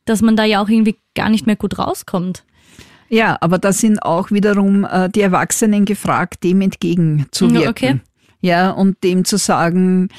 dass 0.04 0.20
man 0.20 0.36
da 0.36 0.44
ja 0.44 0.62
auch 0.62 0.68
irgendwie 0.68 0.96
gar 1.14 1.30
nicht 1.30 1.46
mehr 1.46 1.56
gut 1.56 1.78
rauskommt. 1.78 2.44
Ja, 3.08 3.38
aber 3.40 3.56
da 3.56 3.72
sind 3.72 4.02
auch 4.02 4.30
wiederum 4.30 4.84
äh, 4.84 5.08
die 5.08 5.22
Erwachsenen 5.22 5.86
gefragt, 5.86 6.44
dem 6.44 6.60
entgegenzuwirken. 6.60 7.70
Okay. 7.70 8.00
Ja, 8.42 8.70
und 8.72 9.02
dem 9.02 9.24
zu 9.24 9.38
sagen, 9.38 10.10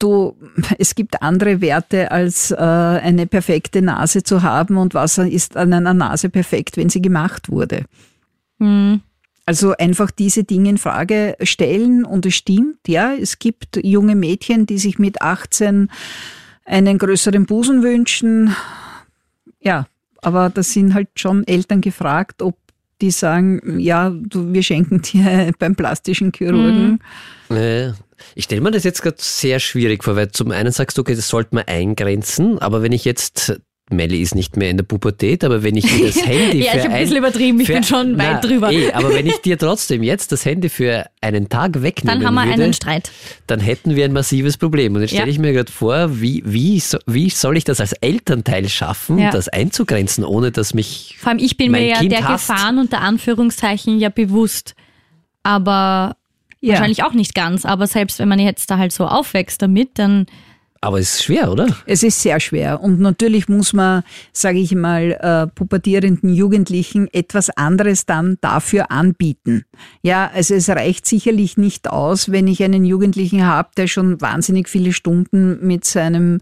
du, 0.00 0.36
es 0.78 0.94
gibt 0.94 1.22
andere 1.22 1.60
Werte 1.60 2.10
als 2.10 2.50
äh, 2.50 2.56
eine 2.56 3.26
perfekte 3.26 3.82
Nase 3.82 4.22
zu 4.22 4.42
haben 4.42 4.76
und 4.76 4.94
was 4.94 5.18
ist 5.18 5.56
an 5.56 5.72
einer 5.72 5.94
Nase 5.94 6.28
perfekt, 6.28 6.76
wenn 6.76 6.88
sie 6.88 7.02
gemacht 7.02 7.50
wurde. 7.50 7.84
Mhm. 8.58 9.00
Also 9.46 9.74
einfach 9.76 10.10
diese 10.10 10.44
Dinge 10.44 10.70
in 10.70 10.78
Frage 10.78 11.36
stellen 11.42 12.04
und 12.04 12.26
es 12.26 12.36
stimmt, 12.36 12.86
ja, 12.86 13.14
es 13.14 13.38
gibt 13.38 13.80
junge 13.82 14.14
Mädchen, 14.14 14.66
die 14.66 14.78
sich 14.78 14.98
mit 14.98 15.22
18 15.22 15.90
einen 16.64 16.98
größeren 16.98 17.46
Busen 17.46 17.82
wünschen. 17.82 18.54
Ja, 19.60 19.86
aber 20.22 20.50
da 20.50 20.62
sind 20.62 20.94
halt 20.94 21.08
schon 21.16 21.46
Eltern 21.46 21.80
gefragt, 21.80 22.42
ob 22.42 22.56
die 23.00 23.10
sagen, 23.10 23.78
ja, 23.80 24.10
du, 24.10 24.52
wir 24.52 24.62
schenken 24.62 25.02
dir 25.02 25.52
beim 25.58 25.74
plastischen 25.74 26.32
Chirurgen. 26.32 27.00
Mhm. 27.48 27.56
Ja, 27.56 27.94
ich 28.34 28.44
stelle 28.44 28.60
mir 28.60 28.70
das 28.70 28.84
jetzt 28.84 29.02
gerade 29.02 29.16
sehr 29.18 29.60
schwierig 29.60 30.04
vor, 30.04 30.16
weil 30.16 30.30
zum 30.30 30.50
einen 30.50 30.72
sagst 30.72 30.96
du, 30.96 31.02
okay, 31.02 31.14
das 31.14 31.28
sollte 31.28 31.54
man 31.54 31.64
eingrenzen, 31.64 32.58
aber 32.58 32.82
wenn 32.82 32.92
ich 32.92 33.04
jetzt 33.04 33.60
Melli 33.92 34.22
ist 34.22 34.34
nicht 34.34 34.56
mehr 34.56 34.70
in 34.70 34.76
der 34.76 34.84
Pubertät, 34.84 35.42
aber 35.42 35.62
wenn 35.62 35.76
ich 35.76 35.84
dir 35.84 36.06
das 36.06 36.24
Handy 36.26 36.64
ja, 36.64 36.72
für 36.72 36.78
ich 36.78 36.84
ein 36.84 37.00
bisschen 37.00 37.16
übertrieben, 37.16 37.60
ich 37.60 37.66
bin 37.66 37.82
schon 37.82 38.12
na, 38.12 38.34
weit 38.34 38.44
drüber. 38.44 38.70
Eh, 38.70 38.92
aber 38.92 39.12
wenn 39.12 39.26
ich 39.26 39.38
dir 39.38 39.58
trotzdem 39.58 40.02
jetzt 40.02 40.32
das 40.32 40.44
Handy 40.44 40.68
für 40.68 41.06
einen 41.20 41.48
Tag 41.48 41.82
wegnehmen 41.82 42.20
dann 42.20 42.26
haben 42.26 42.34
wir 42.34 42.44
würde, 42.52 42.64
einen 42.64 42.72
Streit. 42.72 43.10
Dann 43.46 43.60
hätten 43.60 43.96
wir 43.96 44.04
ein 44.04 44.12
massives 44.12 44.56
Problem. 44.56 44.94
Und 44.94 45.00
jetzt 45.00 45.10
stelle 45.10 45.26
ja. 45.26 45.32
ich 45.32 45.38
mir 45.38 45.52
gerade 45.52 45.70
vor, 45.70 46.20
wie, 46.20 46.42
wie, 46.46 46.82
wie 47.06 47.30
soll 47.30 47.56
ich 47.56 47.64
das 47.64 47.80
als 47.80 47.92
Elternteil 47.94 48.68
schaffen, 48.68 49.18
ja. 49.18 49.30
das 49.30 49.48
einzugrenzen, 49.48 50.24
ohne 50.24 50.52
dass 50.52 50.72
mich 50.72 51.16
Vor 51.18 51.30
allem 51.30 51.38
ich 51.38 51.56
bin 51.56 51.72
mir 51.72 51.84
ja 51.84 51.98
kind 51.98 52.12
der 52.12 52.28
hasst. 52.28 52.48
Gefahren 52.48 52.78
unter 52.78 53.00
Anführungszeichen 53.00 53.98
ja 53.98 54.08
bewusst. 54.08 54.74
Aber 55.42 56.16
ja. 56.60 56.72
Wahrscheinlich 56.72 57.02
auch 57.04 57.14
nicht 57.14 57.34
ganz, 57.34 57.64
aber 57.64 57.86
selbst 57.86 58.18
wenn 58.18 58.28
man 58.28 58.38
jetzt 58.38 58.70
da 58.70 58.78
halt 58.78 58.92
so 58.92 59.06
aufwächst 59.06 59.62
damit, 59.62 59.98
dann 59.98 60.26
aber 60.82 60.98
es 60.98 61.16
ist 61.16 61.24
schwer, 61.24 61.52
oder? 61.52 61.66
Es 61.84 62.02
ist 62.02 62.22
sehr 62.22 62.40
schwer. 62.40 62.80
Und 62.82 63.00
natürlich 63.00 63.48
muss 63.50 63.74
man, 63.74 64.02
sage 64.32 64.58
ich 64.58 64.74
mal, 64.74 65.12
äh, 65.12 65.46
pubertierenden 65.46 66.32
Jugendlichen 66.32 67.06
etwas 67.12 67.50
anderes 67.50 68.06
dann 68.06 68.38
dafür 68.40 68.90
anbieten. 68.90 69.64
Ja, 70.00 70.30
also 70.32 70.54
es 70.54 70.70
reicht 70.70 71.06
sicherlich 71.06 71.58
nicht 71.58 71.90
aus, 71.90 72.32
wenn 72.32 72.48
ich 72.48 72.62
einen 72.62 72.86
Jugendlichen 72.86 73.44
habe, 73.44 73.68
der 73.76 73.88
schon 73.88 74.22
wahnsinnig 74.22 74.70
viele 74.70 74.94
Stunden 74.94 75.58
mit 75.66 75.84
seinem 75.84 76.40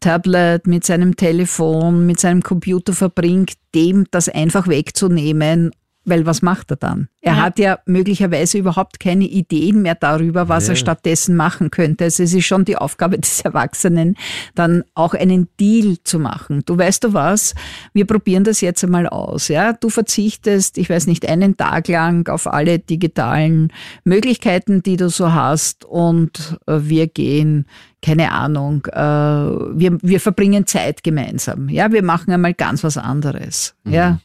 Tablet, 0.00 0.66
mit 0.66 0.84
seinem 0.84 1.16
Telefon, 1.16 2.06
mit 2.06 2.18
seinem 2.18 2.42
Computer 2.42 2.94
verbringt, 2.94 3.52
dem 3.74 4.06
das 4.10 4.30
einfach 4.30 4.66
wegzunehmen 4.66 5.72
weil 6.04 6.26
was 6.26 6.42
macht 6.42 6.70
er 6.70 6.76
dann? 6.76 7.08
Er 7.20 7.34
ja. 7.34 7.42
hat 7.42 7.58
ja 7.58 7.78
möglicherweise 7.86 8.58
überhaupt 8.58 9.00
keine 9.00 9.24
Ideen 9.24 9.82
mehr 9.82 9.94
darüber, 9.94 10.48
was 10.48 10.66
ja. 10.66 10.72
er 10.72 10.76
stattdessen 10.76 11.36
machen 11.36 11.70
könnte. 11.70 12.04
Also 12.04 12.22
es 12.22 12.34
ist 12.34 12.44
schon 12.44 12.64
die 12.64 12.76
Aufgabe 12.76 13.18
des 13.20 13.40
Erwachsenen, 13.40 14.16
dann 14.54 14.84
auch 14.94 15.14
einen 15.14 15.48
Deal 15.58 15.96
zu 16.04 16.18
machen. 16.18 16.62
Du 16.66 16.76
weißt 16.76 17.04
du 17.04 17.12
was? 17.12 17.54
Wir 17.92 18.06
probieren 18.06 18.44
das 18.44 18.60
jetzt 18.60 18.84
einmal 18.84 19.06
aus. 19.06 19.48
Ja, 19.48 19.72
du 19.72 19.88
verzichtest, 19.88 20.78
ich 20.78 20.90
weiß 20.90 21.06
nicht, 21.06 21.26
einen 21.28 21.56
Tag 21.56 21.88
lang 21.88 22.28
auf 22.28 22.46
alle 22.46 22.78
digitalen 22.78 23.72
Möglichkeiten, 24.04 24.82
die 24.82 24.96
du 24.96 25.08
so 25.08 25.32
hast, 25.32 25.84
und 25.84 26.58
äh, 26.66 26.80
wir 26.82 27.06
gehen 27.06 27.66
keine 28.04 28.32
Ahnung, 28.32 28.84
äh, 28.92 29.00
wir, 29.00 29.98
wir 30.02 30.20
verbringen 30.20 30.66
Zeit 30.66 31.02
gemeinsam. 31.02 31.70
Ja, 31.70 31.90
wir 31.90 32.02
machen 32.02 32.32
einmal 32.34 32.52
ganz 32.52 32.84
was 32.84 32.98
anderes. 32.98 33.74
Mhm. 33.84 33.92
Ja. 33.92 34.18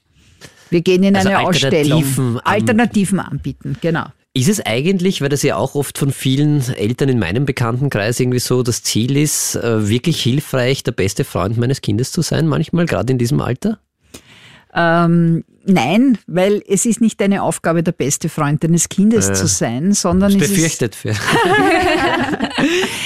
Wir 0.70 0.82
gehen 0.82 1.04
in 1.04 1.16
also 1.16 1.30
eine 1.30 1.40
Alternativen 1.40 1.94
Ausstellung. 1.94 2.40
Alternativen 2.44 3.20
anbieten, 3.20 3.78
genau. 3.82 4.06
Ist 4.34 4.48
es 4.48 4.64
eigentlich, 4.64 5.22
weil 5.22 5.30
das 5.30 5.42
ja 5.42 5.56
auch 5.56 5.74
oft 5.74 5.98
von 5.98 6.12
vielen 6.12 6.62
Eltern 6.76 7.10
in 7.10 7.18
meinem 7.18 7.46
Bekanntenkreis 7.46 8.20
irgendwie 8.20 8.40
so 8.40 8.62
das 8.62 8.84
Ziel 8.84 9.18
ist, 9.18 9.56
äh, 9.56 9.90
wirklich 9.90 10.22
hilfreich 10.22 10.84
der 10.84 10.92
beste 10.92 11.24
Freund 11.24 11.58
meines 11.58 11.82
Kindes 11.82 12.12
zu 12.12 12.22
sein, 12.22 12.48
manchmal, 12.48 12.86
gerade 12.86 13.12
in 13.12 13.18
diesem 13.18 13.42
Alter? 13.42 13.80
Ähm, 14.74 15.44
nein, 15.70 16.18
weil 16.28 16.62
es 16.68 16.86
ist 16.86 17.02
nicht 17.02 17.22
deine 17.22 17.44
Aufgabe, 17.44 17.84
der 17.84 17.92
beste 17.92 18.30
Freund 18.30 18.64
deines 18.64 18.90
Kindes 18.90 19.30
äh, 19.30 19.34
zu 19.34 19.48
sein, 19.48 19.94
sondern 19.94 20.32
es 20.32 20.38
befürchtet 20.38 20.96
ist, 20.96 21.02
für. 21.02 21.14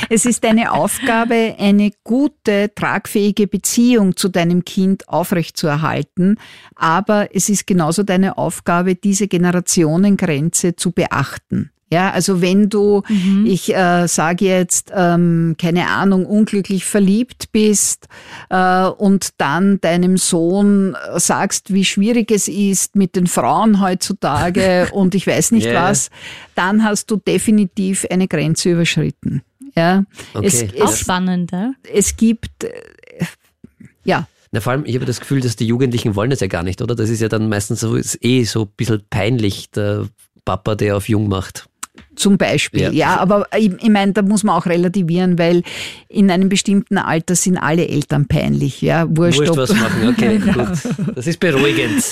es 0.10 0.26
ist 0.26 0.44
deine 0.44 0.72
Aufgabe, 0.72 1.56
eine 1.60 1.92
gute, 2.04 2.72
tragfähige 2.74 3.48
Beziehung 3.48 4.16
zu 4.16 4.30
deinem 4.30 4.66
Kind 4.66 5.08
aufrechtzuerhalten. 5.10 6.38
Aber 6.76 7.30
es 7.36 7.50
ist 7.50 7.68
genauso 7.68 8.04
deine 8.04 8.38
Aufgabe, 8.38 8.96
diese 8.96 9.28
Generationengrenze 9.28 10.76
zu 10.76 10.92
beachten. 10.92 11.72
Ja, 11.94 12.10
also 12.10 12.42
wenn 12.42 12.70
du, 12.70 13.04
mhm. 13.08 13.46
ich 13.46 13.72
äh, 13.72 14.08
sage 14.08 14.46
jetzt, 14.46 14.92
ähm, 14.96 15.56
keine 15.60 15.90
Ahnung, 15.90 16.26
unglücklich 16.26 16.86
verliebt 16.86 17.52
bist 17.52 18.08
äh, 18.50 18.86
und 18.86 19.30
dann 19.38 19.80
deinem 19.80 20.18
Sohn 20.18 20.96
äh, 20.96 21.20
sagst, 21.20 21.72
wie 21.72 21.86
schwierig 21.86 22.32
es 22.32 22.48
ist 22.48 22.96
mit 22.96 23.16
den 23.16 23.28
Frauen 23.28 23.80
heutzutage 23.80 24.90
und 24.94 25.14
ich 25.14 25.28
weiß 25.28 25.52
nicht 25.52 25.68
yeah. 25.68 25.88
was, 25.88 26.10
dann 26.56 26.84
hast 26.84 27.12
du 27.12 27.18
definitiv 27.18 28.08
eine 28.10 28.28
Grenze 28.28 28.72
überschritten. 28.72 29.44
Ja, 29.76 30.04
okay. 30.34 30.48
es, 30.48 30.64
es, 30.64 30.82
auch 30.82 30.96
spannend. 30.96 31.52
Ja? 31.52 31.74
Es 31.94 32.18
gibt, 32.18 32.64
äh, 32.64 32.72
ja, 34.04 34.28
na, 34.52 34.62
vor 34.62 34.72
allem, 34.72 34.86
ich 34.86 34.96
habe 34.96 35.06
das 35.06 35.20
Gefühl, 35.20 35.42
dass 35.42 35.56
die 35.58 35.68
Jugendlichen 35.68 36.16
wollen 36.16 36.32
das 36.32 36.40
ja 36.40 36.48
gar 36.48 36.64
nicht, 36.64 36.82
oder? 36.82 36.96
Das 36.96 37.12
ist 37.12 37.22
ja 37.22 37.30
dann 37.30 37.50
meistens 37.50 37.82
so, 37.82 37.96
ist 37.96 38.18
eh 38.24 38.46
so 38.46 38.64
ein 38.64 38.72
bisschen 38.78 39.04
peinlich, 39.12 39.70
der 39.70 40.08
Papa, 40.44 40.74
der 40.74 40.98
auf 40.98 41.08
jung 41.08 41.28
macht. 41.28 41.68
Zum 42.16 42.38
Beispiel, 42.38 42.82
ja, 42.82 42.92
ja 42.92 43.18
aber 43.18 43.48
ich, 43.58 43.72
ich 43.82 43.90
meine, 43.90 44.14
da 44.14 44.22
muss 44.22 44.44
man 44.44 44.56
auch 44.56 44.66
relativieren, 44.66 45.40
weil 45.40 45.64
in 46.08 46.30
einem 46.30 46.50
bestimmten 46.50 46.98
Alter 46.98 47.36
sind 47.36 47.58
alle 47.58 47.88
Eltern 47.88 48.28
peinlich. 48.28 48.82
Ja, 48.82 49.06
wurscht, 49.10 49.40
wurscht 49.40 49.58
was 49.58 49.74
machen, 49.74 50.08
okay, 50.10 50.38
gut. 50.38 51.16
Das 51.16 51.28
ist 51.28 51.40
beruhigend. 51.40 52.04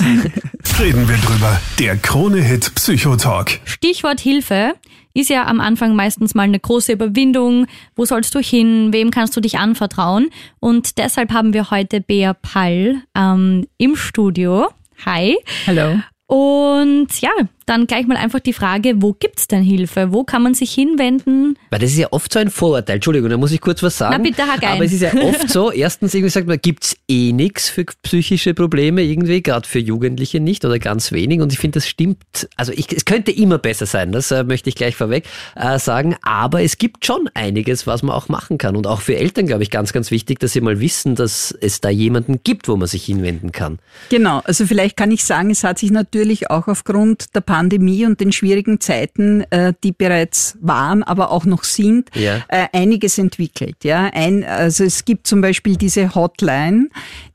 Reden 0.80 1.08
wir 1.08 1.18
drüber. 1.18 1.60
Der 1.80 1.98
Krone-Hit 1.98 2.74
Psychotalk. 2.76 3.60
Stichwort 3.66 4.20
Hilfe 4.20 4.74
ist 5.14 5.30
ja 5.30 5.46
am 5.46 5.60
Anfang 5.60 5.96
meistens 5.96 6.36
mal 6.36 6.44
eine 6.44 6.60
große 6.60 6.94
Überwindung. 6.94 7.68
Wo 7.96 8.06
sollst 8.06 8.34
du 8.36 8.40
hin? 8.40 8.94
Wem 8.94 9.12
kannst 9.12 9.36
du 9.36 9.42
dich 9.42 9.58
anvertrauen? 9.58 10.30
Und 10.60 10.98
deshalb 10.98 11.32
haben 11.32 11.54
wir 11.54 11.70
heute 11.70 12.02
Bea 12.02 12.34
Pall 12.34 13.02
ähm, 13.16 13.68
im 13.78 13.96
Studio. 13.96 14.70
Hi. 15.06 15.38
Hallo. 15.68 16.00
Und 16.28 17.10
ja, 17.20 17.32
dann 17.66 17.88
gleich 17.88 18.08
mal 18.08 18.18
einfach 18.18 18.40
die 18.40 18.54
Frage, 18.54 18.94
wo 18.98 19.14
gibt's 19.14 19.48
denn 19.48 19.64
Hilfe? 19.64 20.12
Wo 20.12 20.24
kann 20.24 20.44
man 20.44 20.54
sich 20.54 20.74
hinwenden? 20.74 21.58
Weil 21.70 21.80
das 21.80 21.92
ist 21.92 21.98
ja 21.98 22.08
oft 22.12 22.32
so 22.34 22.40
ein 22.40 22.50
Vorurteil. 22.50 22.96
Entschuldigung, 22.96 23.30
da 23.30 23.38
muss 23.38 23.52
ich 23.52 23.62
kurz 23.62 23.84
was 23.84 23.98
sagen. 23.98 24.16
Na 24.18 24.24
bitte, 24.24 24.44
hack 24.44 24.64
ein. 24.64 24.76
Aber 24.76 24.86
es 24.86 24.94
ist 24.94 25.02
ja 25.02 25.14
oft 25.22 25.50
so, 25.50 25.72
erstens 25.72 26.14
irgendwie 26.14 26.30
sagt 26.30 26.48
man, 26.48 26.60
gibt's 26.62 26.96
eh 27.08 27.32
nichts 27.32 27.70
für 27.70 27.86
psychische 28.04 28.54
Probleme 28.54 29.02
irgendwie, 29.04 29.42
gerade 29.42 29.68
für 29.68 29.80
Jugendliche 29.80 30.40
nicht 30.40 30.66
oder 30.66 30.80
ganz 30.80 31.12
wenig. 31.12 31.42
Und 31.42 31.54
ich 31.54 31.60
finde, 31.60 31.78
das 31.80 31.88
stimmt. 31.88 32.50
Also 32.56 32.72
ich, 32.74 32.92
es 32.92 33.06
könnte 33.06 33.32
immer 33.32 33.58
besser 33.58 33.86
sein, 33.86 34.12
das 34.12 34.32
äh, 34.32 34.44
möchte 34.44 34.70
ich 34.70 34.76
gleich 34.76 34.96
vorweg 34.96 35.26
äh, 35.56 35.80
sagen. 35.80 36.16
Aber 36.22 36.62
es 36.62 36.78
gibt 36.78 37.06
schon 37.06 37.30
einiges, 37.34 37.88
was 37.88 38.04
man 38.04 38.16
auch 38.16 38.30
machen 38.30 38.58
kann. 38.58 38.76
Und 38.76 38.88
auch 38.88 39.02
für 39.02 39.16
Eltern, 39.16 39.48
glaube 39.48 39.64
ich, 39.64 39.72
ganz, 39.72 39.94
ganz 39.94 40.12
wichtig, 40.12 40.40
dass 40.40 40.54
sie 40.54 40.62
mal 40.62 40.80
wissen, 40.80 41.16
dass 41.16 41.56
es 41.62 41.82
da 41.82 41.90
jemanden 41.90 42.42
gibt, 42.44 42.68
wo 42.68 42.76
man 42.76 42.88
sich 42.88 43.06
hinwenden 43.06 43.52
kann. 43.52 43.80
Genau, 44.10 44.42
also 44.46 44.66
vielleicht 44.66 44.98
kann 44.98 45.12
ich 45.12 45.24
sagen, 45.24 45.50
es 45.50 45.64
hat 45.64 45.80
sich 45.80 45.92
natürlich 45.92 46.50
auch 46.50 46.68
aufgrund 46.68 47.36
der 47.36 47.42
Pandemie 47.52 48.06
und 48.06 48.22
den 48.22 48.32
schwierigen 48.32 48.80
Zeiten, 48.80 49.42
äh, 49.50 49.74
die 49.84 49.92
bereits 49.92 50.58
waren, 50.62 51.04
aber 51.04 51.32
auch 51.32 51.44
noch 51.44 51.66
sind, 51.66 52.10
ja. 52.16 52.38
äh, 52.48 52.68
einiges 52.72 53.18
entwickelt. 53.18 53.84
Ja, 53.84 54.10
ein, 54.14 54.46
also 54.46 54.86
es 54.86 55.04
gibt 55.04 55.28
zum 55.28 55.42
Beispiel 55.42 55.76
diese 55.76 56.16
Hotline, 56.16 56.88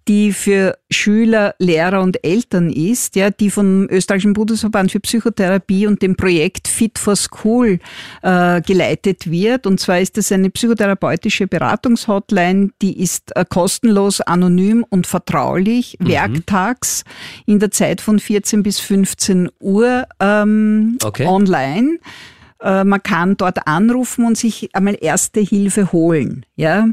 die 0.09 0.33
für 0.33 0.79
Schüler, 0.91 1.55
Lehrer 1.59 2.01
und 2.01 2.25
Eltern 2.25 2.71
ist, 2.71 3.17
ja, 3.17 3.31
die 3.31 3.51
vom 3.51 3.89
österreichischen 3.89 4.35
Bundesverband 4.35 4.93
für 4.93 5.01
Psychotherapie 5.01 5.87
und 5.87 6.01
dem 6.03 6.17
Projekt 6.17 6.69
Fit 6.69 6.99
for 6.99 7.17
School 7.17 7.81
äh, 8.23 8.61
geleitet 8.61 9.31
wird. 9.31 9.67
Und 9.67 9.81
zwar 9.81 10.01
ist 10.01 10.17
es 10.19 10.31
eine 10.31 10.51
psychotherapeutische 10.51 11.47
Beratungshotline, 11.47 12.71
die 12.83 13.01
ist 13.03 13.35
äh, 13.37 13.45
kostenlos, 13.49 14.21
anonym 14.21 14.85
und 14.89 15.07
vertraulich, 15.07 15.97
mhm. 15.99 16.09
werktags 16.09 17.05
in 17.47 17.59
der 17.59 17.71
Zeit 17.71 18.01
von 18.01 18.21
14 18.21 18.63
bis 18.63 18.79
15 18.79 19.51
Uhr 19.59 20.07
ähm, 20.21 20.99
okay. 21.05 21.27
online. 21.27 21.99
Äh, 22.61 22.85
man 22.85 23.03
kann 23.03 23.37
dort 23.37 23.67
anrufen 23.67 24.25
und 24.25 24.39
sich 24.39 24.75
einmal 24.75 24.97
erste 25.01 25.41
Hilfe 25.41 25.93
holen. 25.93 26.47
Ja. 26.55 26.87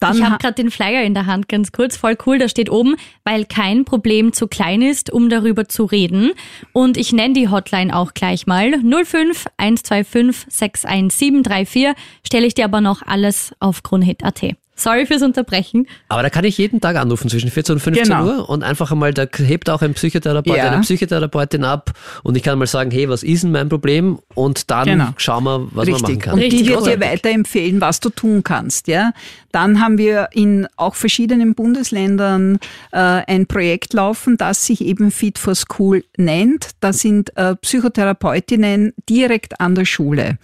Dann 0.00 0.16
ich 0.16 0.22
habe 0.22 0.38
gerade 0.38 0.54
den 0.54 0.70
Flyer 0.70 1.02
in 1.02 1.14
der 1.14 1.26
Hand, 1.26 1.48
ganz 1.48 1.72
kurz, 1.72 1.96
voll 1.96 2.16
cool. 2.26 2.38
Da 2.38 2.48
steht 2.48 2.70
oben, 2.70 2.96
weil 3.24 3.44
kein 3.44 3.84
Problem 3.84 4.32
zu 4.32 4.46
klein 4.46 4.80
ist, 4.80 5.10
um 5.10 5.28
darüber 5.28 5.68
zu 5.68 5.84
reden. 5.84 6.32
Und 6.72 6.96
ich 6.96 7.12
nenne 7.12 7.34
die 7.34 7.48
Hotline 7.48 7.94
auch 7.94 8.14
gleich 8.14 8.46
mal. 8.46 8.70
05 8.70 9.46
125 9.56 10.46
61734 10.48 11.88
stelle 12.24 12.46
ich 12.46 12.54
dir 12.54 12.64
aber 12.64 12.80
noch 12.80 13.02
alles 13.02 13.52
auf 13.58 13.82
kronhit.at. 13.82 14.56
Sorry 14.78 15.06
fürs 15.06 15.22
Unterbrechen. 15.22 15.88
Aber 16.08 16.22
da 16.22 16.30
kann 16.30 16.44
ich 16.44 16.56
jeden 16.56 16.80
Tag 16.80 16.94
anrufen 16.96 17.28
zwischen 17.28 17.50
14 17.50 17.74
und 17.74 17.80
15 17.80 18.04
genau. 18.04 18.24
Uhr 18.24 18.48
und 18.48 18.62
einfach 18.62 18.92
einmal, 18.92 19.12
da 19.12 19.26
hebt 19.36 19.68
auch 19.70 19.82
ein 19.82 19.92
Psychotherapeut, 19.94 20.56
ja. 20.56 20.70
eine 20.70 20.82
Psychotherapeutin 20.82 21.64
ab 21.64 21.90
und 22.22 22.36
ich 22.36 22.44
kann 22.44 22.58
mal 22.60 22.66
sagen, 22.66 22.92
hey, 22.92 23.08
was 23.08 23.24
ist 23.24 23.42
denn 23.42 23.50
mein 23.50 23.68
Problem? 23.68 24.20
Und 24.34 24.70
dann 24.70 24.86
genau. 24.86 25.08
schauen 25.16 25.44
wir, 25.44 25.68
was 25.72 25.88
Richtig. 25.88 26.02
man 26.02 26.12
machen 26.12 26.18
kann. 26.20 26.34
Und 26.34 26.52
die 26.52 26.68
wird 26.68 26.86
dir 26.86 27.00
weiterempfehlen, 27.00 27.80
was 27.80 27.98
du 27.98 28.10
tun 28.10 28.44
kannst. 28.44 28.86
Ja? 28.86 29.10
Dann 29.52 29.80
haben 29.80 29.98
wir 29.98 30.28
in 30.32 30.66
auch 30.76 30.94
verschiedenen 30.94 31.54
Bundesländern 31.54 32.58
äh, 32.92 32.98
ein 32.98 33.46
Projekt 33.46 33.92
laufen, 33.92 34.36
das 34.36 34.66
sich 34.66 34.84
eben 34.84 35.10
Fit 35.10 35.38
for 35.38 35.54
School 35.54 36.04
nennt. 36.16 36.70
Da 36.80 36.92
sind 36.92 37.36
äh, 37.36 37.56
Psychotherapeutinnen 37.56 38.92
direkt 39.08 39.60
an 39.60 39.74
der 39.74 39.84
Schule. 39.84 40.38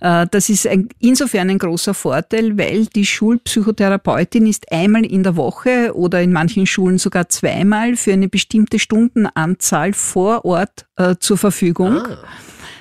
Äh, 0.00 0.26
das 0.30 0.48
ist 0.48 0.66
ein, 0.66 0.88
insofern 1.00 1.50
ein 1.50 1.58
großer 1.58 1.94
Vorteil, 1.94 2.56
weil 2.58 2.86
die 2.86 3.06
Schulpsychotherapeutin 3.06 4.46
ist 4.46 4.72
einmal 4.72 5.04
in 5.04 5.22
der 5.22 5.36
Woche 5.36 5.92
oder 5.94 6.22
in 6.22 6.32
manchen 6.32 6.66
Schulen 6.66 6.98
sogar 6.98 7.28
zweimal 7.28 7.96
für 7.96 8.12
eine 8.12 8.28
bestimmte 8.28 8.78
Stundenanzahl 8.78 9.92
vor 9.92 10.44
Ort 10.44 10.86
äh, 10.96 11.16
zur 11.18 11.38
Verfügung. 11.38 11.98
Ah. 11.98 12.18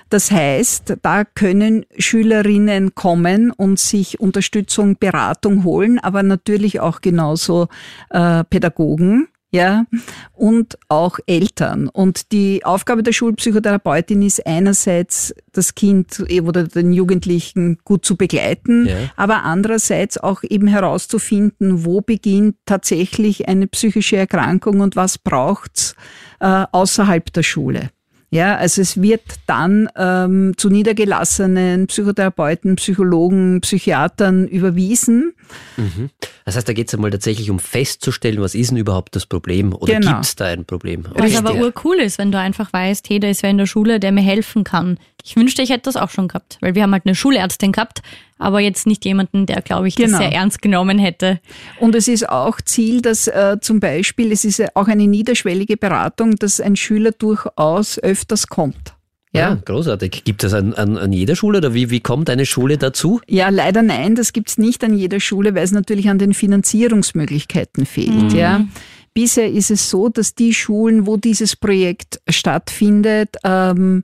Das 0.09 0.31
heißt, 0.31 0.97
da 1.01 1.25
können 1.25 1.85
Schülerinnen 1.97 2.95
kommen 2.95 3.51
und 3.51 3.79
sich 3.79 4.19
Unterstützung, 4.19 4.97
Beratung 4.97 5.63
holen, 5.63 5.99
aber 5.99 6.23
natürlich 6.23 6.79
auch 6.79 7.01
genauso 7.01 7.67
äh, 8.11 8.43
Pädagogen 8.43 9.27
ja, 9.55 9.85
und 10.33 10.77
auch 10.89 11.17
Eltern. 11.27 11.87
Und 11.87 12.31
die 12.33 12.65
Aufgabe 12.65 13.03
der 13.03 13.13
Schulpsychotherapeutin 13.13 14.21
ist 14.21 14.45
einerseits, 14.45 15.33
das 15.53 15.75
Kind 15.75 16.23
oder 16.43 16.65
den 16.65 16.91
Jugendlichen 16.91 17.77
gut 17.85 18.05
zu 18.05 18.17
begleiten, 18.17 18.87
ja. 18.87 18.95
aber 19.15 19.43
andererseits 19.43 20.17
auch 20.17 20.43
eben 20.43 20.67
herauszufinden, 20.67 21.85
wo 21.85 22.01
beginnt 22.01 22.57
tatsächlich 22.65 23.47
eine 23.47 23.67
psychische 23.67 24.17
Erkrankung 24.17 24.81
und 24.81 24.97
was 24.97 25.17
braucht's 25.17 25.95
äh, 26.41 26.65
außerhalb 26.71 27.31
der 27.31 27.43
Schule. 27.43 27.89
Ja, 28.35 28.57
also 28.57 28.81
es 28.81 29.01
wird 29.01 29.21
dann 29.47 29.89
ähm, 29.95 30.55
zu 30.57 30.69
niedergelassenen 30.69 31.87
Psychotherapeuten, 31.87 32.75
Psychologen, 32.75 33.61
Psychiatern 33.61 34.45
überwiesen. 34.45 35.33
Mhm. 35.77 36.09
Das 36.43 36.57
heißt, 36.57 36.67
da 36.67 36.73
geht 36.73 36.89
es 36.89 36.93
einmal 36.93 37.11
tatsächlich 37.11 37.49
um 37.49 37.59
festzustellen, 37.59 38.41
was 38.41 38.53
ist 38.53 38.71
denn 38.71 38.77
überhaupt 38.77 39.15
das 39.15 39.25
Problem 39.25 39.73
oder 39.73 39.93
genau. 39.93 40.11
gibt 40.11 40.25
es 40.25 40.35
da 40.35 40.45
ein 40.45 40.65
Problem? 40.65 41.05
Was 41.13 41.23
Richtig. 41.23 41.39
aber 41.39 41.55
urcool 41.55 41.95
ist, 41.95 42.17
wenn 42.17 42.33
du 42.33 42.37
einfach 42.37 42.73
weißt, 42.73 43.09
hey, 43.09 43.21
da 43.21 43.29
ist 43.29 43.41
wer 43.41 43.51
in 43.51 43.57
der 43.57 43.67
Schule, 43.67 44.01
der 44.01 44.11
mir 44.11 44.21
helfen 44.21 44.65
kann. 44.65 44.99
Ich 45.23 45.37
wünschte, 45.37 45.61
ich 45.61 45.69
hätte 45.69 45.83
das 45.83 45.95
auch 45.95 46.09
schon 46.09 46.27
gehabt, 46.27 46.57
weil 46.59 46.75
wir 46.75 46.83
haben 46.83 46.91
halt 46.91 47.05
eine 47.05 47.15
Schulärztin 47.15 47.71
gehabt, 47.71 48.01
aber 48.37 48.59
jetzt 48.59 48.85
nicht 48.85 49.05
jemanden, 49.05 49.45
der, 49.45 49.61
glaube 49.61 49.87
ich, 49.87 49.95
genau. 49.95 50.11
das 50.11 50.17
sehr 50.19 50.31
ernst 50.33 50.61
genommen 50.61 50.99
hätte. 50.99 51.39
Und 51.79 51.95
es 51.95 52.07
ist 52.07 52.29
auch 52.29 52.59
Ziel, 52.61 53.01
dass 53.01 53.27
äh, 53.27 53.57
zum 53.61 53.79
Beispiel, 53.79 54.31
es 54.31 54.43
ist 54.43 54.75
auch 54.75 54.87
eine 54.87 55.07
niederschwellige 55.07 55.77
Beratung, 55.77 56.35
dass 56.35 56.59
ein 56.59 56.75
Schüler 56.75 57.11
durchaus 57.11 57.97
öfters 57.99 58.47
kommt. 58.47 58.95
Ja. 59.31 59.49
ja, 59.49 59.55
großartig. 59.55 60.23
Gibt 60.23 60.45
es 60.45 60.53
an, 60.53 60.73
an, 60.73 60.97
an 60.97 61.11
jeder 61.11 61.35
Schule 61.35 61.57
oder 61.57 61.73
wie, 61.73 61.89
wie 61.89 61.99
kommt 61.99 62.29
eine 62.29 62.45
Schule 62.45 62.77
dazu? 62.77 63.19
Ja, 63.27 63.49
leider 63.49 63.81
nein, 63.81 64.15
das 64.15 64.31
gibt 64.31 64.49
es 64.49 64.57
nicht 64.57 64.81
an 64.83 64.97
jeder 64.97 65.19
Schule, 65.19 65.53
weil 65.55 65.63
es 65.63 65.71
natürlich 65.71 66.09
an 66.09 66.19
den 66.19 66.33
Finanzierungsmöglichkeiten 66.33 67.85
fehlt. 67.85 68.31
Mhm. 68.31 68.37
Ja. 68.37 68.65
Bisher 69.13 69.49
ist 69.49 69.71
es 69.71 69.89
so, 69.89 70.07
dass 70.09 70.35
die 70.35 70.53
Schulen, 70.53 71.05
wo 71.05 71.17
dieses 71.17 71.55
Projekt 71.55 72.21
stattfindet, 72.29 73.35
ähm, 73.43 74.03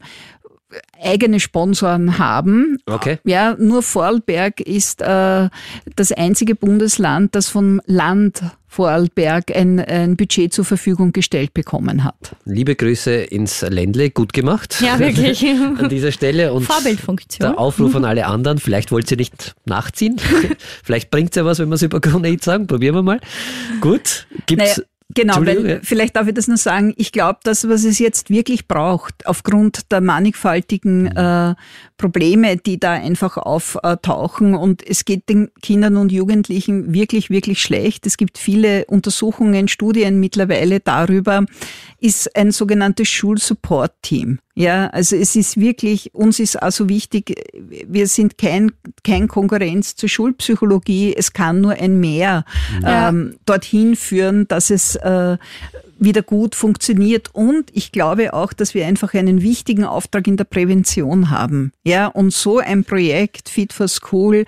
eigene 1.02 1.40
Sponsoren 1.40 2.18
haben. 2.18 2.78
Okay. 2.86 3.20
Ja, 3.24 3.56
nur 3.58 3.84
Vorarlberg 3.84 4.60
ist 4.62 5.02
äh, 5.02 5.50
das 5.96 6.12
einzige 6.12 6.56
Bundesland, 6.56 7.36
das 7.36 7.50
vom 7.50 7.82
Land 7.86 8.44
Vorarlberg 8.68 9.54
ein, 9.54 9.82
ein 9.82 10.16
Budget 10.16 10.54
zur 10.54 10.64
Verfügung 10.64 11.12
gestellt 11.12 11.54
bekommen 11.54 12.06
hat. 12.06 12.38
Liebe 12.46 12.76
Grüße 12.76 13.12
ins 13.12 13.64
Ländle, 13.64 14.12
gut 14.12 14.32
gemacht. 14.32 14.78
Ja, 14.80 14.98
wirklich. 14.98 15.44
an 15.78 15.90
dieser 15.90 16.14
Stelle. 16.14 16.54
Und 16.54 16.64
Vorbildfunktion. 16.64 17.50
Der 17.50 17.60
Aufruf 17.60 17.94
an 17.96 18.06
alle 18.06 18.28
anderen, 18.28 18.60
vielleicht 18.60 18.94
wollt 18.94 19.12
ihr 19.12 19.18
nicht 19.18 19.56
nachziehen. 19.66 20.16
vielleicht 20.84 21.12
bringt 21.12 21.32
es 21.32 21.36
ja 21.36 21.44
was, 21.44 21.60
wenn 21.60 21.68
wir 21.68 21.76
es 21.76 21.82
über 21.82 22.00
Corona 22.00 22.30
sagen. 22.40 22.66
Probieren 22.66 22.96
wir 22.96 23.04
mal. 23.04 23.20
Gut. 23.82 24.26
Gibt's 24.46 24.78
naja. 24.78 24.88
Genau, 25.14 25.46
weil 25.46 25.82
vielleicht 25.84 26.16
darf 26.16 26.28
ich 26.28 26.34
das 26.34 26.48
nur 26.48 26.58
sagen, 26.58 26.94
ich 26.98 27.12
glaube, 27.12 27.40
das, 27.44 27.68
was 27.68 27.84
es 27.84 28.00
jetzt 28.00 28.30
wirklich 28.30 28.68
braucht, 28.68 29.26
aufgrund 29.26 29.92
der 29.92 30.02
mannigfaltigen 30.02 31.04
mhm. 31.04 31.18
äh, 31.18 31.56
Probleme, 31.98 32.58
die 32.58 32.80
da 32.80 32.94
einfach 32.94 33.38
auftauchen 33.38 34.56
und 34.56 34.88
es 34.88 35.06
geht 35.06 35.30
den 35.30 35.52
Kindern 35.62 35.98
und 35.98 36.12
Jugendlichen 36.12 36.94
wirklich, 36.94 37.30
wirklich 37.30 37.62
schlecht. 37.62 38.08
Es 38.08 38.18
gibt 38.18 38.38
viele 38.38 38.86
Untersuchungen, 38.86 39.68
Studien 39.68 40.20
mittlerweile 40.20 40.80
darüber, 40.80 41.46
ist 42.02 42.36
ein 42.36 42.52
sogenanntes 42.52 43.08
Schulsupport-Team. 43.10 44.40
Ja, 44.56 44.88
also 44.88 45.16
es 45.16 45.36
ist 45.36 45.60
wirklich, 45.60 46.14
uns 46.14 46.40
ist 46.40 46.62
also 46.62 46.90
wichtig, 46.90 47.36
wir 47.54 48.08
sind 48.08 48.38
kein, 48.38 48.72
kein 49.04 49.28
Konkurrenz 49.28 49.96
zur 49.96 50.10
Schulpsychologie. 50.10 51.16
Es 51.16 51.32
kann 51.32 51.62
nur 51.62 51.74
ein 51.74 52.00
Mehr 52.00 52.44
ja. 52.82 53.10
ähm, 53.10 53.36
dorthin 53.46 53.96
führen, 53.96 54.48
dass 54.48 54.72
es 54.72 54.96
äh, 54.96 55.38
wieder 56.00 56.24
gut 56.24 56.56
funktioniert. 56.56 57.30
Und 57.34 57.70
ich 57.72 57.92
glaube 57.92 58.34
auch, 58.34 58.52
dass 58.52 58.74
wir 58.74 58.88
einfach 58.88 59.14
einen 59.14 59.44
wichtigen 59.44 59.86
Auftrag 59.86 60.28
in 60.28 60.38
der 60.38 60.46
Prävention 60.46 61.30
haben. 61.30 61.72
Ja, 61.84 62.08
und 62.08 62.34
so 62.34 62.58
ein 62.58 62.84
Projekt 62.84 63.48
Fit 63.48 63.72
for 63.74 63.88
School 63.88 64.46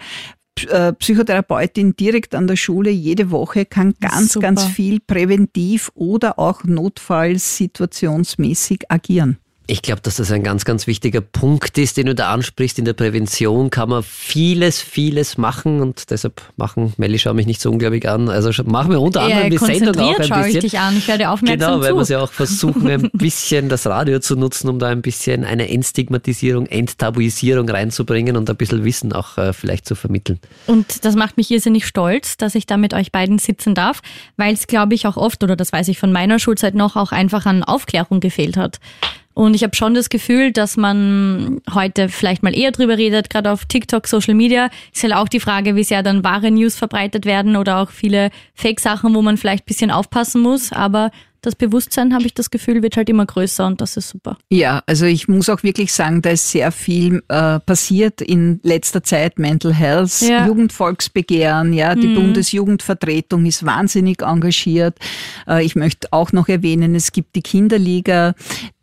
Psychotherapeutin 0.56 1.96
direkt 1.96 2.36
an 2.36 2.48
der 2.48 2.56
Schule 2.56 2.90
jede 2.90 3.30
Woche 3.32 3.66
kann 3.66 3.94
ganz, 4.00 4.34
Super. 4.34 4.48
ganz 4.48 4.66
viel 4.66 5.00
präventiv 5.00 5.92
oder 5.96 6.40
auch 6.40 6.64
notfallsituationsmäßig 6.64 8.90
agieren. 8.90 9.38
Ich 9.66 9.82
glaube, 9.82 10.02
dass 10.02 10.18
das 10.18 10.30
ein 10.30 10.44
ganz, 10.44 10.66
ganz 10.66 10.88
wichtiger 10.88 11.22
Punkt 11.22 11.78
ist, 11.78 11.96
den 11.96 12.08
du 12.08 12.16
da 12.16 12.34
ansprichst. 12.34 12.80
In 12.80 12.86
der 12.86 12.94
Prävention 12.94 13.70
kann 13.70 13.88
man 13.88 14.04
vieles, 14.04 14.82
vieles 14.82 15.38
machen 15.38 15.80
und 15.80 16.10
deshalb 16.10 16.42
machen, 16.58 16.94
Melli, 16.98 17.18
schau 17.18 17.34
mich 17.34 17.48
nicht 17.48 17.62
so 17.62 17.72
unglaublich 17.72 18.10
an. 18.10 18.28
Also 18.28 18.52
machen 18.66 18.92
wir 18.92 19.00
unter 19.00 19.22
anderem 19.22 19.50
die 19.50 19.58
Sendung 19.58 19.98
auch 20.00 20.20
ein 20.20 20.30
bisschen. 20.30 20.48
Ich 20.48 20.60
dich 20.60 20.80
an, 20.80 20.98
ich 20.98 21.08
werde 21.08 21.30
aufmerksam 21.30 21.80
Genau, 21.80 21.82
weil 21.82 21.96
wir 21.96 22.04
ja 22.04 22.22
auch 22.22 22.32
versuchen, 22.32 22.90
ein 22.90 23.10
bisschen 23.14 23.70
das 23.70 23.88
Radio 23.88 24.20
zu 24.20 24.36
nutzen, 24.36 24.68
um 24.68 24.80
da 24.80 24.90
ein 24.90 25.02
bisschen 25.02 25.46
eine 25.46 25.70
Entstigmatisierung, 25.70 26.66
Enttabuisierung 26.66 27.70
reinzubringen 27.70 28.36
und 28.36 28.50
ein 28.50 28.58
bisschen 28.58 28.84
Wissen 28.84 29.14
auch 29.14 29.38
äh, 29.38 29.54
vielleicht 29.54 29.88
zu 29.88 29.96
vermitteln. 29.96 30.40
Und 30.68 31.06
das 31.06 31.16
macht 31.16 31.38
mich 31.38 31.50
irrsinnig 31.52 31.88
stolz, 31.88 32.36
dass 32.36 32.56
ich 32.56 32.66
da 32.66 32.76
mit 32.76 32.94
euch 32.94 33.14
beiden 33.14 33.40
sitzen 33.40 33.76
darf, 33.76 34.02
weil 34.36 34.54
es, 34.54 34.68
glaube 34.68 34.94
ich, 34.94 35.08
auch 35.08 35.16
oft, 35.16 35.42
oder 35.42 35.56
das 35.56 35.72
weiß 35.72 35.88
ich 35.88 36.00
von 36.00 36.12
meiner 36.12 36.38
Schulzeit 36.38 36.76
noch, 36.76 36.98
auch 36.98 37.14
einfach 37.14 37.46
an 37.46 37.64
Aufklärung 37.64 38.20
gefehlt 38.20 38.58
hat. 38.58 38.80
Und 39.34 39.56
ich 39.56 39.64
habe 39.64 39.76
schon 39.76 39.94
das 39.94 40.10
Gefühl, 40.10 40.52
dass 40.52 40.78
man 40.78 41.62
heute 41.74 42.10
vielleicht 42.10 42.44
mal 42.44 42.56
eher 42.56 42.72
drüber 42.72 42.98
redet, 42.98 43.30
gerade 43.30 43.52
auf 43.52 43.66
TikTok, 43.66 44.08
Social 44.08 44.36
Media. 44.36 44.70
Ist 44.94 45.04
halt 45.04 45.14
auch 45.14 45.28
die 45.28 45.40
Frage, 45.40 45.76
wie 45.76 45.84
sehr 45.84 46.04
dann 46.04 46.24
wahre 46.24 46.52
News 46.52 46.76
verbreitet 46.76 47.26
werden 47.26 47.56
oder 47.56 47.78
auch 47.78 47.90
viele 47.90 48.30
Fake-Sachen, 48.54 49.16
wo 49.16 49.22
man 49.22 49.38
vielleicht 49.38 49.66
bisschen 49.66 49.92
aufpassen 49.92 50.42
muss. 50.42 50.72
Aber 50.72 51.10
das 51.44 51.56
Bewusstsein, 51.56 52.14
habe 52.14 52.26
ich 52.26 52.34
das 52.34 52.50
Gefühl, 52.50 52.82
wird 52.82 52.96
halt 52.96 53.10
immer 53.10 53.26
größer 53.26 53.68
und 53.68 53.82
das 53.82 53.98
ist 53.98 54.10
super. 54.10 54.38
Ja, 54.50 54.82
also 54.88 55.06
ich 55.06 55.28
muss 55.28 55.50
auch 55.50 55.62
wirklich 55.62 55.92
sagen, 55.92 56.22
da 56.22 56.32
ist 56.32 56.50
sehr 56.50 56.72
viel 56.72 57.22
äh, 57.28 57.60
passiert 57.60 58.22
in 58.22 58.62
letzter 58.64 59.04
Zeit. 59.04 59.38
Mental 59.38 59.74
Health, 59.74 60.22
ja. 60.22 60.48
Jugendvolksbegehren, 60.48 61.74
ja, 61.74 61.96
die 61.96 62.08
mhm. 62.08 62.16
Bundesjugendvertretung 62.16 63.46
ist 63.46 63.66
wahnsinnig 63.66 64.22
engagiert. 64.22 64.98
Äh, 65.46 65.66
ich 65.66 65.76
möchte 65.76 66.08
auch 66.12 66.32
noch 66.32 66.48
erwähnen, 66.48 66.96
es 66.96 67.12
gibt 67.12 67.36
die 67.36 67.42
Kinderliga, 67.42 68.36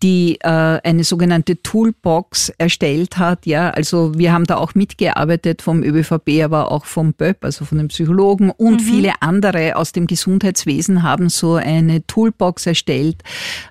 die 0.03 0.39
äh, 0.41 0.49
eine 0.49 1.05
sogenannte 1.05 1.63
Toolbox 1.63 2.51
erstellt 2.59 3.17
hat. 3.17 3.47
Ja, 3.47 3.71
also 3.71 4.19
wir 4.19 4.33
haben 4.33 4.45
da 4.45 4.59
auch 4.59 4.75
mitgearbeitet 4.75 5.63
vom 5.63 5.83
ÖBVB, 5.83 6.43
aber 6.45 6.71
auch 6.71 6.85
vom 6.85 7.15
BÖP, 7.15 7.43
also 7.43 7.65
von 7.65 7.79
den 7.79 7.89
Psychologen 7.89 8.51
und 8.51 8.83
mhm. 8.83 8.85
viele 8.85 9.13
andere 9.21 9.77
aus 9.77 9.93
dem 9.93 10.07
Gesundheitswesen 10.07 11.03
haben 11.03 11.31
so 11.31 11.55
eine 11.55 12.07
Toolbox 12.07 12.50
erstellt 12.59 13.23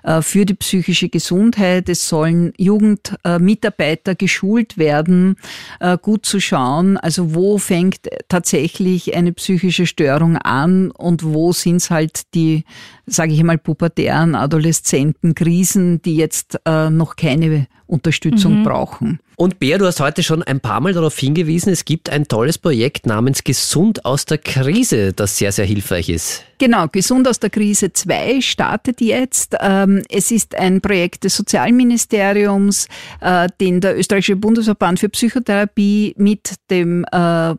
äh, 0.02 0.22
für 0.22 0.46
die 0.46 0.54
psychische 0.54 1.08
Gesundheit. 1.08 1.88
Es 1.88 2.08
sollen 2.08 2.52
Jugendmitarbeiter 2.56 4.14
geschult 4.14 4.78
werden, 4.78 5.36
äh, 5.80 5.98
gut 6.00 6.26
zu 6.26 6.40
schauen, 6.40 6.96
also 6.96 7.34
wo 7.34 7.58
fängt 7.58 8.08
tatsächlich 8.28 9.14
eine 9.14 9.32
psychische 9.32 9.86
Störung 9.86 10.36
an 10.36 10.90
und 10.90 11.24
wo 11.24 11.52
sind 11.52 11.76
es 11.76 11.90
halt 11.90 12.22
die, 12.34 12.64
sage 13.06 13.32
ich 13.32 13.42
mal, 13.42 13.58
pubertären 13.58 14.34
Adoleszenten, 14.34 15.34
Krisen, 15.34 16.02
die 16.02 16.16
jetzt 16.16 16.58
äh, 16.64 16.90
noch 16.90 17.16
keine 17.16 17.66
Unterstützung 17.90 18.60
mhm. 18.60 18.64
brauchen. 18.64 19.20
Und 19.36 19.58
Bea, 19.58 19.78
du 19.78 19.86
hast 19.86 20.00
heute 20.00 20.22
schon 20.22 20.42
ein 20.42 20.60
paar 20.60 20.80
Mal 20.80 20.92
darauf 20.92 21.18
hingewiesen, 21.18 21.72
es 21.72 21.84
gibt 21.84 22.10
ein 22.10 22.28
tolles 22.28 22.58
Projekt 22.58 23.06
namens 23.06 23.42
Gesund 23.42 24.04
aus 24.04 24.26
der 24.26 24.38
Krise, 24.38 25.12
das 25.12 25.38
sehr, 25.38 25.50
sehr 25.50 25.64
hilfreich 25.64 26.08
ist. 26.08 26.44
Genau, 26.58 26.88
Gesund 26.88 27.26
aus 27.26 27.40
der 27.40 27.48
Krise 27.48 27.92
2 27.92 28.42
startet 28.42 29.00
jetzt. 29.00 29.56
Ähm, 29.60 30.02
es 30.10 30.30
ist 30.30 30.54
ein 30.54 30.82
Projekt 30.82 31.24
des 31.24 31.36
Sozialministeriums, 31.36 32.86
äh, 33.20 33.48
den 33.60 33.80
der 33.80 33.98
österreichische 33.98 34.36
Bundesverband 34.36 35.00
für 35.00 35.08
Psychotherapie 35.08 36.14
mit 36.18 36.56
dem 36.70 37.04
äh, 37.10 37.54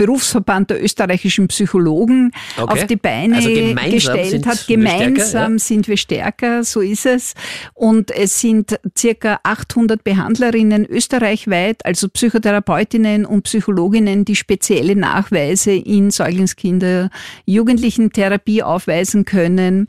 Berufsverband 0.00 0.70
der 0.70 0.82
österreichischen 0.82 1.46
Psychologen 1.48 2.32
okay. 2.56 2.72
auf 2.72 2.86
die 2.86 2.96
Beine 2.96 3.36
also 3.36 3.50
gestellt 3.90 4.46
hat. 4.46 4.66
Gemeinsam 4.66 5.14
wir 5.14 5.24
stärker, 5.26 5.50
ja. 5.50 5.58
sind 5.58 5.88
wir 5.88 5.96
stärker, 5.98 6.64
so 6.64 6.80
ist 6.80 7.04
es. 7.04 7.34
Und 7.74 8.10
es 8.10 8.40
sind 8.40 8.80
circa 8.96 9.40
800 9.42 10.02
Behandlerinnen 10.02 10.86
österreichweit, 10.86 11.84
also 11.84 12.08
Psychotherapeutinnen 12.08 13.26
und 13.26 13.42
Psychologinnen, 13.42 14.24
die 14.24 14.36
spezielle 14.36 14.96
Nachweise 14.96 15.72
in 15.72 16.10
Säuglingskinder, 16.10 17.10
Jugendlichen 17.44 18.10
Therapie 18.10 18.62
aufweisen 18.62 19.26
können 19.26 19.86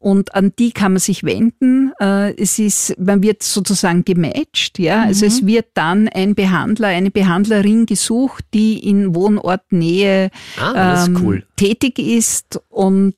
und 0.00 0.34
an 0.34 0.52
die 0.58 0.70
kann 0.70 0.92
man 0.92 1.00
sich 1.00 1.24
wenden. 1.24 1.92
Äh, 2.00 2.34
es 2.40 2.58
ist, 2.58 2.96
man 2.98 3.22
wird 3.22 3.42
sozusagen 3.42 4.04
gematcht, 4.04 4.78
ja. 4.78 5.02
Also 5.02 5.24
mhm. 5.24 5.28
es 5.28 5.46
wird 5.46 5.66
dann 5.74 6.08
ein 6.08 6.34
Behandler, 6.34 6.88
eine 6.88 7.10
Behandlerin 7.10 7.84
gesucht, 7.84 8.44
die 8.54 8.78
in 8.78 9.14
Wohnortnähe 9.14 10.30
ah, 10.60 11.04
ähm, 11.04 11.18
cool. 11.22 11.46
tätig 11.56 11.98
ist 11.98 12.60
und 12.68 13.16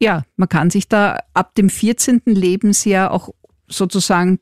ja, 0.00 0.24
man 0.36 0.48
kann 0.48 0.70
sich 0.70 0.88
da 0.88 1.18
ab 1.34 1.54
dem 1.56 1.68
14. 1.68 2.22
Lebensjahr 2.24 3.10
auch 3.10 3.30
sozusagen 3.66 4.38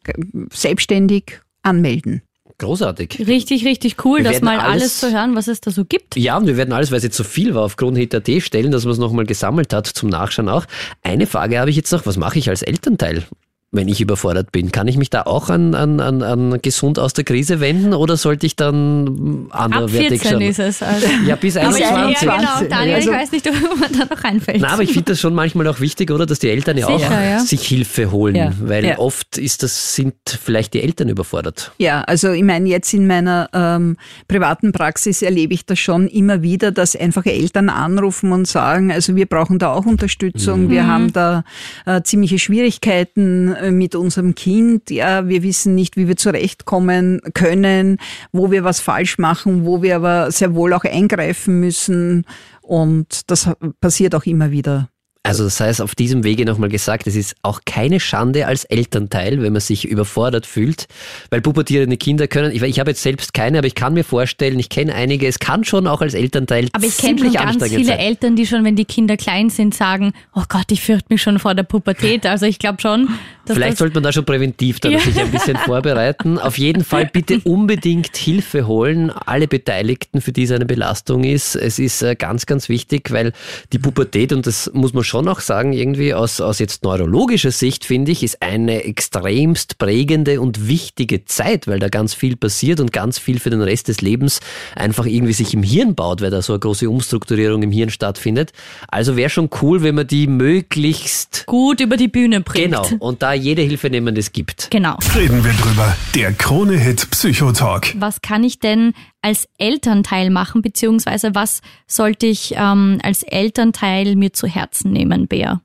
selbstständig 0.53 1.41
anmelden. 1.62 2.23
Großartig. 2.59 3.27
Richtig, 3.27 3.67
richtig 3.67 4.05
cool, 4.05 4.25
wir 4.25 4.33
das 4.33 4.41
mal 4.41 4.59
alles, 4.59 4.83
alles, 4.83 5.01
zu 5.01 5.13
hören, 5.13 5.37
was 5.37 5.47
es 5.47 5.61
da 5.61 5.71
so 5.71 5.85
gibt. 5.85 6.17
Ja, 6.17 6.39
und 6.39 6.47
wir 6.47 6.57
werden 6.57 6.73
alles, 6.73 6.91
weil 6.91 6.99
es 6.99 7.05
jetzt 7.05 7.17
so 7.17 7.25
viel 7.25 7.55
war, 7.55 7.63
auf 7.63 7.77
Kronhit.at 7.77 8.29
stellen, 8.41 8.71
dass 8.71 8.85
man 8.85 8.93
es 8.93 8.99
nochmal 8.99 9.27
gesammelt 9.27 9.75
hat 9.75 9.87
zum 9.87 10.09
Nachschauen 10.09 10.49
auch. 10.49 10.65
Eine 11.03 11.27
Frage 11.27 11.59
habe 11.59 11.69
ich 11.69 11.77
jetzt 11.77 11.93
noch, 11.93 12.07
was 12.07 12.17
mache 12.17 12.39
ich 12.39 12.49
als 12.49 12.63
Elternteil? 12.63 13.25
Wenn 13.73 13.89
ich 13.89 14.01
überfordert 14.01 14.53
bin. 14.53 14.71
Kann 14.71 14.87
ich 14.87 14.97
mich 14.97 15.11
da 15.11 15.23
auch 15.23 15.51
an, 15.51 15.75
an, 15.75 16.01
an, 16.01 16.23
an 16.23 16.59
gesund 16.62 16.99
aus 16.99 17.12
der 17.14 17.25
Krise 17.25 17.61
wenden 17.61 17.95
oder 17.95 18.17
sollte 18.17 18.47
ich 18.47 18.55
dann 18.55 19.49
anderwertig 19.51 20.23
Ab 20.23 20.29
14 20.29 20.41
ist 20.41 20.59
es. 20.59 20.83
Also. 20.83 21.07
Ja, 21.27 21.37
bis 21.37 21.57
21. 21.57 22.23
Ja, 22.23 22.37
genau. 22.37 22.69
Daniel, 22.69 22.95
also, 22.95 23.11
ich 23.11 23.17
weiß 23.17 23.33
nicht, 23.33 23.49
ob 23.49 23.81
man 23.81 23.93
da 23.93 24.14
noch 24.14 24.25
einfällt. 24.25 24.61
Na, 24.61 24.69
aber 24.69 24.83
ich 24.83 24.93
finde 24.93 25.12
das 25.12 25.21
schon 25.21 25.35
manchmal 25.35 25.67
auch 25.67 25.81
wichtig, 25.81 26.11
oder, 26.11 26.27
dass 26.27 26.39
die 26.39 26.49
Eltern 26.49 26.79
ja 26.79 26.87
Sicher, 26.87 27.07
auch 27.07 27.11
ja. 27.11 27.39
sich 27.41 27.67
Hilfe 27.67 28.12
holen, 28.12 28.37
ja. 28.37 28.53
weil 28.61 28.85
ja. 28.85 28.99
oft 28.99 29.37
ist 29.37 29.62
das, 29.64 29.95
sind 29.95 30.14
vielleicht 30.43 30.75
die 30.75 30.83
Eltern 30.83 31.09
überfordert. 31.09 31.73
Ja, 31.79 32.03
also 32.03 32.31
ich 32.31 32.45
meine, 32.45 32.69
jetzt 32.69 32.95
in 32.95 33.07
meiner 33.07 33.51
ähm, 33.53 33.97
privaten 34.29 34.73
Praxis 34.73 35.23
erlebe 35.23 35.53
ich 35.55 35.67
das 35.67 35.79
schon 35.79 36.07
immer 36.07 36.43
wieder, 36.43 36.71
dass 36.71 36.95
einfach 36.95 37.27
Eltern 37.27 37.69
anrufen 37.69 38.33
und 38.33 38.47
sagen, 38.47 38.93
also 38.93 39.17
wir 39.17 39.27
brauchen 39.27 39.59
da 39.59 39.73
auch 39.73 39.87
Unterstützung, 39.87 40.67
mhm. 40.67 40.71
wir 40.71 40.87
haben 40.87 41.12
da 41.12 41.45
äh, 41.85 42.03
ziemliche 42.03 42.39
Schwierigkeiten 42.39 43.56
äh, 43.61 43.71
mit 43.71 43.95
unserem 43.95 44.35
Kind. 44.35 44.91
Ja, 44.91 45.29
wir 45.29 45.43
wissen 45.43 45.75
nicht, 45.75 45.97
wie 45.97 46.09
wir 46.09 46.17
zurechtkommen 46.17 47.21
können, 47.35 47.99
wo 48.33 48.51
wir 48.51 48.65
was 48.65 48.81
falsch 48.81 49.19
machen, 49.19 49.65
wo 49.65 49.83
wir 49.83 49.97
aber 49.97 50.31
sehr 50.31 50.55
wohl 50.55 50.73
auch 50.73 50.85
eingreifen 50.85 51.61
müssen. 51.61 52.25
Und 52.63 53.31
das 53.31 53.51
passiert 53.81 54.15
auch 54.15 54.25
immer 54.25 54.51
wieder. 54.51 54.89
Also 55.27 55.43
das 55.43 55.59
heißt, 55.59 55.83
auf 55.83 55.97
diesem 55.97 56.22
Wege 56.22 56.45
nochmal 56.45 56.68
gesagt, 56.68 57.09
es 57.09 57.16
ist 57.16 57.35
auch 57.43 57.62
keine 57.66 57.99
Schande 57.99 58.47
als 58.47 58.62
Elternteil, 58.62 59.43
wenn 59.43 59.53
man 59.53 59.61
sich 59.61 59.85
überfordert 59.85 60.47
fühlt, 60.47 60.87
weil 61.31 61.41
pubertierende 61.41 61.97
Kinder 61.97 62.29
können, 62.29 62.55
ich, 62.55 62.62
ich 62.62 62.79
habe 62.79 62.93
jetzt 62.93 63.03
selbst 63.03 63.35
keine, 63.35 63.59
aber 63.59 63.66
ich 63.66 63.74
kann 63.74 63.95
mir 63.95 64.05
vorstellen, 64.05 64.57
ich 64.61 64.68
kenne 64.68 64.95
einige, 64.95 65.27
es 65.27 65.41
kann 65.41 65.64
schon 65.64 65.89
auch 65.89 66.01
als 66.01 66.14
Elternteil 66.14 66.68
Aber 66.72 66.87
ich 66.87 66.97
kenne 66.97 67.18
schon 67.18 67.33
ganz 67.33 67.64
viele 67.64 67.85
sein. 67.85 67.99
Eltern, 67.99 68.37
die 68.37 68.47
schon, 68.47 68.64
wenn 68.64 68.77
die 68.77 68.85
Kinder 68.85 69.16
klein 69.16 69.51
sind, 69.51 69.74
sagen, 69.74 70.12
oh 70.33 70.45
Gott, 70.49 70.70
ich 70.70 70.81
fürchte 70.81 71.07
mich 71.12 71.22
schon 71.22 71.41
vor 71.41 71.57
der 71.57 71.64
Pubertät. 71.64 72.24
Also 72.24 72.47
ich 72.47 72.61
glaube 72.61 72.81
schon, 72.81 73.09
Vielleicht 73.55 73.79
sollte 73.79 73.95
man 73.95 74.03
da 74.03 74.12
schon 74.12 74.24
präventiv 74.24 74.81
dann 74.81 74.93
ja. 74.93 74.99
sich 74.99 75.18
ein 75.18 75.31
bisschen 75.31 75.57
vorbereiten. 75.64 76.39
Auf 76.39 76.59
jeden 76.59 76.85
Fall 76.85 77.07
bitte 77.07 77.41
unbedingt 77.45 78.16
Hilfe 78.16 78.66
holen, 78.66 79.11
alle 79.11 79.47
Beteiligten, 79.47 80.20
für 80.20 80.33
die 80.33 80.45
es 80.45 80.51
eine 80.51 80.66
Belastung 80.66 81.24
ist. 81.24 81.55
Es 81.55 81.79
ist 81.79 82.03
äh, 82.03 82.16
ganz, 82.16 82.47
ganz 82.47 82.68
wichtig, 82.68 83.12
weil 83.12 83.33
die 83.72 83.79
Pubertät, 83.79 84.33
und 84.33 84.47
das 84.47 84.70
muss 84.74 84.93
man 84.93 85.05
schon 85.05 85.16
auch 85.25 85.41
sagen, 85.41 85.73
irgendwie 85.73 86.14
aus, 86.14 86.41
aus 86.41 86.59
jetzt 86.59 86.85
neurologischer 86.85 87.51
Sicht, 87.51 87.85
finde 87.85 88.12
ich, 88.12 88.23
ist 88.23 88.43
eine 88.43 88.85
extremst 88.85 89.79
prägende 89.79 90.41
und 90.41 90.69
wichtige 90.69 91.25
Zeit, 91.25 91.67
weil 91.67 91.79
da 91.79 91.89
ganz 91.89 92.14
viel 92.14 92.37
passiert 92.37 92.81
und 92.81 92.93
ganz 92.93 93.19
viel 93.19 93.39
für 93.39 93.51
den 93.51 93.62
Rest 93.62 93.89
des 93.89 94.01
Lebens 94.01 94.41
einfach 94.75 95.07
irgendwie 95.07 95.33
sich 95.33 95.55
im 95.55 95.62
Hirn 95.62 95.95
baut, 95.95 96.21
weil 96.21 96.31
da 96.31 96.43
so 96.43 96.53
eine 96.53 96.61
große 96.61 96.89
Umstrukturierung 96.89 97.62
im 97.62 97.73
Hirn 97.73 97.91
stattfindet. 97.91 98.53
Also 98.89 99.17
wäre 99.17 99.31
schon 99.31 99.51
cool, 99.62 99.83
wenn 99.83 99.95
man 99.95 100.07
die 100.07 100.27
möglichst 100.27 101.45
gut 101.47 101.81
über 101.81 101.97
die 101.97 102.09
Bühne 102.09 102.41
bringt. 102.41 102.67
Genau. 102.67 102.87
Und 102.99 103.23
da 103.23 103.33
jede 103.33 103.62
Hilfe 103.62 103.91
nehmen, 103.91 104.14
die 104.14 104.21
es 104.21 104.33
gibt. 104.33 104.71
Genau. 104.71 104.99
Reden 105.14 105.45
wir 105.45 105.53
drüber. 105.53 105.97
Der 106.14 106.33
Krone-Hit 106.33 107.11
Psychotalk. 107.11 107.95
Was 107.99 108.21
kann 108.21 108.45
ich 108.45 108.61
denn 108.61 108.93
als 109.27 109.49
Elternteil 109.59 110.31
machen, 110.31 110.62
beziehungsweise 110.62 111.35
was 111.35 111.61
sollte 111.89 112.27
ich 112.27 112.55
ähm, 112.57 113.01
als 113.03 113.24
Elternteil 113.24 114.14
mir 114.14 114.33
zu 114.33 114.47
Herzen 114.47 114.93
nehmen, 114.93 115.27
Bea? 115.27 115.61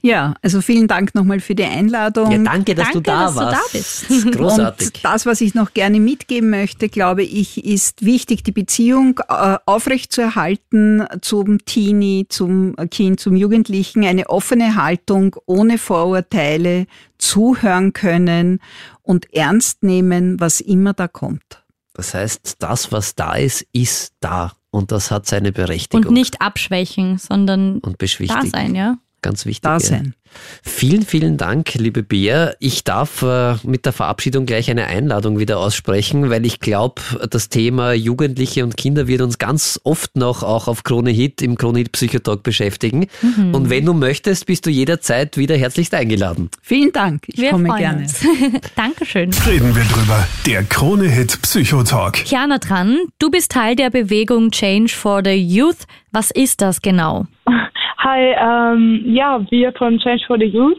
Ja, 0.00 0.34
also 0.42 0.60
vielen 0.60 0.88
Dank 0.88 1.14
nochmal 1.14 1.38
für 1.38 1.54
die 1.54 1.62
Einladung. 1.62 2.32
Ja, 2.32 2.38
danke, 2.38 2.74
dass 2.74 2.86
danke, 2.86 2.98
du 2.98 3.02
da 3.02 3.26
dass 3.26 3.36
warst. 3.36 3.56
Du 3.72 4.08
da 4.08 4.18
bist. 4.18 4.32
Großartig. 4.36 4.86
Und 4.88 5.04
das, 5.04 5.26
was 5.26 5.40
ich 5.40 5.54
noch 5.54 5.72
gerne 5.74 6.00
mitgeben 6.00 6.50
möchte, 6.50 6.88
glaube 6.88 7.22
ich, 7.22 7.64
ist 7.64 8.04
wichtig, 8.04 8.42
die 8.42 8.50
Beziehung 8.50 9.20
äh, 9.28 9.58
aufrechtzuerhalten 9.64 11.04
zum 11.22 11.64
Teenie, 11.64 12.26
zum 12.28 12.74
Kind, 12.90 13.20
zum 13.20 13.36
Jugendlichen, 13.36 14.04
eine 14.04 14.28
offene 14.28 14.74
Haltung 14.74 15.36
ohne 15.46 15.78
Vorurteile, 15.78 16.86
zuhören 17.18 17.92
können 17.92 18.58
und 19.02 19.32
ernst 19.32 19.84
nehmen, 19.84 20.40
was 20.40 20.60
immer 20.60 20.94
da 20.94 21.06
kommt. 21.06 21.63
Das 21.94 22.12
heißt, 22.12 22.56
das, 22.58 22.92
was 22.92 23.14
da 23.14 23.34
ist, 23.34 23.66
ist 23.72 24.12
da. 24.20 24.52
Und 24.70 24.90
das 24.90 25.10
hat 25.12 25.26
seine 25.26 25.52
Berechtigung. 25.52 26.06
Und 26.06 26.12
nicht 26.12 26.40
abschwächen, 26.40 27.18
sondern 27.18 27.78
und 27.78 27.98
da 27.98 28.42
sein, 28.44 28.74
ja. 28.74 28.98
Ganz 29.24 29.46
wichtig. 29.46 29.62
Da 29.62 29.80
sein. 29.80 30.12
Vielen, 30.62 31.02
vielen 31.02 31.38
Dank, 31.38 31.72
liebe 31.76 32.02
Bea. 32.02 32.52
Ich 32.60 32.84
darf 32.84 33.22
äh, 33.22 33.54
mit 33.62 33.86
der 33.86 33.94
Verabschiedung 33.94 34.44
gleich 34.44 34.70
eine 34.70 34.84
Einladung 34.84 35.38
wieder 35.38 35.58
aussprechen, 35.58 36.28
weil 36.28 36.44
ich 36.44 36.60
glaube, 36.60 37.00
das 37.30 37.48
Thema 37.48 37.94
Jugendliche 37.94 38.64
und 38.64 38.76
Kinder 38.76 39.06
wird 39.06 39.22
uns 39.22 39.38
ganz 39.38 39.80
oft 39.82 40.14
noch 40.18 40.42
auch 40.42 40.68
auf 40.68 40.82
Krone 40.82 41.10
Hit 41.10 41.40
im 41.40 41.56
Krone 41.56 41.78
Hit 41.78 41.92
Psychotalk 41.92 42.42
beschäftigen. 42.42 43.06
Mhm. 43.22 43.54
Und 43.54 43.70
wenn 43.70 43.86
du 43.86 43.94
möchtest, 43.94 44.44
bist 44.44 44.66
du 44.66 44.70
jederzeit 44.70 45.38
wieder 45.38 45.56
herzlichst 45.56 45.94
eingeladen. 45.94 46.50
Vielen 46.60 46.92
Dank. 46.92 47.22
Ich 47.28 47.38
wir 47.38 47.50
komme 47.50 47.74
gerne. 47.78 48.06
Dankeschön. 48.76 49.32
Reden 49.46 49.74
wir 49.74 49.84
drüber. 49.84 50.28
Der 50.44 50.64
Krone 50.64 51.08
Hit 51.08 51.40
Psychotalk. 51.40 52.16
Chiana 52.26 52.58
dran. 52.58 52.98
Du 53.18 53.30
bist 53.30 53.52
Teil 53.52 53.74
der 53.74 53.88
Bewegung 53.88 54.50
Change 54.50 54.92
for 54.92 55.22
the 55.24 55.30
Youth. 55.30 55.86
Was 56.12 56.30
ist 56.30 56.60
das 56.60 56.82
genau? 56.82 57.24
Hi, 58.04 58.34
ähm, 58.36 59.02
ja, 59.06 59.40
wir 59.48 59.72
von 59.72 59.98
Change 59.98 60.24
for 60.26 60.36
the 60.38 60.44
Youth, 60.44 60.76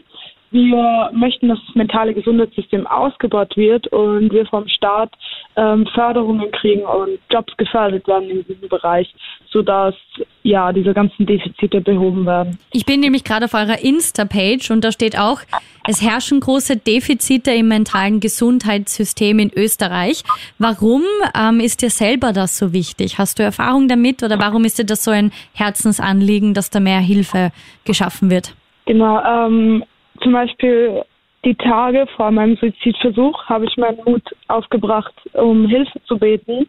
wir 0.56 1.10
möchten, 1.12 1.48
dass 1.48 1.58
das 1.66 1.74
mentale 1.74 2.14
Gesundheitssystem 2.14 2.86
ausgebaut 2.86 3.56
wird 3.56 3.86
und 3.88 4.32
wir 4.32 4.46
vom 4.46 4.66
Staat 4.68 5.12
ähm, 5.56 5.86
Förderungen 5.94 6.50
kriegen 6.50 6.82
und 6.82 7.18
Jobs 7.30 7.56
gefördert 7.56 8.06
werden 8.08 8.28
in 8.30 8.44
diesem 8.46 8.68
Bereich, 8.68 9.12
sodass 9.50 9.94
ja 10.42 10.72
diese 10.72 10.94
ganzen 10.94 11.26
Defizite 11.26 11.80
behoben 11.80 12.26
werden. 12.26 12.58
Ich 12.72 12.86
bin 12.86 13.00
nämlich 13.00 13.24
gerade 13.24 13.44
auf 13.46 13.54
eurer 13.54 13.82
Insta-Page 13.82 14.70
und 14.70 14.82
da 14.82 14.92
steht 14.92 15.18
auch, 15.18 15.40
es 15.88 16.02
herrschen 16.02 16.40
große 16.40 16.78
Defizite 16.78 17.52
im 17.52 17.68
mentalen 17.68 18.20
Gesundheitssystem 18.20 19.38
in 19.38 19.52
Österreich. 19.54 20.24
Warum 20.58 21.02
ähm, 21.38 21.60
ist 21.60 21.82
dir 21.82 21.90
selber 21.90 22.32
das 22.32 22.58
so 22.58 22.72
wichtig? 22.72 23.18
Hast 23.18 23.38
du 23.38 23.42
Erfahrung 23.42 23.88
damit 23.88 24.22
oder 24.22 24.38
warum 24.38 24.64
ist 24.64 24.78
dir 24.78 24.84
das 24.84 25.04
so 25.04 25.10
ein 25.10 25.32
Herzensanliegen, 25.54 26.54
dass 26.54 26.70
da 26.70 26.80
mehr 26.80 27.00
Hilfe 27.00 27.52
geschaffen 27.84 28.30
wird? 28.30 28.54
Genau, 28.86 29.20
ähm, 29.22 29.84
zum 30.22 30.32
Beispiel 30.32 31.02
die 31.44 31.54
Tage 31.54 32.06
vor 32.16 32.30
meinem 32.30 32.56
Suizidversuch 32.56 33.44
habe 33.44 33.66
ich 33.66 33.76
meinen 33.76 34.02
Mut 34.04 34.22
aufgebracht, 34.48 35.14
um 35.32 35.66
Hilfe 35.66 36.02
zu 36.04 36.18
beten. 36.18 36.68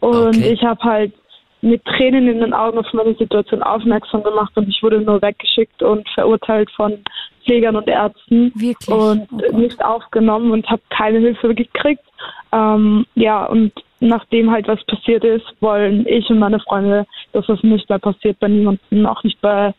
Und 0.00 0.36
okay. 0.36 0.52
ich 0.52 0.62
habe 0.62 0.82
halt 0.82 1.12
mit 1.60 1.84
Tränen 1.84 2.28
in 2.28 2.40
den 2.40 2.52
Augen 2.52 2.78
auf 2.78 2.92
meine 2.92 3.14
Situation 3.14 3.62
aufmerksam 3.62 4.22
gemacht 4.22 4.52
und 4.54 4.68
ich 4.68 4.82
wurde 4.82 5.00
nur 5.00 5.20
weggeschickt 5.22 5.82
und 5.82 6.08
verurteilt 6.10 6.70
von 6.70 6.98
Pflegern 7.44 7.74
und 7.74 7.88
Ärzten 7.88 8.52
Wirklich? 8.54 8.88
und 8.88 9.26
oh 9.32 9.56
nicht 9.56 9.82
aufgenommen 9.84 10.52
und 10.52 10.68
habe 10.68 10.82
keine 10.90 11.18
Hilfe 11.18 11.54
gekriegt. 11.54 12.04
Ähm, 12.52 13.06
ja, 13.14 13.46
und 13.46 13.72
nachdem 14.00 14.50
halt 14.50 14.68
was 14.68 14.82
passiert 14.84 15.24
ist, 15.24 15.44
wollen 15.60 16.06
ich 16.06 16.28
und 16.30 16.38
meine 16.38 16.60
Freunde, 16.60 17.06
dass 17.32 17.46
das 17.46 17.62
nicht 17.62 17.88
mehr 17.88 17.98
passiert 17.98 18.38
bei 18.38 18.48
niemandem, 18.48 19.06
auch 19.06 19.22
nicht 19.24 19.40
bei 19.40 19.74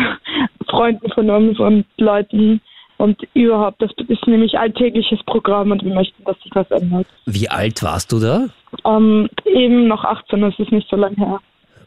Freunden 0.68 1.10
von 1.12 1.30
uns 1.30 1.58
und 1.58 1.84
Leuten. 1.98 2.60
Und 2.96 3.16
überhaupt, 3.32 3.80
das 3.80 3.90
ist 4.08 4.26
nämlich 4.26 4.58
alltägliches 4.58 5.22
Programm 5.24 5.70
und 5.70 5.82
wir 5.82 5.94
möchten, 5.94 6.22
dass 6.24 6.38
sich 6.42 6.54
was 6.54 6.70
ändert. 6.70 7.06
Wie 7.24 7.48
alt 7.48 7.82
warst 7.82 8.12
du 8.12 8.18
da? 8.18 8.48
Ähm, 8.84 9.28
eben 9.46 9.88
noch 9.88 10.04
18, 10.04 10.40
das 10.42 10.58
ist 10.58 10.70
nicht 10.70 10.86
so 10.90 10.96
lange 10.96 11.16
her. 11.16 11.40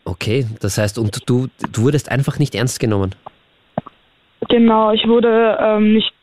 Okay, 0.05 0.47
das 0.59 0.79
heißt, 0.79 0.97
und 0.97 1.29
du, 1.29 1.47
du 1.71 1.81
wurdest 1.83 2.09
einfach 2.09 2.39
nicht 2.39 2.55
ernst 2.55 2.79
genommen? 2.79 3.13
Genau, 4.49 4.91
ich 4.91 5.07
wurde 5.07 5.57
ähm, 5.61 5.93
nicht 5.93 6.13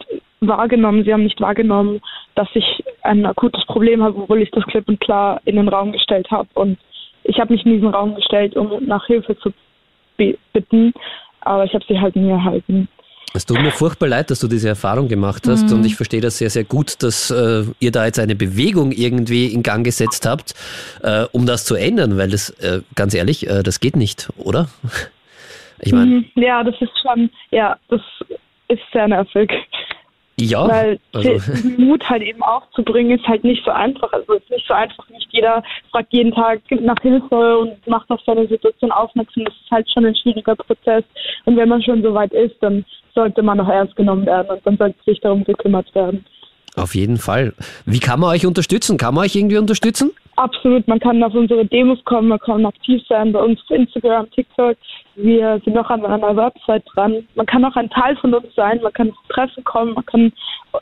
wahrgenommen, 0.41 1.05
sie 1.05 1.13
haben 1.13 1.25
nicht 1.25 1.41
wahrgenommen, 1.41 2.01
dass 2.35 2.49
ich 2.55 2.85
ein 3.03 3.27
akutes 3.27 3.65
Problem 3.67 4.03
habe, 4.03 4.23
obwohl 4.23 4.43
ich 4.43 4.51
das 4.51 4.65
klipp 4.65 4.89
und 4.89 5.01
klar 5.01 5.41
in 5.45 5.57
den 5.57 5.69
Raum 5.69 5.93
gestellt 5.93 6.31
habe. 6.31 6.49
Und 6.55 6.79
ich 7.25 7.39
habe 7.39 7.53
mich 7.53 7.65
in 7.65 7.73
diesen 7.73 7.89
Raum 7.89 8.15
gestellt, 8.15 8.57
um 8.57 8.85
nach 8.87 9.07
Hilfe 9.07 9.37
zu 9.39 9.53
bitten, 10.17 10.93
aber 11.41 11.65
ich 11.65 11.75
habe 11.75 11.85
sie 11.89 11.99
halt 11.99 12.17
nie 12.17 12.31
erhalten. 12.31 12.89
Es 13.33 13.47
tut 13.47 13.63
mir 13.63 13.71
furchtbar 13.71 14.09
leid, 14.09 14.31
dass 14.31 14.41
du 14.41 14.49
diese 14.49 14.69
Erfahrung 14.69 15.07
gemacht 15.07 15.47
hast 15.47 15.69
mhm. 15.69 15.79
und 15.79 15.87
ich 15.87 15.95
verstehe 15.95 16.21
das 16.21 16.39
sehr, 16.39 16.51
sehr 16.51 16.65
gut, 16.65 17.01
dass 17.03 17.31
äh, 17.31 17.65
ihr 17.79 17.93
da 17.93 18.05
jetzt 18.05 18.19
eine 18.19 18.35
Bewegung 18.35 18.91
irgendwie 18.91 19.47
in 19.47 19.63
Gang 19.63 19.85
gesetzt 19.85 20.27
habt, 20.27 20.55
äh, 21.03 21.27
um 21.31 21.47
das 21.47 21.65
zu 21.65 21.77
ändern, 21.77 22.19
weil 22.19 22.31
das, 22.31 22.51
äh, 22.59 22.81
ganz 22.97 23.15
ehrlich, 23.15 23.49
äh, 23.49 23.63
das 23.63 23.79
geht 23.79 23.97
nicht, 23.97 24.31
oder? 24.37 24.69
Ich 25.83 25.93
meine. 25.93 26.11
Mhm. 26.11 26.25
Ja, 26.35 26.63
das 26.63 26.75
ist 26.81 26.93
schon, 27.01 27.31
ja, 27.51 27.79
das 27.89 28.03
ist 28.69 28.83
sehr 28.93 29.09
nervig. 29.09 29.51
Ja. 30.41 30.69
Weil 30.69 30.99
also. 31.13 31.39
Mut 31.77 32.03
halt 32.09 32.23
eben 32.23 32.43
aufzubringen 32.43 33.19
ist 33.19 33.27
halt 33.27 33.45
nicht 33.45 33.65
so 33.65 33.71
einfach. 33.71 34.13
Also 34.13 34.35
es 34.35 34.43
ist 34.43 34.51
nicht 34.51 34.67
so 34.67 34.75
einfach. 34.75 35.09
Nicht 35.11 35.29
jeder 35.31 35.63
fragt 35.91 36.13
jeden 36.13 36.33
Tag 36.33 36.61
nach 36.71 37.01
Hilfe 37.03 37.59
und 37.59 37.87
macht 37.87 38.09
auf 38.11 38.21
seine 38.25 38.47
Situation 38.47 38.91
aufmerksam. 38.91 39.45
Das 39.45 39.55
ist 39.55 39.71
halt 39.71 39.91
schon 39.91 40.07
ein 40.07 40.17
schwieriger 40.17 40.57
Prozess. 40.57 41.05
Und 41.45 41.57
wenn 41.57 41.69
man 41.69 41.83
schon 41.83 42.03
so 42.03 42.15
weit 42.15 42.33
ist, 42.33 42.57
dann 42.61 42.85
sollte 43.15 43.43
man 43.43 43.61
auch 43.61 43.69
ernst 43.69 43.97
genommen 43.97 44.27
werden 44.27 44.51
und 44.51 44.67
dann 44.67 44.77
sollte 44.77 44.97
sich 45.05 45.21
darum 45.21 45.45
gekümmert 45.45 45.95
werden. 45.95 46.25
Auf 46.77 46.95
jeden 46.95 47.17
Fall. 47.17 47.53
Wie 47.85 47.99
kann 47.99 48.21
man 48.21 48.31
euch 48.31 48.47
unterstützen? 48.47 48.97
Kann 48.97 49.15
man 49.15 49.25
euch 49.25 49.35
irgendwie 49.35 49.59
unterstützen? 49.59 50.13
Absolut, 50.41 50.89
man 50.89 50.99
kann 50.99 51.23
auf 51.23 51.35
unsere 51.35 51.67
Demos 51.67 52.03
kommen, 52.07 52.29
man 52.29 52.39
kann 52.39 52.65
aktiv 52.65 53.03
sein 53.07 53.31
bei 53.31 53.43
uns 53.43 53.61
auf 53.61 53.77
Instagram, 53.77 54.31
TikTok. 54.31 54.75
Wir 55.15 55.61
sind 55.63 55.75
noch 55.75 55.91
an 55.91 56.03
einer 56.03 56.35
Website 56.35 56.83
dran. 56.95 57.29
Man 57.35 57.45
kann 57.45 57.63
auch 57.63 57.77
ein 57.77 57.91
Teil 57.91 58.17
von 58.17 58.33
uns 58.33 58.47
sein, 58.55 58.81
man 58.83 58.95
kann 58.95 59.11
zu 59.11 59.35
Treffen 59.35 59.63
kommen, 59.65 59.93
man 59.93 60.07
kann 60.07 60.33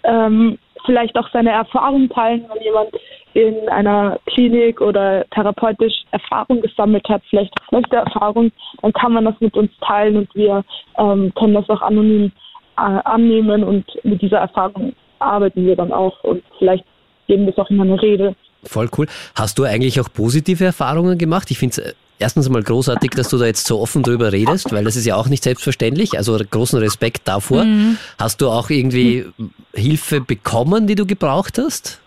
ähm, 0.04 0.58
vielleicht 0.86 1.18
auch 1.18 1.28
seine 1.32 1.50
Erfahrungen 1.50 2.08
teilen, 2.08 2.44
wenn 2.54 2.62
jemand 2.62 2.90
in 3.34 3.68
einer 3.68 4.20
Klinik 4.26 4.80
oder 4.80 5.24
therapeutisch 5.30 6.04
Erfahrung 6.12 6.60
gesammelt 6.60 7.08
hat, 7.08 7.22
vielleicht 7.28 7.52
auch 7.60 7.68
schlechte 7.68 7.96
Erfahrung, 7.96 8.52
dann 8.82 8.92
kann 8.92 9.12
man 9.12 9.24
das 9.24 9.40
mit 9.40 9.56
uns 9.56 9.72
teilen 9.80 10.18
und 10.18 10.34
wir 10.36 10.62
ähm, 10.98 11.32
können 11.34 11.54
das 11.54 11.68
auch 11.68 11.82
anonym 11.82 12.30
äh, 12.76 12.80
annehmen 12.80 13.64
und 13.64 13.84
mit 14.04 14.22
dieser 14.22 14.38
Erfahrung 14.38 14.94
arbeiten 15.18 15.66
wir 15.66 15.74
dann 15.74 15.92
auch 15.92 16.22
und 16.22 16.44
vielleicht 16.58 16.84
geben 17.26 17.44
wir 17.44 17.52
es 17.52 17.58
auch 17.58 17.70
in 17.70 17.80
eine 17.80 18.00
Rede. 18.00 18.36
Voll 18.64 18.88
cool. 18.96 19.06
Hast 19.34 19.58
du 19.58 19.64
eigentlich 19.64 20.00
auch 20.00 20.08
positive 20.12 20.64
Erfahrungen 20.64 21.18
gemacht? 21.18 21.50
Ich 21.50 21.58
finde 21.58 21.72
es 21.72 21.78
äh, 21.78 21.94
erstens 22.18 22.46
einmal 22.46 22.62
großartig, 22.62 23.10
dass 23.12 23.28
du 23.28 23.38
da 23.38 23.46
jetzt 23.46 23.66
so 23.66 23.80
offen 23.80 24.02
drüber 24.02 24.32
redest, 24.32 24.72
weil 24.72 24.84
das 24.84 24.96
ist 24.96 25.06
ja 25.06 25.16
auch 25.16 25.28
nicht 25.28 25.44
selbstverständlich. 25.44 26.16
Also 26.16 26.36
großen 26.38 26.78
Respekt 26.78 27.26
davor. 27.26 27.64
Mhm. 27.64 27.98
Hast 28.18 28.40
du 28.40 28.48
auch 28.48 28.70
irgendwie 28.70 29.26
Hilfe 29.74 30.20
bekommen, 30.20 30.86
die 30.86 30.94
du 30.94 31.06
gebraucht 31.06 31.58
hast? 31.58 32.00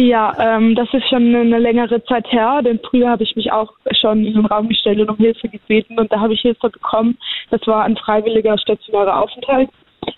Ja, 0.00 0.32
ähm, 0.38 0.76
das 0.76 0.86
ist 0.94 1.08
schon 1.08 1.34
eine 1.34 1.58
längere 1.58 2.02
Zeit 2.04 2.30
her, 2.30 2.62
denn 2.62 2.78
früher 2.88 3.10
habe 3.10 3.24
ich 3.24 3.34
mich 3.34 3.50
auch 3.50 3.72
schon 4.00 4.24
in 4.24 4.34
den 4.34 4.46
Raum 4.46 4.68
gestellt 4.68 5.00
und 5.00 5.10
um 5.10 5.16
Hilfe 5.16 5.48
gebeten 5.48 5.98
und 5.98 6.12
da 6.12 6.20
habe 6.20 6.34
ich 6.34 6.40
Hilfe 6.40 6.70
bekommen. 6.70 7.18
Das 7.50 7.60
war 7.66 7.82
ein 7.82 7.96
freiwilliger 7.96 8.56
stationärer 8.58 9.20
Aufenthalt 9.20 9.68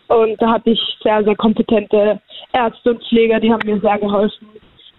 und 0.09 0.37
da 0.43 0.51
hatte 0.51 0.73
ich 0.73 0.81
sehr, 1.03 1.25
sehr 1.25 1.35
kompetente 1.35 2.21
Ärzte 2.53 2.91
und 2.91 3.03
Pfleger, 3.09 3.41
die 3.41 3.51
haben 3.51 3.67
mir 3.67 3.81
sehr 3.81 3.99
geholfen. 3.99 4.49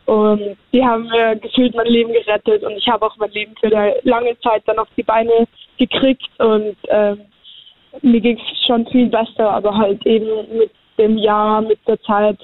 Und 0.06 0.58
die 0.74 0.84
haben 0.84 1.08
mir 1.08 1.36
gefühlt 1.36 1.76
mein 1.76 1.88
Leben 1.88 2.12
gerettet 2.12 2.64
und 2.64 2.72
ich 2.74 2.88
habe 2.88 3.06
auch 3.06 3.16
mein 3.18 3.32
Leben 3.32 3.54
für 3.60 3.68
eine 3.68 3.96
lange 4.04 4.38
Zeit 4.40 4.64
dann 4.66 4.80
auf 4.80 4.88
die 4.98 5.04
Beine 5.04 5.48
gekriegt 5.78 6.28
und 6.40 6.76
ähm, 6.90 7.22
mir 8.02 8.22
ging 8.22 8.38
es 8.38 8.66
schon 8.66 8.86
viel 8.88 9.08
besser, 9.08 9.50
aber 9.50 9.76
halt 9.76 10.06
eben 10.06 10.28
mit 10.58 10.72
dem 10.98 11.18
Jahr, 11.18 11.62
mit 11.62 11.80
der 11.88 12.02
Zeit 12.02 12.38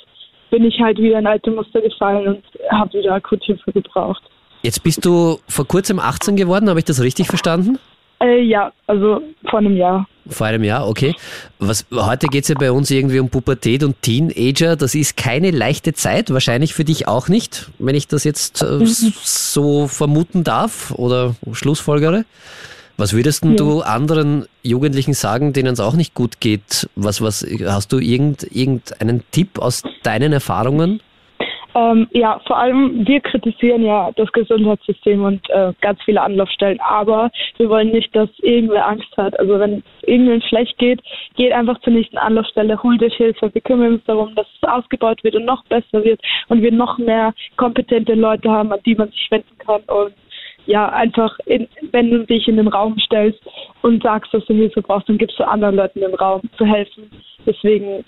bin 0.50 0.66
ich 0.66 0.80
halt 0.80 0.98
wieder 0.98 1.20
in 1.20 1.28
alte 1.28 1.52
Muster 1.52 1.82
gefallen 1.82 2.28
und 2.28 2.44
habe 2.72 2.98
wieder 2.98 3.14
Akuthilfe 3.14 3.72
gebraucht. 3.72 4.24
Jetzt 4.64 4.84
bist 4.84 5.06
du 5.06 5.40
vor 5.48 5.68
kurzem 5.68 6.00
18 6.00 6.36
geworden, 6.36 6.70
habe 6.70 6.80
ich 6.80 6.86
das 6.86 7.02
richtig 7.02 7.28
verstanden? 7.28 7.80
Äh, 8.20 8.42
ja, 8.42 8.72
also 8.88 9.22
vor 9.50 9.60
einem 9.60 9.78
Jahr. 9.78 10.08
Vor 10.30 10.48
einem 10.48 10.64
Jahr, 10.64 10.88
okay. 10.88 11.16
Was, 11.60 11.86
heute 11.94 12.28
geht 12.28 12.44
es 12.44 12.50
ja 12.50 12.56
bei 12.58 12.72
uns 12.72 12.92
irgendwie 12.92 13.20
um 13.20 13.30
Pubertät 13.30 13.84
und 13.84 14.02
Teenager. 14.02 14.76
Das 14.76 14.96
ist 14.96 15.16
keine 15.16 15.52
leichte 15.52 15.94
Zeit, 15.94 16.32
wahrscheinlich 16.32 16.74
für 16.74 16.84
dich 16.84 17.08
auch 17.08 17.30
nicht, 17.30 17.70
wenn 17.80 17.96
ich 17.96 18.08
das 18.08 18.24
jetzt 18.24 18.62
äh, 18.62 18.66
mhm. 18.66 18.86
so 18.86 19.88
vermuten 19.88 20.44
darf 20.44 20.92
oder 20.92 21.36
schlussfolgere. 21.54 22.26
Was 22.98 23.14
würdest 23.14 23.46
ja. 23.46 23.52
du 23.52 23.82
anderen 23.82 24.48
Jugendlichen 24.64 25.14
sagen, 25.14 25.54
denen 25.54 25.74
es 25.74 25.80
auch 25.80 25.94
nicht 25.94 26.16
gut 26.16 26.40
geht? 26.40 26.90
Was, 26.96 27.22
was, 27.22 27.46
hast 27.66 27.94
du 27.94 28.00
irgend, 28.00 28.44
irgendeinen 28.52 29.24
Tipp 29.32 29.60
aus 29.60 29.84
deinen 30.02 30.34
Erfahrungen? 30.34 31.00
Ähm, 31.78 32.08
ja, 32.12 32.42
vor 32.48 32.58
allem 32.58 33.06
wir 33.06 33.20
kritisieren 33.20 33.86
ja 33.86 34.10
das 34.16 34.32
Gesundheitssystem 34.32 35.24
und 35.24 35.48
äh, 35.52 35.74
ganz 35.82 36.02
viele 36.04 36.22
Anlaufstellen, 36.22 36.80
aber 36.80 37.30
wir 37.58 37.70
wollen 37.70 37.92
nicht, 37.92 38.16
dass 38.16 38.30
irgendwer 38.40 38.88
Angst 38.88 39.16
hat. 39.16 39.40
Also 39.40 39.60
wenn 39.60 39.84
irgendwem 40.02 40.42
schlecht 40.42 40.76
geht, 40.80 41.04
geht 41.36 41.52
einfach 41.52 41.80
zur 41.82 41.94
nächsten 41.94 42.18
Anlaufstelle, 42.18 42.82
holt 42.82 43.04
euch 43.04 43.14
Hilfe. 43.16 43.54
Wir 43.54 43.62
kümmern 43.62 43.94
uns 43.94 44.04
darum, 44.06 44.34
dass 44.34 44.48
es 44.60 44.68
ausgebaut 44.68 45.24
wird 45.24 45.36
und 45.36 45.46
noch 45.46 45.64
besser 45.66 46.04
wird 46.04 46.20
und 46.48 46.64
wir 46.64 46.72
noch 46.72 46.98
mehr 46.98 47.32
kompetente 47.58 48.16
Leute 48.16 48.50
haben, 48.50 48.72
an 48.72 48.80
die 48.84 48.96
man 48.96 49.10
sich 49.10 49.28
wenden 49.30 49.58
kann 49.60 49.82
und 49.82 50.14
ja, 50.66 50.90
einfach, 50.90 51.38
in, 51.46 51.68
wenn 51.92 52.10
du 52.10 52.26
dich 52.26 52.48
in 52.48 52.58
den 52.58 52.68
Raum 52.68 52.98
stellst 53.00 53.40
und 53.84 54.02
sagst, 54.04 54.34
dass 54.34 54.44
du 54.46 54.54
Hilfe 54.54 54.82
brauchst, 54.82 55.08
dann 55.08 55.18
gibst 55.18 55.40
du 55.40 55.48
anderen 55.48 55.76
Leuten 55.76 56.02
den 56.02 56.16
Raum 56.16 56.42
zu 56.58 56.66
helfen. 56.66 57.10
Deswegen 57.46 58.04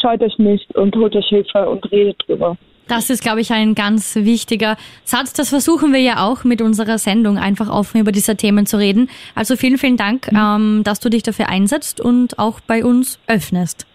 scheut 0.00 0.22
euch 0.22 0.38
nicht 0.38 0.74
und 0.74 0.94
holt 0.96 1.14
euch 1.14 1.26
Hilfe 1.28 1.68
und 1.68 1.90
redet 1.90 2.16
drüber. 2.26 2.56
Das 2.90 3.08
ist, 3.08 3.22
glaube 3.22 3.40
ich, 3.40 3.52
ein 3.52 3.76
ganz 3.76 4.16
wichtiger 4.16 4.76
Satz. 5.04 5.32
Das 5.32 5.50
versuchen 5.50 5.92
wir 5.92 6.00
ja 6.00 6.26
auch 6.26 6.42
mit 6.42 6.60
unserer 6.60 6.98
Sendung, 6.98 7.38
einfach 7.38 7.70
offen 7.70 8.00
über 8.00 8.10
diese 8.10 8.34
Themen 8.34 8.66
zu 8.66 8.78
reden. 8.78 9.08
Also 9.36 9.54
vielen, 9.54 9.78
vielen 9.78 9.96
Dank, 9.96 10.30
mhm. 10.32 10.38
ähm, 10.38 10.80
dass 10.82 10.98
du 10.98 11.08
dich 11.08 11.22
dafür 11.22 11.48
einsetzt 11.48 12.00
und 12.00 12.40
auch 12.40 12.58
bei 12.58 12.84
uns 12.84 13.20
öffnest. 13.28 13.86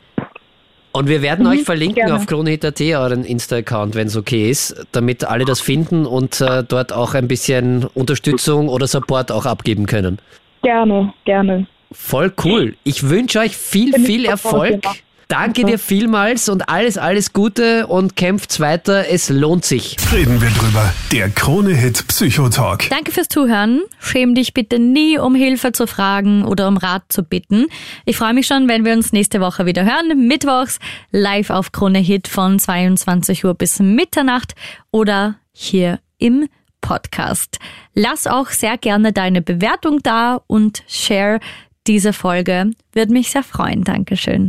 Und 0.93 1.09
wir 1.09 1.21
werden 1.21 1.45
mhm, 1.45 1.51
euch 1.51 1.63
verlinken 1.63 1.95
gerne. 1.95 2.15
auf 2.15 2.25
kronehit.at, 2.25 2.79
euren 2.79 3.25
Insta-Account, 3.25 3.95
wenn 3.95 4.07
es 4.07 4.15
okay 4.15 4.49
ist, 4.49 4.85
damit 4.93 5.25
alle 5.25 5.43
das 5.43 5.59
finden 5.59 6.05
und 6.05 6.39
äh, 6.39 6.63
dort 6.63 6.93
auch 6.93 7.15
ein 7.15 7.27
bisschen 7.27 7.83
Unterstützung 7.95 8.69
oder 8.69 8.87
Support 8.87 9.29
auch 9.29 9.45
abgeben 9.45 9.87
können. 9.87 10.19
Gerne, 10.63 11.13
gerne. 11.25 11.67
Voll 11.91 12.31
cool. 12.45 12.75
Ich 12.85 13.09
wünsche 13.09 13.39
euch 13.39 13.57
viel, 13.57 13.91
viel 13.93 14.23
Erfolg 14.23 14.81
Danke 15.27 15.65
dir 15.65 15.79
vielmals 15.79 16.49
und 16.49 16.69
alles, 16.69 16.97
alles 16.97 17.33
Gute 17.33 17.87
und 17.87 18.15
kämpft 18.15 18.59
weiter. 18.59 19.09
Es 19.09 19.29
lohnt 19.29 19.65
sich. 19.65 19.97
Reden 20.13 20.41
wir 20.41 20.49
drüber. 20.49 20.93
Der 21.11 21.29
Krone-Hit 21.29 22.07
Psychotalk. 22.07 22.89
Danke 22.89 23.11
fürs 23.11 23.27
Zuhören. 23.27 23.81
Schäm 23.99 24.35
dich 24.35 24.53
bitte 24.53 24.77
nie, 24.77 25.17
um 25.17 25.33
Hilfe 25.33 25.71
zu 25.71 25.87
fragen 25.87 26.45
oder 26.45 26.67
um 26.67 26.77
Rat 26.77 27.03
zu 27.09 27.23
bitten. 27.23 27.65
Ich 28.05 28.17
freue 28.17 28.33
mich 28.33 28.47
schon, 28.47 28.67
wenn 28.67 28.85
wir 28.85 28.93
uns 28.93 29.13
nächste 29.13 29.41
Woche 29.41 29.65
wieder 29.65 29.83
hören. 29.83 30.27
Mittwochs 30.27 30.79
live 31.11 31.49
auf 31.49 31.71
Krone 31.71 31.99
Hit 31.99 32.27
von 32.27 32.59
22 32.59 33.45
Uhr 33.45 33.55
bis 33.55 33.79
Mitternacht 33.79 34.53
oder 34.91 35.35
hier 35.51 35.99
im 36.17 36.47
Podcast. 36.81 37.59
Lass 37.95 38.27
auch 38.27 38.49
sehr 38.49 38.77
gerne 38.77 39.11
deine 39.11 39.41
Bewertung 39.41 39.99
da 40.03 40.41
und 40.45 40.83
share 40.87 41.39
diese 41.87 42.13
Folge. 42.13 42.71
Würde 42.93 43.13
mich 43.13 43.31
sehr 43.31 43.43
freuen. 43.43 43.83
Dankeschön. 43.83 44.43